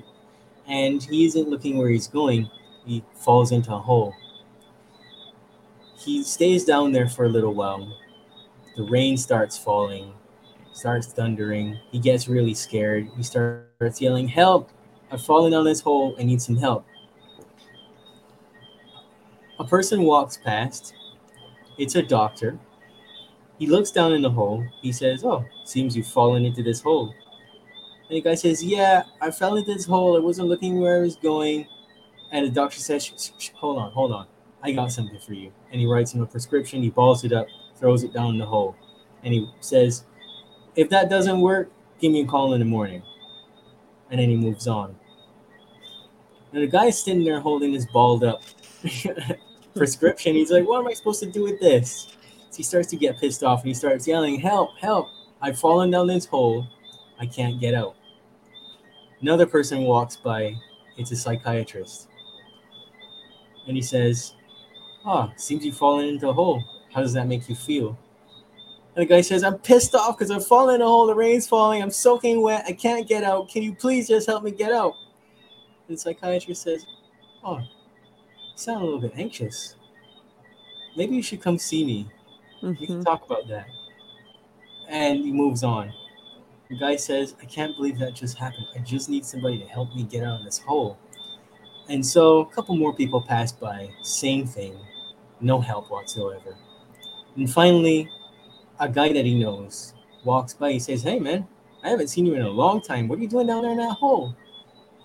and 0.69 1.03
he 1.03 1.25
isn't 1.25 1.49
looking 1.49 1.79
where 1.79 1.89
he's 1.89 2.09
going. 2.09 2.51
He 2.85 3.03
falls 3.15 3.53
into 3.53 3.73
a 3.75 3.79
hole. 3.79 4.15
He 5.97 6.23
stays 6.23 6.67
down 6.67 6.93
there 6.93 7.09
for 7.09 7.25
a 7.25 7.31
little 7.31 7.55
while. 7.55 7.99
The 8.77 8.83
rain 8.83 9.17
starts 9.17 9.57
falling, 9.57 10.13
starts 10.75 11.07
thundering. 11.07 11.79
He 11.91 11.99
gets 11.99 12.29
really 12.29 12.53
scared. 12.53 13.09
He 13.17 13.23
starts 13.23 13.99
yelling, 13.99 14.29
Help! 14.29 14.69
I've 15.11 15.25
fallen 15.25 15.53
down 15.53 15.65
this 15.65 15.81
hole. 15.81 16.15
I 16.19 16.23
need 16.23 16.43
some 16.43 16.57
help. 16.57 16.85
A 19.59 19.65
person 19.65 20.03
walks 20.03 20.37
past. 20.37 20.95
It's 21.79 21.95
a 21.95 22.03
doctor. 22.03 22.59
He 23.59 23.67
looks 23.67 23.91
down 23.91 24.13
in 24.13 24.23
the 24.23 24.31
hole. 24.31 24.65
He 24.83 24.93
says, 24.93 25.25
Oh, 25.25 25.45
seems 25.65 25.97
you've 25.97 26.07
fallen 26.09 26.45
into 26.45 26.63
this 26.63 26.81
hole. 26.81 27.15
And 28.09 28.17
the 28.17 28.21
guy 28.21 28.35
says, 28.35 28.63
Yeah, 28.63 29.05
I 29.21 29.31
fell 29.31 29.57
into 29.57 29.73
this 29.73 29.87
hole. 29.87 30.17
I 30.17 30.21
wasn't 30.21 30.49
looking 30.49 30.81
where 30.81 30.99
I 30.99 31.01
was 31.01 31.17
going. 31.17 31.67
And 32.33 32.47
the 32.47 32.51
doctor 32.51 32.81
says, 32.81 33.05
"Sh- 33.05 33.13
sh- 33.17 33.31
sh- 33.39 33.51
Hold 33.57 33.79
on, 33.79 33.93
hold 33.93 34.13
on. 34.13 34.27
I 34.63 34.73
got 34.73 34.91
something 34.91 35.19
for 35.21 35.35
you. 35.35 35.53
And 35.71 35.81
he 35.81 35.87
writes 35.87 36.13
him 36.13 36.23
a 36.23 36.27
prescription. 36.27 36.83
He 36.83 36.91
balls 36.91 37.25
it 37.25 37.33
up, 37.33 37.47
throws 37.77 38.03
it 38.03 38.13
down 38.13 38.39
the 38.39 38.47
hole. 38.47 38.75
And 39.23 39.33
he 39.33 39.49
says, 39.61 40.05
If 40.75 40.91
that 40.91 41.09
doesn't 41.09 41.41
work, 41.41 41.71
give 42.01 42.13
me 42.13 42.23
a 42.23 42.27
call 42.27 42.55
in 42.55 42.61
the 42.61 42.65
morning. 42.67 43.03
And 44.11 44.21
then 44.21 44.29
he 44.31 44.37
moves 44.37 44.67
on. 44.67 44.97
And 46.55 46.63
the 46.63 46.69
guy's 46.69 47.03
sitting 47.03 47.25
there 47.25 47.41
holding 47.41 47.73
his 47.73 47.85
balled 47.87 48.23
up 48.23 48.41
prescription. 49.75 50.35
He's 50.35 50.53
like, 50.53 50.67
What 50.67 50.79
am 50.79 50.87
I 50.87 50.93
supposed 50.93 51.19
to 51.21 51.31
do 51.31 51.43
with 51.43 51.59
this? 51.61 52.17
So 52.51 52.59
he 52.59 52.63
starts 52.63 52.89
to 52.91 52.97
get 52.97 53.19
pissed 53.19 53.43
off 53.43 53.61
and 53.61 53.69
he 53.69 53.75
starts 53.75 54.07
yelling, 54.07 54.39
Help, 54.39 54.79
help. 54.79 55.09
I've 55.43 55.59
fallen 55.59 55.91
down 55.91 56.07
this 56.07 56.27
hole. 56.27 56.69
I 57.19 57.27
can't 57.27 57.61
get 57.61 57.75
out. 57.75 57.97
Another 59.21 59.47
person 59.47 59.83
walks 59.83 60.15
by. 60.15 60.55
It's 60.97 61.11
a 61.11 61.17
psychiatrist. 61.17 62.09
And 63.67 63.75
he 63.77 63.83
says, 63.83 64.35
Oh, 65.05 65.33
seems 65.37 65.65
you've 65.65 65.77
fallen 65.77 66.07
into 66.07 66.29
a 66.29 66.33
hole. 66.33 66.63
How 66.93 67.01
does 67.01 67.15
that 67.15 67.27
make 67.27 67.49
you 67.49 67.57
feel? 67.57 67.99
And 68.95 69.03
the 69.03 69.07
guy 69.07 69.23
says, 69.23 69.43
I'm 69.43 69.59
pissed 69.59 69.97
off 69.97 70.17
because 70.17 70.31
I've 70.31 70.47
fallen 70.47 70.77
in 70.77 70.83
a 70.83 70.87
hole. 70.87 71.09
The 71.09 71.17
rain's 71.17 71.49
falling. 71.49 71.83
I'm 71.83 71.91
soaking 71.91 72.43
wet. 72.43 72.65
I 72.65 72.73
can't 72.75 73.09
get 73.09 73.25
out. 73.25 73.49
Can 73.49 73.65
you 73.65 73.75
please 73.75 74.07
just 74.07 74.29
help 74.29 74.45
me 74.45 74.53
get 74.53 74.71
out? 74.71 74.95
And 75.89 75.97
the 75.97 76.01
psychiatrist 76.01 76.63
says, 76.63 76.87
Oh, 77.43 77.59
you 77.59 77.67
sound 78.57 78.83
a 78.83 78.85
little 78.85 79.01
bit 79.01 79.13
anxious. 79.17 79.77
Maybe 80.97 81.17
you 81.17 81.23
should 81.23 81.43
come 81.43 81.59
see 81.59 81.85
me. 81.85 82.09
We 82.63 82.87
can 82.87 83.01
Mhm. 83.01 83.05
talk 83.05 83.27
about 83.27 83.49
that. 83.49 83.67
And 84.89 85.19
he 85.25 85.33
moves 85.33 85.63
on. 85.63 85.93
The 86.69 86.77
guy 86.79 86.97
says, 86.97 87.35
I 87.43 87.45
can't 87.45 87.77
believe 87.77 87.99
that 87.99 88.15
just 88.15 88.39
happened. 88.39 88.67
I 88.75 88.79
just 88.81 89.09
need 89.09 89.25
somebody 89.25 89.59
to 89.59 89.67
help 89.67 89.95
me 89.95 90.05
get 90.05 90.25
out 90.25 90.41
of 90.41 90.45
this 90.45 90.59
hole. 90.59 90.97
And 91.89 92.05
so 92.05 92.41
a 92.41 92.47
couple 92.47 92.77
more 92.77 92.95
people 92.95 93.21
pass 93.21 93.53
by, 93.53 93.91
same 94.03 94.47
thing, 94.47 94.79
no 95.41 95.61
help 95.61 95.91
whatsoever. 95.91 96.57
And 97.37 97.51
finally, 97.51 98.09
a 98.81 98.89
guy 98.89 99.13
that 99.13 99.25
he 99.25 99.39
knows 99.39 99.95
walks 100.25 100.55
by. 100.55 100.73
He 100.73 100.79
says, 100.79 101.03
Hey 101.03 101.19
man, 101.19 101.47
I 101.83 101.91
haven't 101.91 102.09
seen 102.09 102.27
you 102.27 102.35
in 102.35 102.43
a 102.43 102.49
long 102.51 102.81
time. 102.81 103.09
What 103.09 103.19
are 103.19 103.23
you 103.23 103.29
doing 103.29 103.47
down 103.47 103.63
there 103.63 103.73
in 103.73 103.79
that 103.79 103.93
hole? 103.93 104.35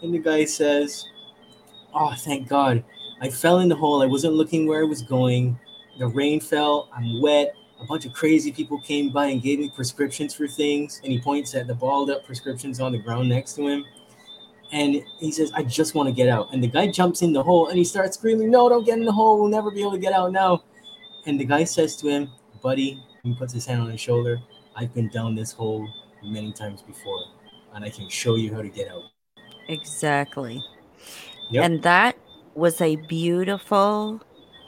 And 0.02 0.14
the 0.14 0.20
guy 0.20 0.46
says, 0.46 1.06
Oh, 1.94 2.14
thank 2.18 2.48
God. 2.48 2.84
I 3.22 3.30
fell 3.30 3.60
in 3.60 3.70
the 3.70 3.76
hole. 3.76 4.02
I 4.02 4.06
wasn't 4.06 4.36
looking 4.36 4.68
where 4.68 4.82
I 4.82 4.86
was 4.86 5.02
going. 5.02 5.60
The 5.98 6.08
rain 6.08 6.40
fell. 6.40 6.90
I'm 6.94 7.22
wet. 7.22 7.54
A 7.82 7.86
bunch 7.86 8.06
of 8.06 8.14
crazy 8.14 8.52
people 8.52 8.80
came 8.82 9.10
by 9.10 9.28
and 9.28 9.42
gave 9.42 9.60
me 9.60 9.72
prescriptions 9.74 10.34
for 10.34 10.48
things. 10.48 11.02
And 11.04 11.12
he 11.12 11.20
points 11.20 11.56
at 11.56 11.68
the 11.68 11.74
balled 11.74 12.10
up 12.10 12.26
prescriptions 12.26 12.80
on 12.80 12.92
the 12.92 13.00
ground 13.00 13.30
next 13.30 13.54
to 13.56 13.68
him. 13.68 13.86
And 14.72 15.02
he 15.20 15.32
says, 15.32 15.52
I 15.56 15.64
just 15.64 15.96
want 15.96 16.08
to 16.08 16.14
get 16.14 16.30
out. 16.30 16.54
And 16.54 16.64
the 16.64 16.68
guy 16.68 16.92
jumps 16.92 17.22
in 17.22 17.34
the 17.34 17.42
hole 17.42 17.70
and 17.70 17.78
he 17.78 17.84
starts 17.84 18.18
screaming, 18.18 18.52
No, 18.52 18.70
don't 18.70 18.86
get 18.86 19.00
in 19.00 19.06
the 19.06 19.12
hole. 19.12 19.40
We'll 19.40 19.50
never 19.50 19.72
be 19.72 19.82
able 19.82 19.94
to 19.94 19.98
get 19.98 20.14
out 20.14 20.32
now. 20.32 20.64
And 21.26 21.40
the 21.40 21.46
guy 21.46 21.64
says 21.64 21.96
to 21.98 22.08
him, 22.08 22.30
Buddy, 22.62 23.04
he 23.24 23.34
puts 23.36 23.54
his 23.54 23.66
hand 23.66 23.82
on 23.82 23.90
his 23.90 24.00
shoulder. 24.00 24.40
I've 24.76 24.94
been 24.94 25.10
down 25.10 25.36
this 25.36 25.52
hole 25.52 25.88
many 26.24 26.54
times 26.54 26.82
before, 26.82 27.20
and 27.74 27.84
I 27.84 27.90
can 27.90 28.10
show 28.10 28.36
you 28.36 28.54
how 28.54 28.62
to 28.62 28.70
get 28.70 28.90
out. 28.90 29.04
Exactly. 29.70 30.62
Yep. 31.52 31.64
And 31.66 31.84
that 31.84 32.16
was 32.56 32.82
a 32.82 32.96
beautiful 32.96 34.22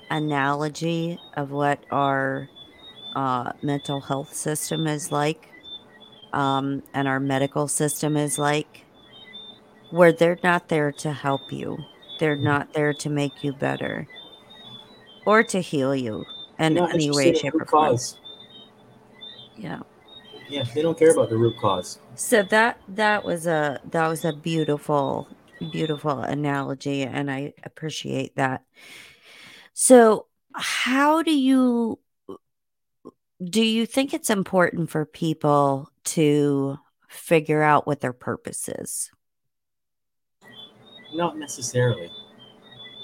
analogy 0.10 1.20
of 1.36 1.52
what 1.52 1.86
our 1.92 2.50
uh, 3.16 3.52
mental 3.62 4.00
health 4.00 4.34
system 4.34 4.88
is 4.88 5.12
like 5.12 5.50
um, 6.34 6.82
and 6.94 7.08
our 7.08 7.20
medical 7.20 7.68
system 7.68 8.16
is 8.16 8.40
like, 8.40 8.86
where 9.90 10.14
they're 10.14 10.40
not 10.44 10.70
there 10.70 10.92
to 10.94 11.12
help 11.12 11.52
you, 11.52 11.78
they're 12.20 12.38
Mhm. 12.38 12.44
not 12.44 12.74
there 12.74 12.94
to 12.94 13.10
make 13.10 13.44
you 13.44 13.52
better 13.52 14.08
or 15.26 15.44
to 15.44 15.60
heal 15.60 15.94
you 15.94 16.26
in 16.58 16.78
any 16.78 17.12
way, 17.12 17.34
shape, 17.34 17.54
or 17.56 17.66
form. 17.66 17.98
Yeah. 19.58 19.80
Yeah, 20.50 20.64
they 20.74 20.82
don't 20.82 20.98
care 20.98 21.12
about 21.12 21.30
the 21.30 21.38
root 21.38 21.58
cause. 21.58 22.00
So 22.16 22.44
that 22.44 22.80
that 22.88 23.24
was 23.26 23.48
a 23.48 23.80
that 23.86 24.08
was 24.08 24.26
a 24.26 24.34
beautiful 24.34 25.28
beautiful 25.72 26.20
analogy 26.20 27.04
and 27.04 27.30
I 27.32 27.54
appreciate 27.64 28.36
that. 28.36 28.64
So 29.74 30.28
how 30.54 31.24
do 31.24 31.32
you 31.34 32.00
do 33.44 33.64
you 33.64 33.86
think 33.86 34.14
it's 34.14 34.30
important 34.30 34.90
for 34.90 35.06
people 35.06 35.90
to 36.04 36.78
figure 37.10 37.64
out 37.64 37.88
what 37.88 38.02
their 38.02 38.14
purpose 38.14 38.70
is? 38.70 39.12
Not 41.14 41.38
necessarily. 41.38 42.12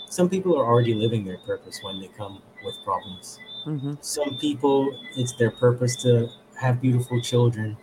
Some 0.09 0.29
people 0.29 0.57
are 0.57 0.65
already 0.65 0.93
living 0.93 1.25
their 1.25 1.39
purpose 1.39 1.79
when 1.83 1.99
they 1.99 2.07
come 2.07 2.41
with 2.63 2.75
problems. 2.85 3.39
hmm 3.65 3.95
Some 4.01 4.37
people, 4.37 4.87
it's 5.15 5.33
their 5.33 5.51
purpose 5.51 5.95
to 6.03 6.29
have 6.59 6.81
beautiful 6.81 7.21
children, 7.21 7.75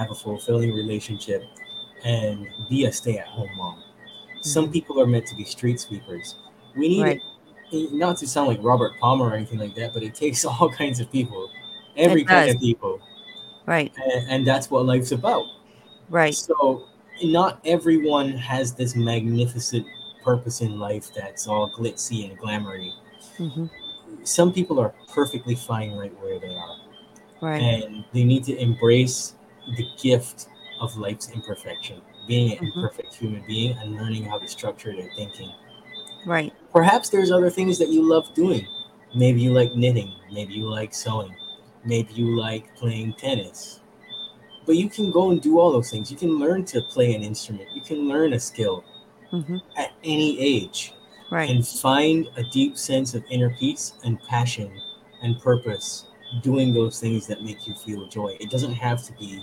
have 0.00 0.10
a 0.10 0.14
fulfilling 0.14 0.72
relationship, 0.72 1.44
and 2.04 2.48
be 2.70 2.86
a 2.86 2.92
stay 2.92 3.18
at 3.18 3.26
home 3.26 3.50
mom. 3.56 3.78
Some 4.40 4.68
Mhm. 4.68 4.72
people 4.72 5.00
are 5.00 5.06
meant 5.06 5.26
to 5.26 5.36
be 5.36 5.44
street 5.44 5.78
sweepers. 5.78 6.34
We 6.74 6.88
need 6.88 7.02
Right. 7.02 7.20
it, 7.72 7.92
not 7.92 8.16
to 8.18 8.26
sound 8.26 8.48
like 8.48 8.58
Robert 8.62 8.98
Palmer 8.98 9.26
or 9.26 9.34
anything 9.34 9.58
like 9.58 9.74
that, 9.74 9.92
but 9.92 10.02
it 10.02 10.14
takes 10.14 10.44
all 10.46 10.70
kinds 10.70 10.98
of 11.00 11.10
people, 11.12 11.50
every 11.96 12.24
kind 12.24 12.50
of 12.50 12.58
people, 12.60 13.00
Right. 13.66 13.92
and, 14.12 14.28
and 14.30 14.46
that's 14.46 14.70
what 14.70 14.86
life's 14.86 15.12
about. 15.12 15.44
Right. 16.08 16.34
So, 16.34 16.84
not 17.22 17.60
everyone 17.66 18.32
has 18.32 18.72
this 18.72 18.96
magnificent 18.96 19.86
purpose 20.24 20.62
in 20.62 20.78
life 20.78 21.12
that's 21.14 21.46
all 21.46 21.70
glitzy 21.70 22.28
and 22.28 22.38
glamoury. 22.38 22.92
hmm 23.36 23.66
Some 24.24 24.52
people 24.52 24.80
are 24.80 24.92
perfectly 25.08 25.54
fine 25.54 25.92
right 25.92 26.12
where 26.22 26.38
they 26.38 26.54
are, 26.54 26.76
Right. 27.40 27.62
and 27.62 28.04
they 28.12 28.24
need 28.24 28.44
to 28.44 28.56
embrace 28.58 29.34
the 29.76 29.86
gift 30.00 30.48
of 30.80 30.96
life's 30.96 31.30
imperfection, 31.30 32.00
being 32.26 32.52
an 32.52 32.58
Mhm. 32.58 32.74
imperfect 32.74 33.14
human 33.14 33.42
being 33.46 33.76
and 33.78 33.96
learning 33.96 34.24
how 34.24 34.38
to 34.38 34.48
structure 34.48 34.94
their 34.94 35.10
thinking. 35.16 35.52
Right. 36.24 36.52
Perhaps 36.72 37.08
there's 37.10 37.30
other 37.30 37.50
things 37.50 37.78
that 37.78 37.88
you 37.88 38.02
love 38.02 38.32
doing. 38.34 38.66
Maybe 39.14 39.40
you 39.40 39.52
like 39.52 39.74
knitting, 39.74 40.12
maybe 40.32 40.54
you 40.54 40.68
like 40.68 40.94
sewing, 40.94 41.34
maybe 41.84 42.12
you 42.14 42.38
like 42.38 42.74
playing 42.76 43.14
tennis. 43.14 43.80
But 44.66 44.76
you 44.76 44.88
can 44.88 45.10
go 45.10 45.30
and 45.30 45.40
do 45.40 45.58
all 45.58 45.72
those 45.72 45.90
things. 45.90 46.10
You 46.10 46.16
can 46.16 46.38
learn 46.38 46.64
to 46.66 46.80
play 46.82 47.14
an 47.14 47.22
instrument, 47.22 47.68
you 47.74 47.80
can 47.80 48.08
learn 48.08 48.32
a 48.34 48.40
skill 48.40 48.84
hmm 49.30 49.58
at 49.76 49.92
any 50.04 50.38
age 50.40 50.92
Right. 51.30 51.48
and 51.48 51.66
find 51.66 52.28
a 52.36 52.42
deep 52.44 52.76
sense 52.76 53.14
of 53.14 53.24
inner 53.30 53.50
peace 53.50 53.94
and 54.04 54.20
passion 54.22 54.70
and 55.22 55.40
purpose 55.40 56.04
doing 56.42 56.72
those 56.72 57.00
things 57.00 57.26
that 57.26 57.42
make 57.42 57.66
you 57.66 57.74
feel 57.74 58.06
joy. 58.08 58.36
It 58.40 58.50
doesn't 58.50 58.72
have 58.74 59.02
to 59.04 59.12
be 59.14 59.42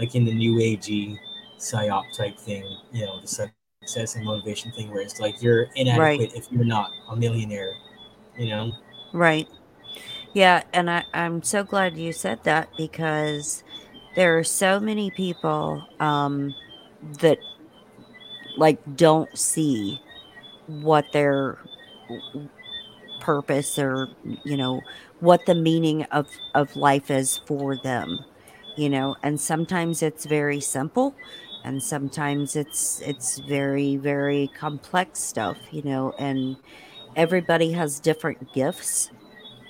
like 0.00 0.14
in 0.14 0.24
the 0.24 0.34
new 0.34 0.54
agey 0.56 1.18
psyop 1.58 2.04
type 2.16 2.38
thing, 2.38 2.64
you 2.92 3.06
know, 3.06 3.20
the 3.20 3.28
success 3.28 4.16
and 4.16 4.24
motivation 4.24 4.72
thing 4.72 4.90
where 4.90 5.02
it's 5.02 5.20
like 5.20 5.42
you're 5.42 5.68
inadequate 5.76 6.32
if 6.34 6.50
you're 6.50 6.64
not 6.64 6.90
a 7.10 7.16
millionaire, 7.16 7.74
you 8.38 8.48
know? 8.48 8.72
Right. 9.12 9.46
Yeah, 10.32 10.62
and 10.72 10.90
I, 10.90 11.04
I'm 11.12 11.42
so 11.42 11.64
glad 11.64 11.96
you 11.98 12.12
said 12.12 12.44
that 12.44 12.70
because 12.76 13.62
there 14.16 14.38
are 14.38 14.44
so 14.44 14.80
many 14.80 15.10
people 15.10 15.86
um, 16.00 16.54
that 17.20 17.38
like 18.56 18.78
don't 18.96 19.36
see 19.36 20.00
what 20.66 21.04
their 21.12 21.58
purpose 23.20 23.78
or 23.78 24.08
you 24.44 24.56
know 24.56 24.80
what 25.20 25.44
the 25.46 25.54
meaning 25.54 26.04
of 26.04 26.26
of 26.54 26.74
life 26.76 27.10
is 27.10 27.38
for 27.46 27.76
them 27.76 28.24
you 28.76 28.88
know 28.88 29.16
and 29.22 29.40
sometimes 29.40 30.02
it's 30.02 30.24
very 30.26 30.60
simple 30.60 31.16
and 31.64 31.82
sometimes 31.82 32.56
it's 32.56 33.00
it's 33.02 33.38
very 33.40 33.96
very 33.96 34.48
complex 34.48 35.20
stuff 35.20 35.58
you 35.72 35.82
know 35.82 36.14
and 36.18 36.56
everybody 37.16 37.72
has 37.72 38.00
different 38.00 38.52
gifts 38.52 39.10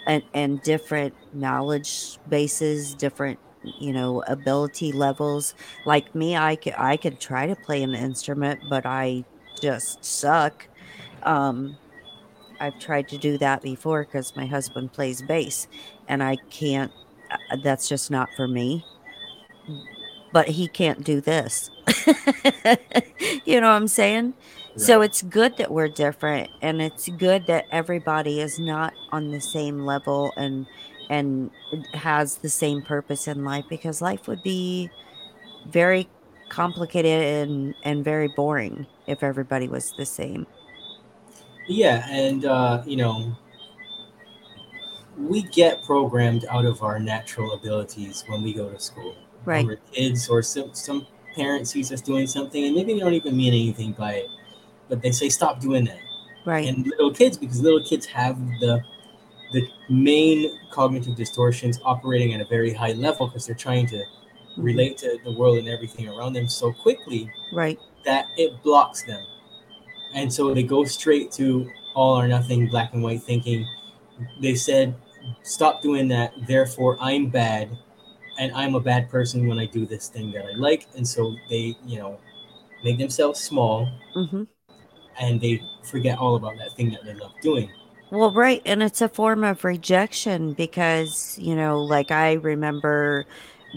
and 0.06 0.24
and 0.34 0.62
different 0.62 1.14
knowledge 1.32 2.18
bases 2.28 2.94
different 2.94 3.40
you 3.62 3.92
know 3.92 4.22
ability 4.26 4.92
levels. 4.92 5.54
Like 5.84 6.14
me 6.14 6.36
i 6.36 6.56
could 6.56 6.74
i 6.78 6.96
could 6.96 7.20
try 7.20 7.46
to 7.46 7.56
play 7.56 7.82
an 7.82 7.94
instrument 7.94 8.60
but 8.68 8.86
i 8.86 9.24
just 9.60 10.04
suck. 10.04 10.68
Um 11.22 11.78
i've 12.60 12.78
tried 12.78 13.08
to 13.08 13.18
do 13.18 13.38
that 13.38 13.62
before 13.62 14.04
because 14.04 14.36
my 14.36 14.46
husband 14.46 14.92
plays 14.92 15.22
bass 15.22 15.66
and 16.08 16.22
i 16.22 16.36
can't 16.50 16.92
that's 17.62 17.88
just 17.88 18.10
not 18.10 18.28
for 18.36 18.48
me. 18.48 18.84
But 20.32 20.48
he 20.48 20.68
can't 20.68 21.04
do 21.04 21.20
this. 21.20 21.70
You 23.44 23.60
know 23.60 23.68
what 23.68 23.76
i'm 23.76 23.88
saying? 23.88 24.34
So 24.76 25.02
it's 25.02 25.22
good 25.22 25.56
that 25.58 25.70
we're 25.72 25.88
different 25.88 26.50
and 26.62 26.80
it's 26.80 27.08
good 27.08 27.46
that 27.46 27.66
everybody 27.70 28.40
is 28.40 28.58
not 28.58 28.94
on 29.12 29.30
the 29.30 29.40
same 29.40 29.84
level 29.84 30.32
and 30.36 30.66
and 31.10 31.50
has 31.92 32.36
the 32.38 32.48
same 32.48 32.82
purpose 32.82 33.26
in 33.26 33.44
life 33.44 33.64
because 33.68 34.00
life 34.00 34.28
would 34.28 34.42
be 34.42 34.90
very 35.66 36.08
complicated 36.48 37.48
and 37.48 37.74
and 37.82 38.04
very 38.04 38.28
boring 38.28 38.86
if 39.06 39.22
everybody 39.22 39.68
was 39.68 39.92
the 39.98 40.06
same. 40.06 40.46
Yeah, 41.66 42.06
and 42.08 42.44
uh, 42.44 42.82
you 42.86 42.96
know, 42.96 43.36
we 45.28 45.42
get 45.42 45.82
programmed 45.82 46.44
out 46.50 46.64
of 46.64 46.82
our 46.82 46.98
natural 46.98 47.52
abilities 47.52 48.24
when 48.28 48.42
we 48.42 48.52
go 48.52 48.68
to 48.70 48.80
school. 48.80 49.14
Right. 49.44 49.58
When 49.58 49.66
we're 49.66 49.76
kids, 49.92 50.28
or 50.28 50.42
some, 50.42 50.74
some 50.74 51.06
parents 51.34 51.70
sees 51.70 51.92
us 51.92 52.00
doing 52.00 52.26
something, 52.26 52.64
and 52.64 52.74
maybe 52.74 52.94
they 52.94 53.00
don't 53.00 53.14
even 53.14 53.36
mean 53.36 53.52
anything 53.52 53.92
by 53.92 54.14
it, 54.14 54.26
but 54.88 55.00
they 55.02 55.12
say, 55.12 55.28
"Stop 55.28 55.60
doing 55.60 55.84
that." 55.84 55.98
Right. 56.44 56.66
And 56.66 56.86
little 56.86 57.12
kids, 57.12 57.36
because 57.36 57.60
little 57.60 57.82
kids 57.84 58.06
have 58.06 58.38
the 58.60 58.80
the 59.52 59.66
main 59.88 60.58
cognitive 60.70 61.16
distortions 61.16 61.80
operating 61.84 62.32
at 62.34 62.40
a 62.40 62.44
very 62.44 62.72
high 62.72 62.92
level 62.92 63.26
because 63.26 63.46
they're 63.46 63.54
trying 63.56 63.84
to 63.84 63.96
Mhm. 63.96 64.04
relate 64.56 64.96
to 64.98 65.18
the 65.24 65.32
world 65.32 65.58
and 65.58 65.68
everything 65.68 66.06
around 66.08 66.34
them 66.34 66.46
so 66.46 66.72
quickly 66.72 67.28
Right. 67.50 67.76
that 68.04 68.28
it 68.36 68.62
blocks 68.62 69.02
them. 69.02 69.20
And 70.14 70.32
so 70.32 70.54
they 70.54 70.62
go 70.62 70.84
straight 70.84 71.32
to 71.32 71.68
all 71.96 72.16
or 72.16 72.28
nothing 72.28 72.68
black 72.68 72.94
and 72.94 73.02
white 73.02 73.24
thinking. 73.24 73.66
They 74.40 74.54
said, 74.54 74.94
stop 75.42 75.82
doing 75.82 76.08
that. 76.08 76.32
Therefore, 76.46 76.96
I'm 77.00 77.28
bad. 77.28 77.70
And 78.38 78.52
I'm 78.52 78.74
a 78.74 78.80
bad 78.80 79.10
person 79.10 79.46
when 79.48 79.58
I 79.58 79.66
do 79.66 79.86
this 79.86 80.08
thing 80.08 80.32
that 80.32 80.46
I 80.46 80.52
like. 80.56 80.86
And 80.96 81.06
so 81.06 81.36
they, 81.50 81.76
you 81.84 81.98
know, 81.98 82.18
make 82.84 82.98
themselves 82.98 83.40
small 83.40 83.88
hmm 84.14 84.44
and 85.18 85.40
they 85.40 85.62
forget 85.82 86.18
all 86.18 86.36
about 86.36 86.56
that 86.58 86.72
thing 86.76 86.90
that 86.90 87.04
they 87.04 87.14
love 87.14 87.32
doing. 87.40 87.70
Well, 88.10 88.32
right, 88.32 88.60
and 88.64 88.82
it's 88.82 89.00
a 89.00 89.08
form 89.08 89.44
of 89.44 89.64
rejection 89.64 90.52
because, 90.54 91.38
you 91.38 91.54
know, 91.54 91.80
like 91.82 92.10
I 92.10 92.34
remember 92.34 93.26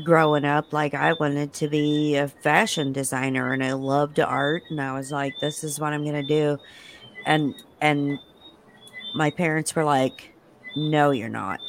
growing 0.03 0.45
up, 0.45 0.73
like 0.73 0.95
I 0.95 1.13
wanted 1.13 1.53
to 1.55 1.67
be 1.67 2.15
a 2.15 2.27
fashion 2.27 2.93
designer 2.93 3.53
and 3.53 3.63
I 3.63 3.73
loved 3.73 4.19
art 4.19 4.63
and 4.69 4.81
I 4.81 4.93
was 4.93 5.11
like, 5.11 5.39
this 5.39 5.63
is 5.63 5.79
what 5.79 5.93
I'm 5.93 6.03
going 6.03 6.15
to 6.15 6.23
do. 6.23 6.59
And 7.25 7.55
and 7.81 8.19
my 9.13 9.31
parents 9.31 9.75
were 9.75 9.85
like, 9.85 10.32
no, 10.75 11.11
you're 11.11 11.29
not. 11.29 11.61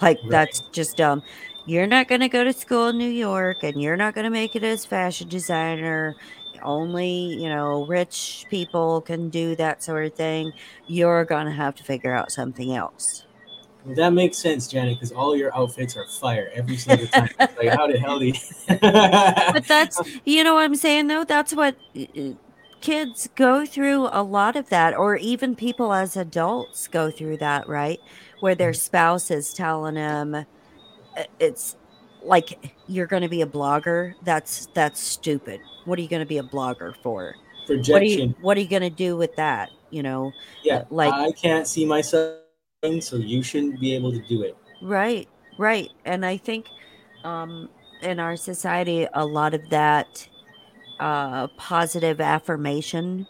Like 0.00 0.20
Right. 0.22 0.30
that's 0.30 0.60
just 0.72 0.96
dumb. 0.96 1.22
You're 1.64 1.86
not 1.86 2.08
going 2.08 2.20
to 2.22 2.28
go 2.28 2.44
to 2.44 2.52
school 2.52 2.88
in 2.88 2.98
New 2.98 3.10
York 3.10 3.62
and 3.62 3.80
you're 3.80 3.96
not 3.96 4.14
going 4.14 4.24
to 4.24 4.30
make 4.30 4.56
it 4.56 4.64
as 4.64 4.86
fashion 4.86 5.28
designer. 5.28 6.16
Only, 6.62 7.10
you 7.40 7.48
know, 7.48 7.84
rich 7.86 8.46
people 8.50 9.02
can 9.02 9.30
do 9.30 9.54
that 9.56 9.82
sort 9.82 10.06
of 10.06 10.14
thing. 10.14 10.52
You're 10.86 11.24
going 11.24 11.46
to 11.46 11.52
have 11.52 11.74
to 11.76 11.84
figure 11.84 12.14
out 12.14 12.32
something 12.32 12.74
else. 12.74 13.26
Well, 13.84 13.94
that 13.96 14.10
makes 14.12 14.38
sense, 14.38 14.68
Janet, 14.68 14.98
because 14.98 15.12
all 15.12 15.36
your 15.36 15.54
outfits 15.56 15.96
are 15.96 16.06
fire 16.06 16.50
every 16.54 16.76
single 16.76 17.06
time. 17.08 17.30
Like, 17.56 17.72
how 17.72 17.86
the 17.86 17.98
hell 17.98 18.18
do 18.18 18.26
you? 18.26 18.34
But 19.50 19.66
that's, 19.66 20.00
you 20.24 20.44
know 20.44 20.54
what 20.54 20.64
I'm 20.64 20.74
saying 20.76 21.06
though? 21.08 21.24
That's 21.24 21.54
what 21.54 21.76
uh, 21.96 22.02
uh, 22.16 22.32
kids 22.80 23.28
go 23.34 23.64
through 23.66 24.08
a 24.12 24.22
lot 24.22 24.56
of 24.56 24.68
that, 24.70 24.94
or 24.96 25.16
even 25.16 25.56
people 25.56 25.92
as 25.92 26.16
adults 26.16 26.88
go 26.88 27.10
through 27.10 27.38
that, 27.38 27.68
right? 27.68 28.00
Where 28.40 28.54
their 28.54 28.72
spouse 28.72 29.30
is 29.30 29.52
telling 29.52 29.94
them 29.94 30.34
uh, 30.34 31.24
it's 31.40 31.76
like 32.22 32.76
you're 32.86 33.06
going 33.06 33.22
to 33.22 33.28
be 33.28 33.42
a 33.42 33.46
blogger. 33.46 34.14
That's 34.22 34.68
that's 34.74 35.00
stupid. 35.00 35.60
What 35.84 35.98
are 35.98 36.02
you 36.02 36.08
going 36.08 36.22
to 36.22 36.26
be 36.26 36.38
a 36.38 36.42
blogger 36.42 36.94
for? 37.02 37.34
What 37.66 37.70
are 37.70 38.04
you 38.04 38.16
projection. 38.16 38.34
what 38.40 38.56
are 38.56 38.60
you 38.60 38.68
going 38.68 38.82
to 38.82 38.90
do 38.90 39.16
with 39.16 39.34
that? 39.36 39.70
You 39.90 40.02
know, 40.02 40.32
Yeah, 40.62 40.84
like 40.90 41.12
I 41.12 41.32
can't 41.32 41.66
see 41.66 41.84
myself, 41.84 42.38
so 43.00 43.16
you 43.16 43.42
shouldn't 43.42 43.80
be 43.80 43.94
able 43.94 44.12
to 44.12 44.20
do 44.28 44.42
it. 44.42 44.56
Right, 44.82 45.28
right. 45.58 45.90
And 46.04 46.24
I 46.24 46.36
think 46.36 46.66
um 47.24 47.68
in 48.02 48.20
our 48.20 48.36
society 48.36 49.08
a 49.12 49.26
lot 49.26 49.54
of 49.54 49.68
that 49.70 50.28
uh 51.00 51.48
positive 51.56 52.20
affirmation 52.20 53.26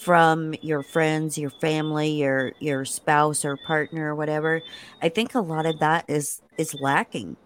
from 0.00 0.54
your 0.62 0.82
friends, 0.82 1.38
your 1.38 1.50
family, 1.50 2.10
your 2.10 2.52
your 2.60 2.84
spouse 2.84 3.44
or 3.44 3.56
partner 3.56 4.12
or 4.12 4.16
whatever, 4.16 4.62
I 5.02 5.08
think 5.10 5.34
a 5.34 5.40
lot 5.40 5.66
of 5.66 5.78
that 5.80 6.04
is 6.08 6.42
is 6.58 6.74
lacking, 6.80 7.36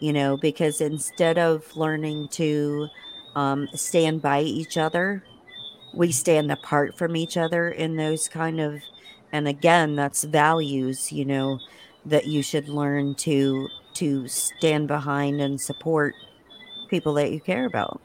you 0.00 0.12
know, 0.12 0.36
because 0.36 0.80
instead 0.80 1.38
of 1.38 1.76
learning 1.76 2.28
to 2.32 2.88
um 3.36 3.68
stand 3.74 4.22
by 4.22 4.42
each 4.42 4.76
other, 4.78 5.24
we 5.94 6.12
stand 6.12 6.52
apart 6.52 6.96
from 6.98 7.16
each 7.16 7.36
other 7.36 7.68
in 7.68 7.96
those 7.96 8.28
kind 8.28 8.60
of 8.60 8.82
and 9.32 9.48
again 9.48 9.96
that's 9.96 10.24
values 10.24 11.12
you 11.12 11.24
know 11.24 11.60
that 12.06 12.26
you 12.26 12.42
should 12.42 12.68
learn 12.68 13.14
to 13.14 13.68
to 13.94 14.26
stand 14.28 14.88
behind 14.88 15.40
and 15.40 15.60
support 15.60 16.14
people 16.88 17.14
that 17.14 17.32
you 17.32 17.40
care 17.40 17.66
about 17.66 18.00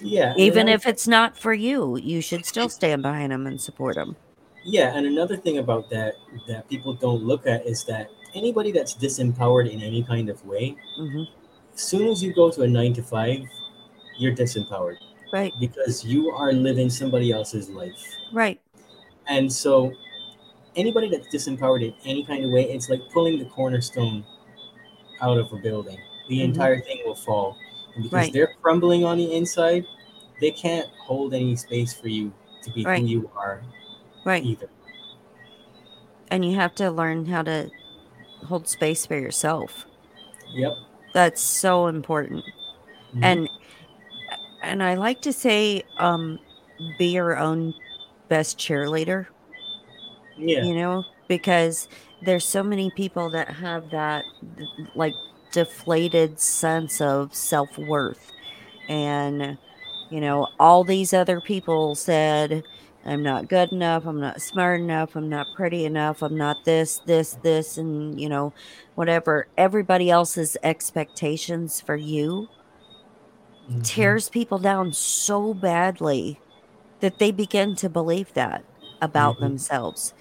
Yeah, 0.00 0.34
even 0.36 0.68
if 0.68 0.86
it's 0.86 1.08
not 1.08 1.36
for 1.36 1.52
you 1.52 1.96
you 1.96 2.20
should 2.20 2.44
still 2.46 2.68
stand 2.68 3.02
behind 3.02 3.32
them 3.32 3.46
and 3.46 3.60
support 3.60 3.96
them 3.96 4.16
yeah, 4.64 4.94
and 4.96 5.06
another 5.06 5.36
thing 5.36 5.58
about 5.58 5.88
that 5.90 6.14
that 6.46 6.68
people 6.68 6.92
don't 6.92 7.22
look 7.22 7.46
at 7.46 7.64
is 7.66 7.84
that 7.84 8.10
anybody 8.34 8.72
that's 8.72 8.94
disempowered 8.94 9.70
in 9.70 9.80
any 9.80 10.02
kind 10.02 10.28
of 10.28 10.44
way, 10.44 10.76
hmm 10.96 11.24
as 11.74 11.80
soon 11.82 12.08
as 12.08 12.22
you 12.22 12.34
go 12.34 12.50
to 12.50 12.62
a 12.62 12.68
nine 12.68 12.92
to 12.94 13.02
five, 13.02 13.38
you're 14.18 14.34
disempowered 14.34 14.96
right 15.32 15.54
because 15.60 16.04
you 16.04 16.30
are 16.30 16.52
living 16.52 16.90
somebody 16.90 17.30
else's 17.32 17.70
life. 17.70 18.04
right 18.32 18.60
And 19.28 19.52
so 19.52 19.92
anybody 20.76 21.08
that's 21.08 21.28
disempowered 21.28 21.82
in 21.84 21.94
any 22.04 22.24
kind 22.24 22.44
of 22.44 22.50
way, 22.50 22.64
it's 22.70 22.88
like 22.90 23.02
pulling 23.12 23.38
the 23.38 23.44
cornerstone 23.46 24.24
out 25.20 25.38
of 25.38 25.52
a 25.52 25.56
building. 25.56 25.98
The 26.28 26.40
Mhm. 26.40 26.44
entire 26.44 26.80
thing 26.80 27.02
will 27.04 27.14
fall. 27.14 27.56
And 27.98 28.04
because 28.04 28.26
Right. 28.26 28.32
they're 28.32 28.54
crumbling 28.62 29.04
on 29.04 29.18
the 29.18 29.34
inside, 29.34 29.84
they 30.40 30.52
can't 30.52 30.86
hold 31.04 31.34
any 31.34 31.56
space 31.56 31.92
for 31.92 32.06
you 32.08 32.32
to 32.62 32.70
be 32.70 32.84
Right. 32.84 33.00
who 33.00 33.06
you 33.06 33.30
are 33.36 33.60
right 34.24 34.44
either. 34.44 34.68
and 36.30 36.44
you 36.44 36.54
have 36.54 36.74
to 36.76 36.90
learn 36.92 37.26
how 37.26 37.42
to 37.42 37.70
hold 38.46 38.68
space 38.68 39.04
for 39.06 39.16
yourself 39.18 39.86
Yep. 40.54 40.76
that's 41.12 41.40
so 41.42 41.86
important 41.88 42.44
Mhm. 43.14 43.22
and 43.24 43.50
and 44.62 44.82
i 44.82 44.94
like 44.94 45.20
to 45.22 45.32
say 45.32 45.82
um 45.96 46.38
be 46.98 47.06
your 47.06 47.36
own 47.36 47.72
best 48.28 48.58
cheerleader 48.58 49.26
yeah. 50.36 50.62
you 50.62 50.74
know 50.74 51.04
because 51.28 51.88
there's 52.22 52.44
so 52.44 52.62
many 52.62 52.90
people 52.90 53.30
that 53.30 53.48
have 53.48 53.90
that 53.90 54.24
like 54.94 55.14
deflated 55.52 56.40
sense 56.40 57.00
of 57.00 57.34
self-worth 57.34 58.32
and 58.88 59.58
you 60.10 60.20
know 60.20 60.48
all 60.58 60.84
these 60.84 61.12
other 61.14 61.40
people 61.40 61.94
said 61.94 62.64
i'm 63.04 63.22
not 63.22 63.48
good 63.48 63.72
enough 63.72 64.06
i'm 64.06 64.20
not 64.20 64.40
smart 64.42 64.80
enough 64.80 65.16
i'm 65.16 65.28
not 65.28 65.52
pretty 65.52 65.84
enough 65.84 66.22
i'm 66.22 66.36
not 66.36 66.64
this 66.64 67.00
this 67.06 67.36
this 67.42 67.76
and 67.78 68.20
you 68.20 68.28
know 68.28 68.54
whatever 68.94 69.48
everybody 69.56 70.10
else's 70.10 70.56
expectations 70.62 71.80
for 71.80 71.96
you 71.96 72.50
Mhm. 73.68 73.82
tears 73.82 74.28
people 74.28 74.58
down 74.58 74.92
so 74.92 75.54
badly 75.54 76.42
that 77.00 77.18
they 77.18 77.30
begin 77.32 77.76
to 77.76 77.90
believe 77.90 78.32
that 78.34 78.64
about 79.00 79.38
Mhm. 79.38 79.40
themselves 79.40 80.14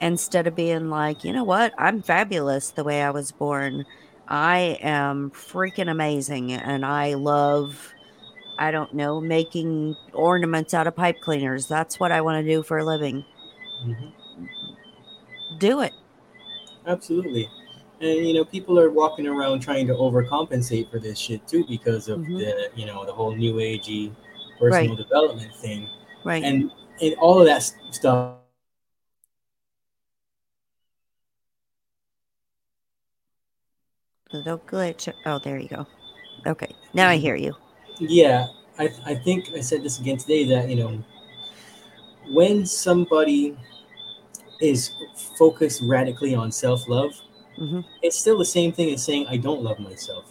instead 0.00 0.46
of 0.46 0.54
being 0.54 0.90
like, 0.90 1.24
you 1.24 1.32
know 1.32 1.44
what, 1.44 1.72
I'm 1.78 2.02
fabulous 2.02 2.72
the 2.72 2.84
way 2.84 3.02
I 3.02 3.10
was 3.10 3.32
born. 3.32 3.84
I 4.28 4.78
am 4.80 5.30
freaking 5.30 5.90
amazing 5.90 6.52
and 6.52 6.84
I 6.84 7.14
love, 7.14 7.92
I 8.58 8.70
don't 8.70 8.94
know, 8.94 9.20
making 9.20 9.96
ornaments 10.12 10.74
out 10.74 10.86
of 10.86 10.96
pipe 10.96 11.20
cleaners. 11.20 11.66
That's 11.66 12.00
what 12.00 12.12
I 12.12 12.20
want 12.20 12.44
to 12.44 12.50
do 12.50 12.62
for 12.62 12.78
a 12.78 12.84
living. 12.84 13.24
Mhm. 13.84 14.12
Do 15.58 15.80
it. 15.80 15.92
Absolutely. 16.86 17.48
And 18.00 18.26
you 18.26 18.34
know, 18.34 18.44
people 18.44 18.78
are 18.78 18.90
walking 18.90 19.26
around 19.26 19.60
trying 19.60 19.86
to 19.86 19.94
overcompensate 19.94 20.90
for 20.90 20.98
this 20.98 21.18
shit 21.18 21.46
too 21.46 21.64
because 21.68 22.08
of 22.08 22.20
Mhm. 22.20 22.38
the 22.38 22.70
you 22.74 22.86
know 22.86 23.04
the 23.04 23.12
whole 23.12 23.34
new 23.34 23.54
agey 23.54 24.10
personal 24.58 24.96
development 24.96 25.54
thing. 25.56 25.88
Right. 26.24 26.42
And 26.42 26.70
and 27.00 27.14
all 27.16 27.40
of 27.40 27.46
that 27.46 27.62
stuff 27.90 28.38
Little 34.34 34.58
glitch. 34.66 35.12
Oh, 35.26 35.38
there 35.38 35.58
you 35.60 35.68
go. 35.68 35.86
Okay. 36.44 36.74
Now 36.92 37.08
I 37.08 37.16
hear 37.18 37.36
you. 37.36 37.54
Yeah, 38.00 38.48
I, 38.80 38.90
I 39.06 39.14
think 39.14 39.50
I 39.54 39.60
said 39.60 39.84
this 39.84 40.00
again 40.00 40.16
today 40.16 40.44
that 40.46 40.68
you 40.68 40.74
know 40.74 41.04
when 42.30 42.66
somebody 42.66 43.56
is 44.60 44.90
focused 45.38 45.82
radically 45.82 46.34
on 46.34 46.50
self 46.50 46.88
love, 46.88 47.12
hmm 47.56 47.80
it's 48.02 48.18
still 48.18 48.36
the 48.36 48.44
same 48.44 48.70
thing 48.70 48.92
as 48.92 49.02
saying 49.02 49.26
I 49.28 49.38
don't 49.38 49.62
love 49.62 49.78
myself. 49.78 50.24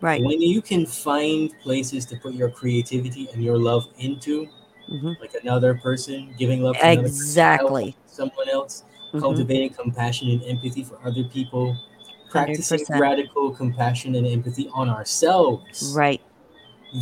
Right. 0.00 0.22
When 0.22 0.40
you 0.40 0.62
can 0.62 0.86
find 0.86 1.50
places 1.60 2.04
to 2.06 2.16
put 2.16 2.34
your 2.34 2.50
creativity 2.50 3.28
and 3.32 3.42
your 3.42 3.58
love 3.58 3.88
into, 3.98 4.46
hmm 4.88 5.14
like 5.18 5.34
another 5.42 5.74
person, 5.74 6.34
giving 6.38 6.62
love 6.62 6.76
to 6.76 6.82
another 6.82 7.02
person, 7.02 7.16
Exactly. 7.16 7.96
someone 8.06 8.48
else, 8.50 8.84
hmm 9.12 9.18
cultivating 9.18 9.70
compassion 9.70 10.28
and 10.30 10.42
empathy 10.44 10.84
for 10.84 10.98
other 11.04 11.24
people, 11.24 11.74
practicing 12.44 12.80
100%. 12.86 13.00
radical 13.00 13.50
compassion 13.50 14.14
and 14.16 14.26
empathy 14.26 14.68
on 14.74 14.88
ourselves. 14.88 15.92
Right. 15.96 16.20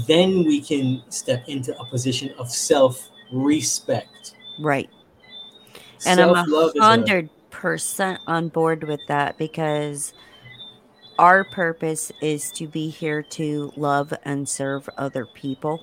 then 0.06 0.44
we 0.44 0.60
can 0.60 1.02
step 1.10 1.44
into 1.48 1.78
a 1.78 1.84
position 1.86 2.34
of 2.38 2.50
self 2.50 3.10
respect. 3.32 4.34
Right. 4.58 4.88
And 6.06 6.20
I'm 6.20 6.30
a 6.30 6.34
Self-love 6.36 6.72
hundred 6.78 7.30
percent 7.50 8.20
on 8.26 8.48
board 8.48 8.84
with 8.84 9.00
that 9.08 9.38
because 9.38 10.12
our 11.18 11.44
purpose 11.44 12.10
is 12.20 12.50
to 12.52 12.66
be 12.66 12.88
here 12.90 13.22
to 13.22 13.72
love 13.76 14.12
and 14.24 14.48
serve 14.48 14.88
other 14.98 15.26
people. 15.26 15.80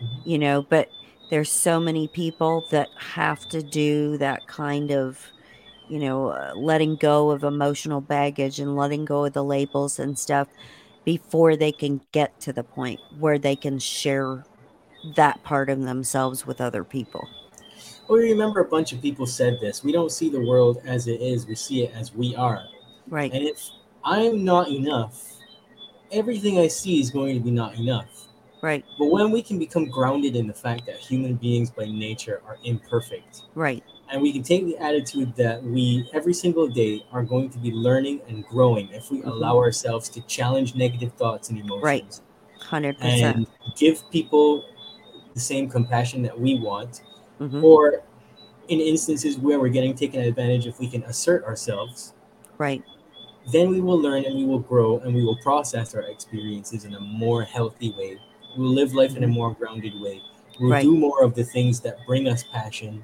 Mhm. 0.00 0.26
You 0.26 0.38
know, 0.38 0.62
but 0.68 0.88
there's 1.30 1.50
so 1.50 1.80
many 1.80 2.08
people 2.08 2.66
that 2.70 2.88
have 2.98 3.48
to 3.48 3.62
do 3.62 4.18
that 4.18 4.46
kind 4.46 4.90
of, 4.90 5.18
you 5.92 5.98
know, 5.98 6.28
uh, 6.28 6.52
letting 6.56 6.96
go 6.96 7.30
of 7.30 7.44
emotional 7.44 8.00
baggage 8.00 8.58
and 8.58 8.76
letting 8.76 9.04
go 9.04 9.26
of 9.26 9.34
the 9.34 9.44
labels 9.44 9.98
and 9.98 10.18
stuff 10.18 10.48
before 11.04 11.54
they 11.54 11.70
can 11.70 12.00
get 12.12 12.40
to 12.40 12.50
the 12.50 12.64
point 12.64 12.98
where 13.18 13.38
they 13.38 13.54
can 13.54 13.78
share 13.78 14.42
that 15.16 15.42
part 15.42 15.68
of 15.68 15.82
themselves 15.82 16.46
with 16.46 16.62
other 16.62 16.82
people. 16.82 17.28
Well, 18.08 18.20
remember 18.20 18.60
a 18.60 18.64
bunch 18.64 18.94
of 18.94 19.02
people 19.02 19.26
said 19.26 19.60
this. 19.60 19.84
We 19.84 19.92
don't 19.92 20.10
see 20.10 20.30
the 20.30 20.40
world 20.40 20.78
as 20.86 21.08
it 21.08 21.20
is, 21.20 21.46
we 21.46 21.56
see 21.56 21.82
it 21.82 21.92
as 21.94 22.14
we 22.14 22.34
are. 22.36 22.64
Right. 23.08 23.30
And 23.30 23.46
if 23.46 23.60
I'm 24.02 24.42
not 24.42 24.68
enough, 24.68 25.22
everything 26.10 26.58
I 26.58 26.68
see 26.68 27.00
is 27.00 27.10
going 27.10 27.34
to 27.34 27.40
be 27.40 27.50
not 27.50 27.74
enough. 27.74 28.28
Right. 28.62 28.82
But 28.98 29.10
when 29.10 29.30
we 29.30 29.42
can 29.42 29.58
become 29.58 29.90
grounded 29.90 30.36
in 30.36 30.46
the 30.46 30.54
fact 30.54 30.86
that 30.86 30.96
human 30.96 31.34
beings 31.34 31.70
by 31.70 31.84
nature 31.84 32.40
are 32.46 32.56
imperfect, 32.64 33.42
Right. 33.54 33.84
And 34.12 34.20
we 34.20 34.30
can 34.32 34.42
take 34.42 34.66
the 34.66 34.76
attitude 34.78 35.34
that 35.36 35.62
we 35.64 36.08
every 36.12 36.34
single 36.34 36.68
day 36.68 37.04
are 37.12 37.22
going 37.24 37.48
to 37.50 37.58
be 37.58 37.72
learning 37.72 38.20
and 38.28 38.44
growing 38.46 38.88
if 38.92 39.10
we 39.10 39.18
Mhm. 39.22 39.26
allow 39.28 39.56
ourselves 39.56 40.08
to 40.10 40.20
challenge 40.22 40.74
negative 40.74 41.12
thoughts 41.14 41.48
and 41.48 41.58
emotions 41.58 41.82
Right. 41.82 42.20
100%. 42.60 43.36
and 43.36 43.46
give 43.76 44.08
people 44.10 44.64
the 45.34 45.40
same 45.40 45.68
compassion 45.68 46.22
that 46.22 46.38
we 46.38 46.58
want 46.58 47.02
hmm 47.38 47.64
or 47.64 48.02
in 48.68 48.80
instances 48.80 49.38
where 49.38 49.58
we're 49.58 49.68
getting 49.78 49.94
taken 49.94 50.20
advantage 50.20 50.66
if 50.66 50.78
we 50.78 50.86
can 50.86 51.02
assert 51.04 51.44
ourselves 51.44 52.12
Right. 52.58 52.82
then 53.50 53.70
we 53.70 53.80
will 53.80 53.98
learn 53.98 54.24
and 54.24 54.36
we 54.36 54.44
will 54.44 54.60
grow 54.60 54.98
and 55.00 55.14
we 55.14 55.24
will 55.24 55.36
process 55.38 55.94
our 55.94 56.02
experiences 56.02 56.84
in 56.84 56.94
a 56.94 57.00
more 57.00 57.42
healthy 57.42 57.90
way 57.98 58.18
we'll 58.56 58.68
live 58.68 58.92
life 58.94 59.16
in 59.16 59.24
a 59.24 59.26
more 59.26 59.52
grounded 59.54 59.98
way 60.00 60.20
we'll 60.60 60.70
Right. 60.70 60.82
do 60.82 60.96
more 60.96 61.24
of 61.24 61.34
the 61.34 61.44
things 61.44 61.80
that 61.80 61.96
bring 62.06 62.28
us 62.28 62.44
passion 62.52 63.02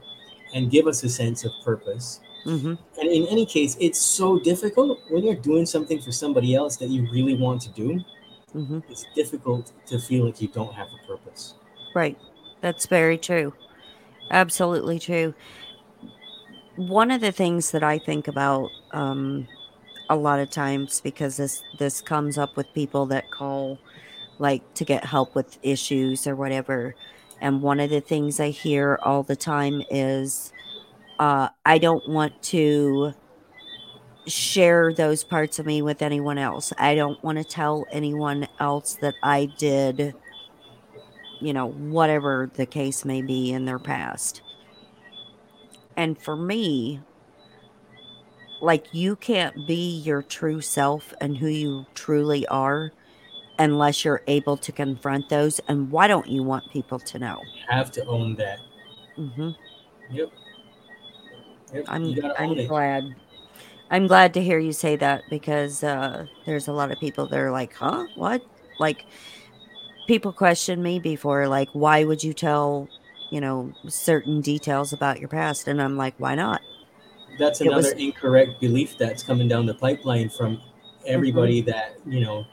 and 0.54 0.70
give 0.70 0.86
us 0.86 1.02
a 1.04 1.08
sense 1.08 1.44
of 1.44 1.52
purpose 1.64 2.20
hmm 2.44 2.74
and 3.00 3.10
in 3.10 3.26
any 3.28 3.46
case 3.46 3.76
it's 3.80 4.00
so 4.00 4.38
difficult 4.38 5.00
when 5.10 5.24
you're 5.24 5.34
doing 5.34 5.66
something 5.66 6.00
for 6.00 6.12
somebody 6.12 6.54
else 6.54 6.76
that 6.76 6.88
you 6.88 7.08
really 7.10 7.34
want 7.34 7.60
to 7.60 7.68
do 7.70 8.04
hmm 8.52 8.78
it's 8.88 9.06
difficult 9.14 9.72
to 9.86 9.98
feel 9.98 10.24
like 10.26 10.40
you 10.40 10.48
don't 10.48 10.72
have 10.74 10.88
a 10.88 11.06
purpose 11.06 11.54
Right. 11.94 12.18
That's 12.60 12.86
very 12.86 13.18
true. 13.18 13.54
Absolutely 14.30 14.98
true. 14.98 15.34
One 16.76 17.10
of 17.10 17.20
the 17.20 17.32
things 17.32 17.72
that 17.72 17.82
I 17.82 17.98
think 17.98 18.28
about 18.28 18.70
um, 18.92 19.48
a 20.08 20.16
lot 20.16 20.38
of 20.40 20.50
times 20.50 21.00
because 21.00 21.36
this 21.36 21.62
this 21.78 22.00
comes 22.00 22.38
up 22.38 22.56
with 22.56 22.72
people 22.72 23.06
that 23.06 23.30
call 23.30 23.78
like 24.38 24.62
to 24.74 24.84
get 24.84 25.04
help 25.04 25.34
with 25.34 25.58
issues 25.62 26.26
or 26.26 26.36
whatever, 26.36 26.94
and 27.40 27.62
one 27.62 27.80
of 27.80 27.90
the 27.90 28.00
things 28.00 28.40
I 28.40 28.50
hear 28.50 28.98
all 29.02 29.22
the 29.22 29.36
time 29.36 29.82
is, 29.90 30.52
uh, 31.18 31.48
"I 31.64 31.78
don't 31.78 32.08
want 32.08 32.42
to 32.44 33.14
share 34.26 34.92
those 34.92 35.24
parts 35.24 35.58
of 35.58 35.66
me 35.66 35.80
with 35.80 36.02
anyone 36.02 36.38
else. 36.38 36.72
I 36.78 36.94
don't 36.94 37.22
want 37.24 37.38
to 37.38 37.44
tell 37.44 37.86
anyone 37.90 38.48
else 38.60 38.94
that 39.00 39.14
I 39.22 39.46
did." 39.58 40.14
You 41.40 41.52
know, 41.52 41.68
whatever 41.68 42.50
the 42.52 42.66
case 42.66 43.04
may 43.04 43.22
be 43.22 43.52
in 43.52 43.64
their 43.64 43.78
past. 43.78 44.42
And 45.96 46.18
for 46.18 46.36
me, 46.36 47.00
like 48.60 48.92
you 48.92 49.16
can't 49.16 49.66
be 49.66 49.98
your 49.98 50.22
true 50.22 50.60
self 50.60 51.14
and 51.20 51.38
who 51.38 51.46
you 51.46 51.86
truly 51.94 52.46
are 52.48 52.92
unless 53.58 54.04
you're 54.04 54.22
able 54.26 54.56
to 54.58 54.72
confront 54.72 55.28
those. 55.28 55.60
And 55.68 55.90
why 55.90 56.06
don't 56.08 56.28
you 56.28 56.42
want 56.42 56.68
people 56.70 57.00
to 57.00 57.18
know? 57.18 57.48
you 57.54 57.62
have 57.68 57.90
to 57.92 58.04
own 58.06 58.34
that 58.36 58.60
hmm 59.16 59.50
yep 60.10 60.32
yep 61.72 61.84
I'm 61.88 62.14
I'm 62.38 62.58
it 62.58 62.66
glad. 62.66 63.16
I'm 63.90 64.06
glad 64.08 64.34
to 64.34 64.42
hear 64.42 64.58
you 64.58 64.72
say 64.72 64.96
that 64.96 65.28
because 65.28 65.82
uh, 65.84 66.26
there's 66.46 66.68
a 66.68 66.72
lot 66.72 66.92
of 66.92 67.00
people 67.00 67.28
that 67.28 67.38
are 67.40 67.52
like, 67.52 67.74
"Huh? 67.74 68.08
What?" 68.14 68.42
Like 68.78 69.06
people 70.06 70.32
question 70.32 70.82
me 70.82 70.98
before, 70.98 71.48
like, 71.48 71.70
"Why 71.72 72.04
would 72.04 72.22
you 72.22 72.32
tell?" 72.34 72.90
You 73.30 73.40
know, 73.40 73.74
certain 73.88 74.40
details 74.40 74.92
about 74.92 75.20
your 75.20 75.28
past. 75.28 75.68
And 75.68 75.82
I'm 75.82 75.96
like, 75.98 76.14
why 76.18 76.34
not? 76.34 76.62
that's 77.38 77.60
another 77.60 77.90
was, 77.90 77.92
incorrect 77.92 78.60
belief 78.60 78.96
that's 78.98 79.22
coming 79.22 79.48
down 79.48 79.66
the 79.66 79.74
pipeline 79.74 80.28
from 80.28 80.56
Mhm. 80.56 80.60
everybody 81.06 81.60
that 81.62 81.96
you 82.06 82.20
know 82.20 82.46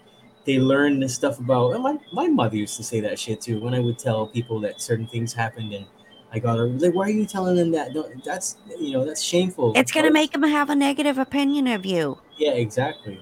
they 0.46 0.60
learn 0.60 1.00
this 1.00 1.16
stuff 1.16 1.40
about 1.40 1.74
and 1.74 1.84
my, 1.84 1.98
my 2.14 2.28
mother 2.28 2.56
used 2.56 2.78
to 2.78 2.84
say 2.84 3.00
that 3.00 3.18
shit 3.20 3.42
too 3.42 3.60
when 3.60 3.74
i 3.74 3.80
would 3.80 3.98
tell 3.98 4.28
people 4.28 4.60
that 4.60 4.80
certain 4.80 5.08
things 5.08 5.34
happened 5.34 5.74
and 5.74 5.86
i 6.32 6.40
got 6.40 6.58
her 6.58 6.68
like 6.68 6.94
why 6.94 7.06
are 7.06 7.10
you 7.10 7.26
telling 7.26 7.56
them 7.56 7.72
that? 7.72 7.94
No, 7.94 8.10
that's 8.24 8.58
you 8.80 8.92
know 8.92 9.04
that's 9.06 9.22
shameful. 9.22 9.74
It's 9.76 9.92
going 9.92 10.06
to 10.06 10.12
make 10.12 10.32
them 10.32 10.44
have 10.44 10.70
a 10.70 10.76
negative 10.76 11.18
opinion 11.18 11.68
of 11.68 11.86
you. 11.86 12.20
yeah 12.38 12.52
exactly. 12.52 13.20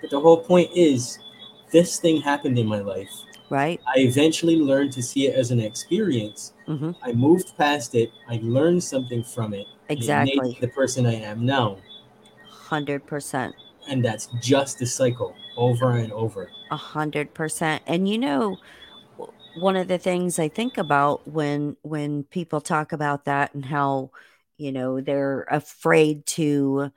But 0.00 0.10
the 0.10 0.20
whole 0.20 0.38
point 0.38 0.70
is 0.74 1.18
this 1.72 1.98
thing 1.98 2.20
happened 2.20 2.58
in 2.58 2.66
my 2.66 2.80
life. 2.80 3.10
Right? 3.50 3.80
i 3.86 4.00
eventually 4.00 4.56
learned 4.56 4.92
to 4.92 5.02
see 5.02 5.26
it 5.28 5.34
as 5.34 5.50
an 5.50 5.60
experience. 5.60 6.52
Hmm 6.66 6.92
i 7.02 7.12
moved 7.12 7.56
past 7.56 7.94
it. 7.94 8.10
I 8.28 8.40
learned 8.42 8.82
something 8.82 9.22
from 9.22 9.54
it. 9.54 9.66
And 9.88 9.98
it 9.98 10.02
Exactly. 10.02 10.58
the 10.60 10.68
person 10.68 11.06
i 11.06 11.14
am 11.14 11.46
now. 11.46 11.78
100%. 12.68 13.52
and 13.88 14.04
that's 14.04 14.26
just 14.40 14.78
the 14.78 14.86
cycle 14.86 15.34
over 15.58 15.90
and 15.90 16.12
over. 16.12 16.50
A 16.70 16.76
hundred 16.76 17.34
percent. 17.34 17.82
And 17.86 18.08
you 18.08 18.16
know, 18.18 18.56
one 19.56 19.76
of 19.76 19.88
the 19.88 19.98
things 19.98 20.38
I 20.38 20.48
think 20.48 20.78
about 20.78 21.28
when 21.28 21.76
when 21.82 22.22
people 22.22 22.60
talk 22.60 22.92
about 22.92 23.26
that 23.26 23.54
and 23.54 23.64
how, 23.64 24.12
you 24.56 24.72
know, 24.72 25.00
they're 25.00 25.42
afraid 25.50 26.24
to 26.26 26.92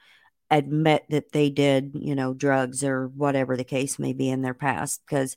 admit 0.49 1.05
that 1.09 1.31
they 1.31 1.49
did, 1.49 1.91
you 1.95 2.13
know, 2.13 2.33
drugs 2.33 2.83
or 2.83 3.07
whatever 3.07 3.57
the 3.57 3.63
case 3.63 3.97
may 3.97 4.13
be 4.13 4.29
in 4.29 4.41
their 4.41 4.53
past 4.53 5.01
because 5.05 5.35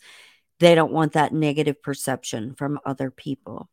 they 0.60 0.74
don't 0.74 0.92
want 0.92 1.12
that 1.12 1.32
negative 1.32 1.82
perception 1.82 2.54
from 2.54 2.78
other 2.84 3.10
people. 3.10 3.68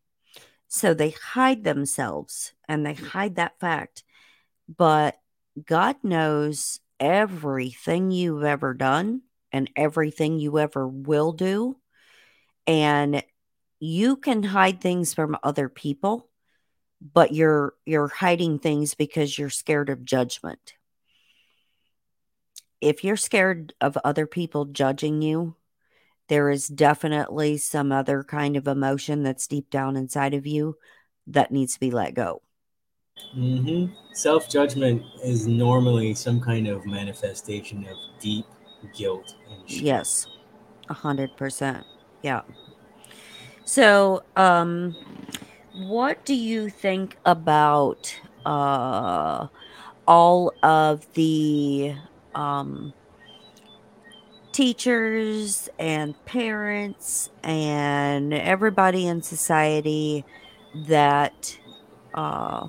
So 0.67 0.93
they 0.93 1.09
hide 1.09 1.63
themselves 1.63 2.53
and 2.69 2.85
they 2.85 2.93
hide 2.93 3.35
that 3.35 3.59
fact. 3.59 4.03
But 4.73 5.19
God 5.65 5.97
knows 6.03 6.79
everything 6.99 8.11
you've 8.11 8.43
ever 8.43 8.73
done 8.73 9.21
and 9.51 9.69
everything 9.75 10.39
you 10.39 10.59
ever 10.59 10.87
will 10.87 11.31
do. 11.31 11.77
And 12.67 13.23
you 13.79 14.15
can 14.15 14.43
hide 14.43 14.81
things 14.81 15.13
from 15.13 15.37
other 15.43 15.67
people, 15.67 16.29
but 17.01 17.33
you're 17.33 17.73
you're 17.85 18.07
hiding 18.07 18.59
things 18.59 18.93
because 18.93 19.37
you're 19.37 19.49
scared 19.49 19.89
of 19.89 20.05
judgment. 20.05 20.75
If 22.79 23.03
you're 23.03 23.17
scared 23.17 23.73
of 23.81 23.97
other 24.03 24.27
people 24.27 24.65
judging 24.65 25.21
you, 25.21 25.55
there 26.29 26.49
is 26.49 26.67
definitely 26.67 27.57
some 27.57 27.91
other 27.91 28.23
kind 28.23 28.55
of 28.55 28.67
emotion 28.67 29.23
that's 29.23 29.47
deep 29.47 29.69
down 29.69 29.95
inside 29.97 30.33
of 30.33 30.47
you 30.47 30.77
that 31.27 31.51
needs 31.51 31.73
to 31.73 31.79
be 31.79 31.91
let 31.91 32.13
go. 32.13 32.41
Mm-hmm. 33.35 33.93
Self 34.13 34.49
judgment 34.49 35.03
is 35.23 35.47
normally 35.47 36.13
some 36.13 36.39
kind 36.39 36.67
of 36.67 36.85
manifestation 36.85 37.85
of 37.87 37.97
deep 38.19 38.45
guilt 38.87 39.35
and 39.49 39.69
shame. 39.69 39.85
Yes, 39.85 40.27
a 40.89 40.93
hundred 40.93 41.35
percent. 41.37 41.85
Yeah. 42.21 42.41
So, 43.65 44.23
um, 44.35 44.95
what 45.73 46.25
do 46.25 46.35
you 46.35 46.69
think 46.69 47.17
about 47.25 48.19
uh 48.45 49.47
all 50.07 50.51
of 50.63 51.05
the 51.13 51.95
um 52.35 52.93
teachers 54.51 55.69
and 55.79 56.13
parents 56.25 57.29
and 57.43 58.33
everybody 58.33 59.07
in 59.07 59.21
society 59.21 60.25
that 60.73 61.57
uh 62.13 62.67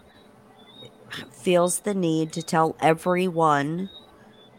feels 1.33 1.81
the 1.81 1.95
need 1.95 2.33
to 2.33 2.43
tell 2.43 2.77
everyone 2.81 3.91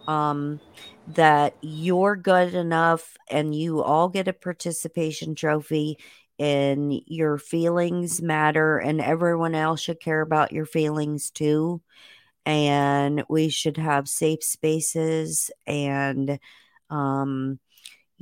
um, 0.07 0.59
that 1.07 1.53
you're 1.61 2.15
good 2.15 2.53
enough 2.53 3.17
and 3.29 3.53
you 3.53 3.81
all 3.81 4.09
get 4.09 4.27
a 4.27 4.33
participation 4.33 5.35
trophy 5.35 5.97
and 6.39 6.93
your 7.05 7.37
feelings 7.37 8.21
matter 8.21 8.77
and 8.77 9.01
everyone 9.01 9.53
else 9.53 9.81
should 9.81 9.99
care 9.99 10.21
about 10.21 10.51
your 10.51 10.65
feelings 10.65 11.29
too 11.29 11.81
and 12.45 13.23
we 13.29 13.49
should 13.49 13.77
have 13.77 14.07
safe 14.07 14.43
spaces 14.43 15.51
and 15.67 16.39
um 16.89 17.59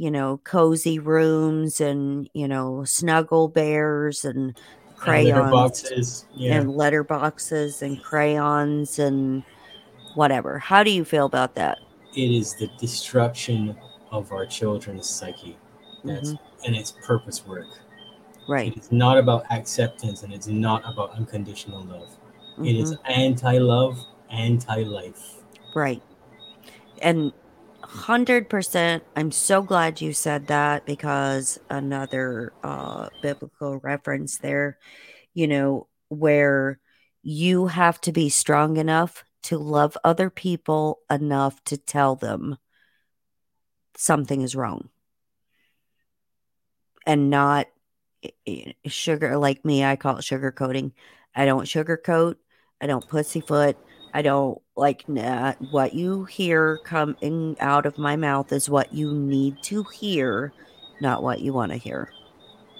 you 0.02 0.10
know, 0.10 0.42
cozy 0.44 0.98
rooms 0.98 1.80
and, 1.80 2.28
you 2.34 2.48
know, 2.48 2.84
snuggle 2.86 3.48
bears 3.48 4.26
and 4.26 4.58
crayons 4.98 5.38
and 5.38 5.52
boxes. 5.52 6.26
Yeah. 6.36 6.60
and 6.60 6.76
letter 6.76 7.04
boxes 7.04 7.84
and 7.84 8.02
crayons 8.02 8.98
and 8.98 9.44
whatever. 10.16 10.58
How 10.58 10.82
do 10.84 10.90
you 10.90 11.06
feel 11.06 11.28
about 11.28 11.54
that? 11.56 11.78
It 12.16 12.32
is 12.32 12.56
the 12.56 12.68
destruction 12.80 13.76
of 14.12 14.32
our 14.32 14.46
children's 14.46 15.10
psyche. 15.10 15.58
That's 16.04 16.32
Mm-hmm. 16.34 16.66
and 16.66 16.76
it's 16.76 16.92
purpose 16.92 17.46
work. 17.48 17.68
Right. 18.48 18.76
It's 18.76 18.92
not 18.92 19.18
about 19.18 19.46
acceptance 19.52 20.24
and 20.24 20.34
it's 20.34 20.48
not 20.48 20.84
about 20.86 21.12
unconditional 21.12 21.84
love. 21.84 22.10
It 22.64 22.76
is 22.76 22.94
Mhm. 22.94 23.00
anti-love, 23.06 24.06
anti-life. 24.30 25.42
Right. 25.74 26.02
And 27.02 27.32
100%, 27.84 29.04
I'm 29.16 29.32
so 29.32 29.62
glad 29.62 30.02
you 30.02 30.14
said 30.14 30.48
that 30.48 30.86
because 30.86 31.60
another 31.70 32.54
uh, 32.64 33.10
biblical 33.22 33.78
reference 33.80 34.38
there, 34.38 34.78
you 35.34 35.48
know, 35.48 35.88
where 36.10 36.80
you 37.24 37.68
have 37.68 38.00
to 38.02 38.12
be 38.12 38.30
strong 38.30 38.78
enough 38.78 39.24
to 39.44 39.58
love 39.58 39.98
other 40.04 40.30
people 40.30 41.00
enough 41.10 41.64
to 41.66 41.78
tell 41.78 42.16
them 42.16 42.58
something 43.96 44.42
is 44.42 44.56
wrong. 44.56 44.90
And 47.06 47.30
not 47.30 47.68
sugar 48.86 49.36
like 49.36 49.66
me 49.66 49.84
i 49.84 49.96
call 49.96 50.18
it 50.18 50.24
sugar 50.24 50.52
coating. 50.52 50.94
I 51.34 51.46
don't 51.46 51.66
sugarcoat. 51.66 52.36
I 52.80 52.86
don't 52.88 53.08
pussyfoot. 53.08 53.78
I 54.14 54.22
don't 54.22 54.62
like 54.76 55.08
nah, 55.08 55.54
what 55.72 55.94
you 55.94 56.26
hear 56.26 56.80
coming 56.84 57.56
out 57.60 57.86
of 57.86 57.98
my 57.98 58.16
mouth 58.16 58.52
is 58.52 58.70
what 58.70 58.94
you 58.94 59.14
need 59.14 59.64
to 59.64 59.84
hear 59.84 60.54
not 61.02 61.24
what 61.24 61.42
you 61.42 61.52
want 61.52 61.72
to 61.72 61.78
hear. 61.78 62.14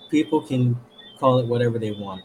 People 0.10 0.42
can 0.42 0.80
call 1.20 1.40
it 1.40 1.48
whatever 1.48 1.80
they 1.80 1.92
want. 1.92 2.22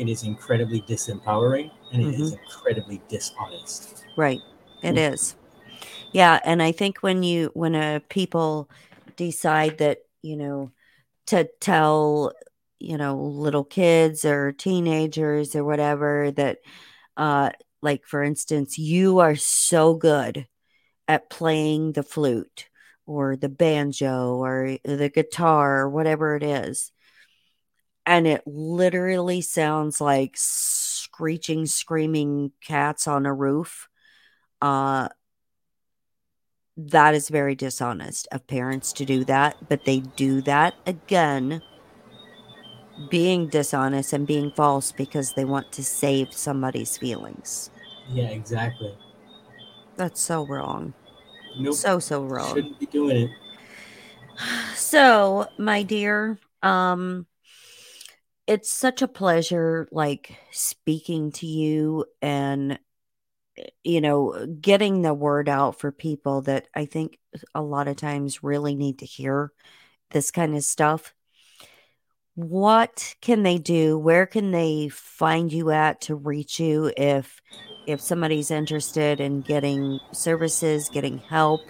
It 0.00 0.08
is 0.08 0.22
incredibly 0.24 0.80
disempowering 0.80 1.70
and 1.92 2.00
it 2.02 2.14
is 2.18 2.32
incredibly 2.32 3.02
dishonest. 3.08 4.06
right 4.16 4.40
it 4.82 4.94
Mm. 4.94 5.12
is 5.12 5.34
yeah 6.14 6.40
and 6.42 6.62
i 6.62 6.72
think 6.72 7.02
when 7.02 7.22
you 7.22 7.50
when 7.52 7.74
uh, 7.74 8.00
people 8.08 8.70
decide 9.16 9.76
that 9.78 9.98
you 10.22 10.36
know 10.36 10.70
to 11.26 11.48
tell 11.60 12.32
you 12.78 12.96
know 12.96 13.16
little 13.46 13.64
kids 13.64 14.24
or 14.24 14.52
teenagers 14.52 15.54
or 15.54 15.64
whatever 15.64 16.30
that 16.30 16.58
uh 17.18 17.50
like 17.82 18.02
for 18.06 18.22
instance 18.22 18.78
you 18.78 19.18
are 19.18 19.36
so 19.36 19.94
good 19.94 20.46
at 21.08 21.28
playing 21.28 21.92
the 21.92 22.02
flute 22.02 22.68
or 23.06 23.36
the 23.36 23.48
banjo 23.50 24.36
or 24.36 24.78
the 24.84 25.10
guitar 25.10 25.80
or 25.82 25.90
whatever 25.90 26.36
it 26.36 26.42
is 26.42 26.90
and 28.10 28.26
it 28.26 28.42
literally 28.44 29.40
sounds 29.40 30.00
like 30.00 30.32
screeching 30.34 31.64
screaming 31.64 32.50
cats 32.60 33.06
on 33.06 33.24
a 33.24 33.32
roof 33.32 33.88
uh 34.60 35.08
that 36.76 37.14
is 37.14 37.28
very 37.28 37.54
dishonest 37.54 38.26
of 38.32 38.44
parents 38.48 38.92
to 38.92 39.04
do 39.04 39.24
that 39.24 39.56
but 39.68 39.84
they 39.84 40.00
do 40.00 40.40
that 40.42 40.74
again 40.86 41.62
being 43.10 43.46
dishonest 43.48 44.12
and 44.12 44.26
being 44.26 44.50
false 44.50 44.90
because 44.90 45.32
they 45.34 45.44
want 45.44 45.70
to 45.72 45.84
save 45.84 46.32
somebody's 46.32 46.98
feelings 46.98 47.70
Yeah, 48.12 48.30
exactly. 48.30 48.92
that's 49.96 50.20
so 50.20 50.44
wrong 50.46 50.94
Nope. 51.58 51.74
so 51.74 52.00
so 52.00 52.24
wrong 52.24 52.56
Shouldn't 52.56 52.80
be 52.80 52.86
doing 52.86 53.16
it. 53.16 53.30
so 54.74 55.46
my 55.58 55.82
dear 55.84 56.38
um 56.62 57.26
it's 58.50 58.72
such 58.72 59.00
a 59.00 59.08
pleasure 59.08 59.88
like 59.92 60.36
speaking 60.50 61.30
to 61.30 61.46
you 61.46 62.04
and 62.20 62.78
eh, 63.56 63.64
you 63.84 64.00
know 64.00 64.46
getting 64.60 65.02
the 65.02 65.14
word 65.14 65.48
out 65.48 65.78
for 65.78 65.92
people 65.92 66.42
that 66.42 66.66
i 66.74 66.84
think 66.84 67.18
a 67.54 67.62
lot 67.62 67.88
of 67.88 67.96
times 67.96 68.42
really 68.42 68.74
need 68.74 68.98
to 68.98 69.06
hear 69.06 69.52
this 70.10 70.30
kind 70.30 70.54
of 70.54 70.64
stuff. 70.64 71.14
What 72.34 73.14
can 73.20 73.42
they 73.42 73.58
do? 73.58 73.98
Where 73.98 74.26
can 74.26 74.50
they 74.50 74.88
find 74.88 75.52
you 75.52 75.70
at 75.70 76.02
to 76.02 76.14
reach 76.14 76.60
you 76.60 76.92
if 76.96 77.40
if 77.86 78.00
somebody's 78.00 78.50
interested 78.50 79.20
in 79.20 79.40
getting 79.40 79.98
services 80.12 80.88
getting 80.90 81.18
help 81.18 81.60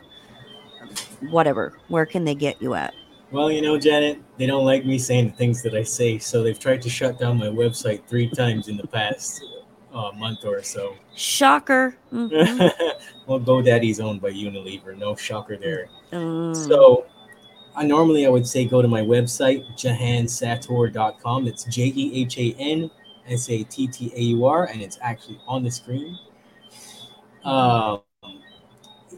whatever 1.30 1.72
where 1.88 2.04
can 2.04 2.24
they 2.24 2.34
get 2.34 2.60
you 2.60 2.74
at 2.74 2.92
Well, 3.32 3.50
you 3.50 3.62
know, 3.62 3.78
Janet, 3.78 4.20
they 4.38 4.46
don't 4.46 4.64
like 4.64 4.84
me 4.84 4.98
saying 4.98 5.28
the 5.28 5.36
things 5.36 5.62
that 5.62 5.74
I 5.74 5.84
say, 5.84 6.18
so 6.18 6.42
they've 6.42 6.58
tried 6.58 6.82
to 6.82 6.90
shut 6.90 7.18
down 7.18 7.38
my 7.38 7.46
website 7.46 8.04
three 8.06 8.28
times 8.28 8.68
in 8.68 8.76
the 8.76 8.86
past 8.86 9.44
uh, 9.94 10.10
month 10.16 10.44
or 10.44 10.62
so. 10.62 10.96
shocker 11.14 11.96
Mhm. 12.12 12.72
well, 13.26 13.40
GoDaddy's 13.40 14.00
owned 14.00 14.20
by 14.20 14.30
Unilever. 14.30 14.98
No 14.98 15.14
shocker 15.14 15.56
there. 15.56 15.88
Mm. 16.12 16.56
So, 16.56 17.06
I 17.76 17.84
normally 17.84 18.26
I 18.26 18.28
would 18.28 18.46
say 18.46 18.64
go 18.64 18.82
to 18.82 18.88
my 18.88 19.00
website 19.00 19.64
jehansattaur.com. 19.78 21.46
It's 21.46 21.64
J 21.64 21.92
E 21.94 22.22
H 22.22 22.38
A 22.38 22.54
N 22.58 22.90
S 23.28 23.48
A 23.48 23.62
T 23.62 23.86
T 23.86 24.12
A 24.14 24.20
U 24.20 24.44
R, 24.44 24.64
and 24.66 24.82
it's 24.82 24.98
actually 25.00 25.40
on 25.46 25.62
the 25.62 25.70
screen. 25.70 26.18
Um, 27.44 28.00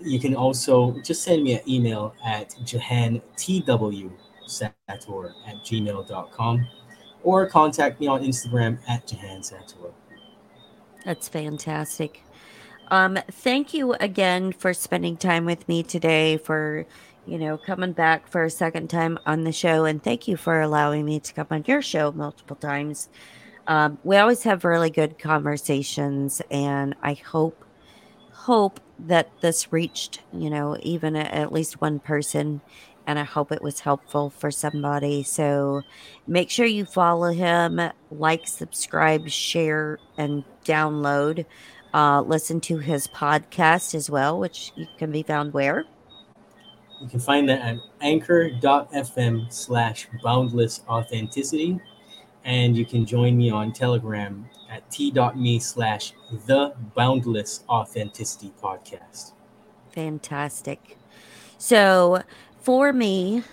you 0.05 0.19
can 0.19 0.35
also 0.35 0.93
just 1.01 1.23
send 1.23 1.43
me 1.43 1.55
an 1.55 1.61
email 1.69 2.15
at 2.25 2.51
jahantwsatur 2.65 4.13
at 5.47 5.65
gmail.com 5.65 6.67
or 7.23 7.47
contact 7.47 8.01
me 8.01 8.07
on 8.07 8.23
Instagram 8.23 8.79
at 8.89 9.07
jehansattaur. 9.07 9.93
That's 11.05 11.29
fantastic. 11.29 12.23
Um, 12.91 13.19
thank 13.31 13.73
you 13.73 13.95
again 13.95 14.53
for 14.53 14.75
spending 14.75 15.17
time 15.17 15.45
with 15.45 15.67
me 15.67 15.83
today, 15.83 16.37
for 16.37 16.87
you 17.27 17.39
know 17.39 17.57
coming 17.57 17.93
back 17.93 18.29
for 18.29 18.45
a 18.45 18.51
second 18.51 18.91
time 18.91 19.19
on 19.25 19.45
the 19.45 19.53
show, 19.53 19.85
and 19.85 20.03
thank 20.03 20.29
you 20.29 20.37
for 20.37 20.61
allowing 20.61 21.05
me 21.05 21.19
to 21.21 21.33
come 21.33 21.47
on 21.51 21.65
your 21.67 21.81
show 21.81 22.13
multiple 22.13 22.57
times. 22.57 23.09
Um, 23.67 23.99
we 24.05 24.17
always 24.17 24.43
have 24.43 24.65
really 24.65 24.91
good 24.91 25.19
conversations, 25.19 26.43
and 26.51 26.95
I 27.03 27.15
hope 27.15 27.65
hope 28.33 28.81
that 29.07 29.31
this 29.41 29.73
reached 29.73 30.21
you 30.33 30.49
know 30.51 30.77
even 30.83 31.17
at 31.17 31.53
least 31.53 31.81
one 31.81 31.99
person 31.99 32.61
and 33.07 33.19
i 33.19 33.25
hope 33.25 33.51
it 33.51 33.63
was 33.63 33.81
helpful 33.81 34.31
for 34.31 34.51
somebody 34.51 35.23
so 35.23 35.83
make 36.27 36.51
sure 36.51 36.67
you 36.67 36.85
follow 36.85 37.33
him 37.33 37.81
like 38.11 38.47
subscribe 38.47 39.29
share 39.29 39.99
and 40.17 40.45
download 40.65 41.45
uh, 41.95 42.23
listen 42.23 42.61
to 42.61 42.79
his 42.79 43.07
podcast 43.09 43.95
as 43.95 44.09
well 44.09 44.39
which 44.39 44.73
you 44.77 44.87
can 44.99 45.11
be 45.11 45.23
found 45.23 45.53
where 45.53 45.85
You 47.03 47.09
can 47.09 47.19
find 47.21 47.49
that 47.49 47.61
at 47.61 47.79
anchor.fm 48.01 49.53
slash 49.53 50.07
boundless 50.23 50.83
authenticity. 50.89 51.81
And 52.45 52.77
you 52.77 52.85
can 52.85 53.07
join 53.07 53.37
me 53.37 53.51
on 53.51 53.73
Telegram 53.73 54.49
at 54.71 54.91
t.me 54.91 55.59
slash 55.61 56.15
the 56.47 56.75
boundless 56.95 57.65
authenticity 57.69 58.53
podcast. 58.63 59.33
fantastic. 59.91 60.99
So 61.59 62.23
for 62.61 62.93
me 62.93 63.45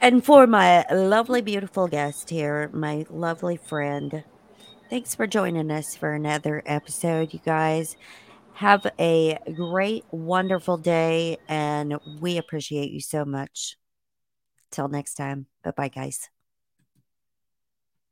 and 0.00 0.24
for 0.24 0.46
my 0.46 0.84
lovely 0.92 1.40
beautiful 1.42 1.88
guest 1.88 2.30
here 2.30 2.70
my 2.72 3.04
lovely 3.10 3.56
friend 3.56 4.24
thanks 4.90 5.14
for 5.14 5.26
joining 5.26 5.70
us 5.70 5.96
for 5.96 6.14
another 6.14 6.62
episode 6.66 7.32
you 7.34 7.40
guys. 7.44 7.96
Have 8.52 8.86
a 8.98 9.38
great 9.54 10.04
wonderful 10.10 10.78
day 10.78 11.38
and 11.48 11.98
we 12.04 12.38
appreciate 12.38 12.90
you 12.90 13.00
so 13.00 13.24
much. 13.24 13.76
Till 14.70 14.88
next 14.88 15.14
time. 15.14 15.46
Bye 15.64 15.72
bye 15.72 15.88
guys 15.88 16.39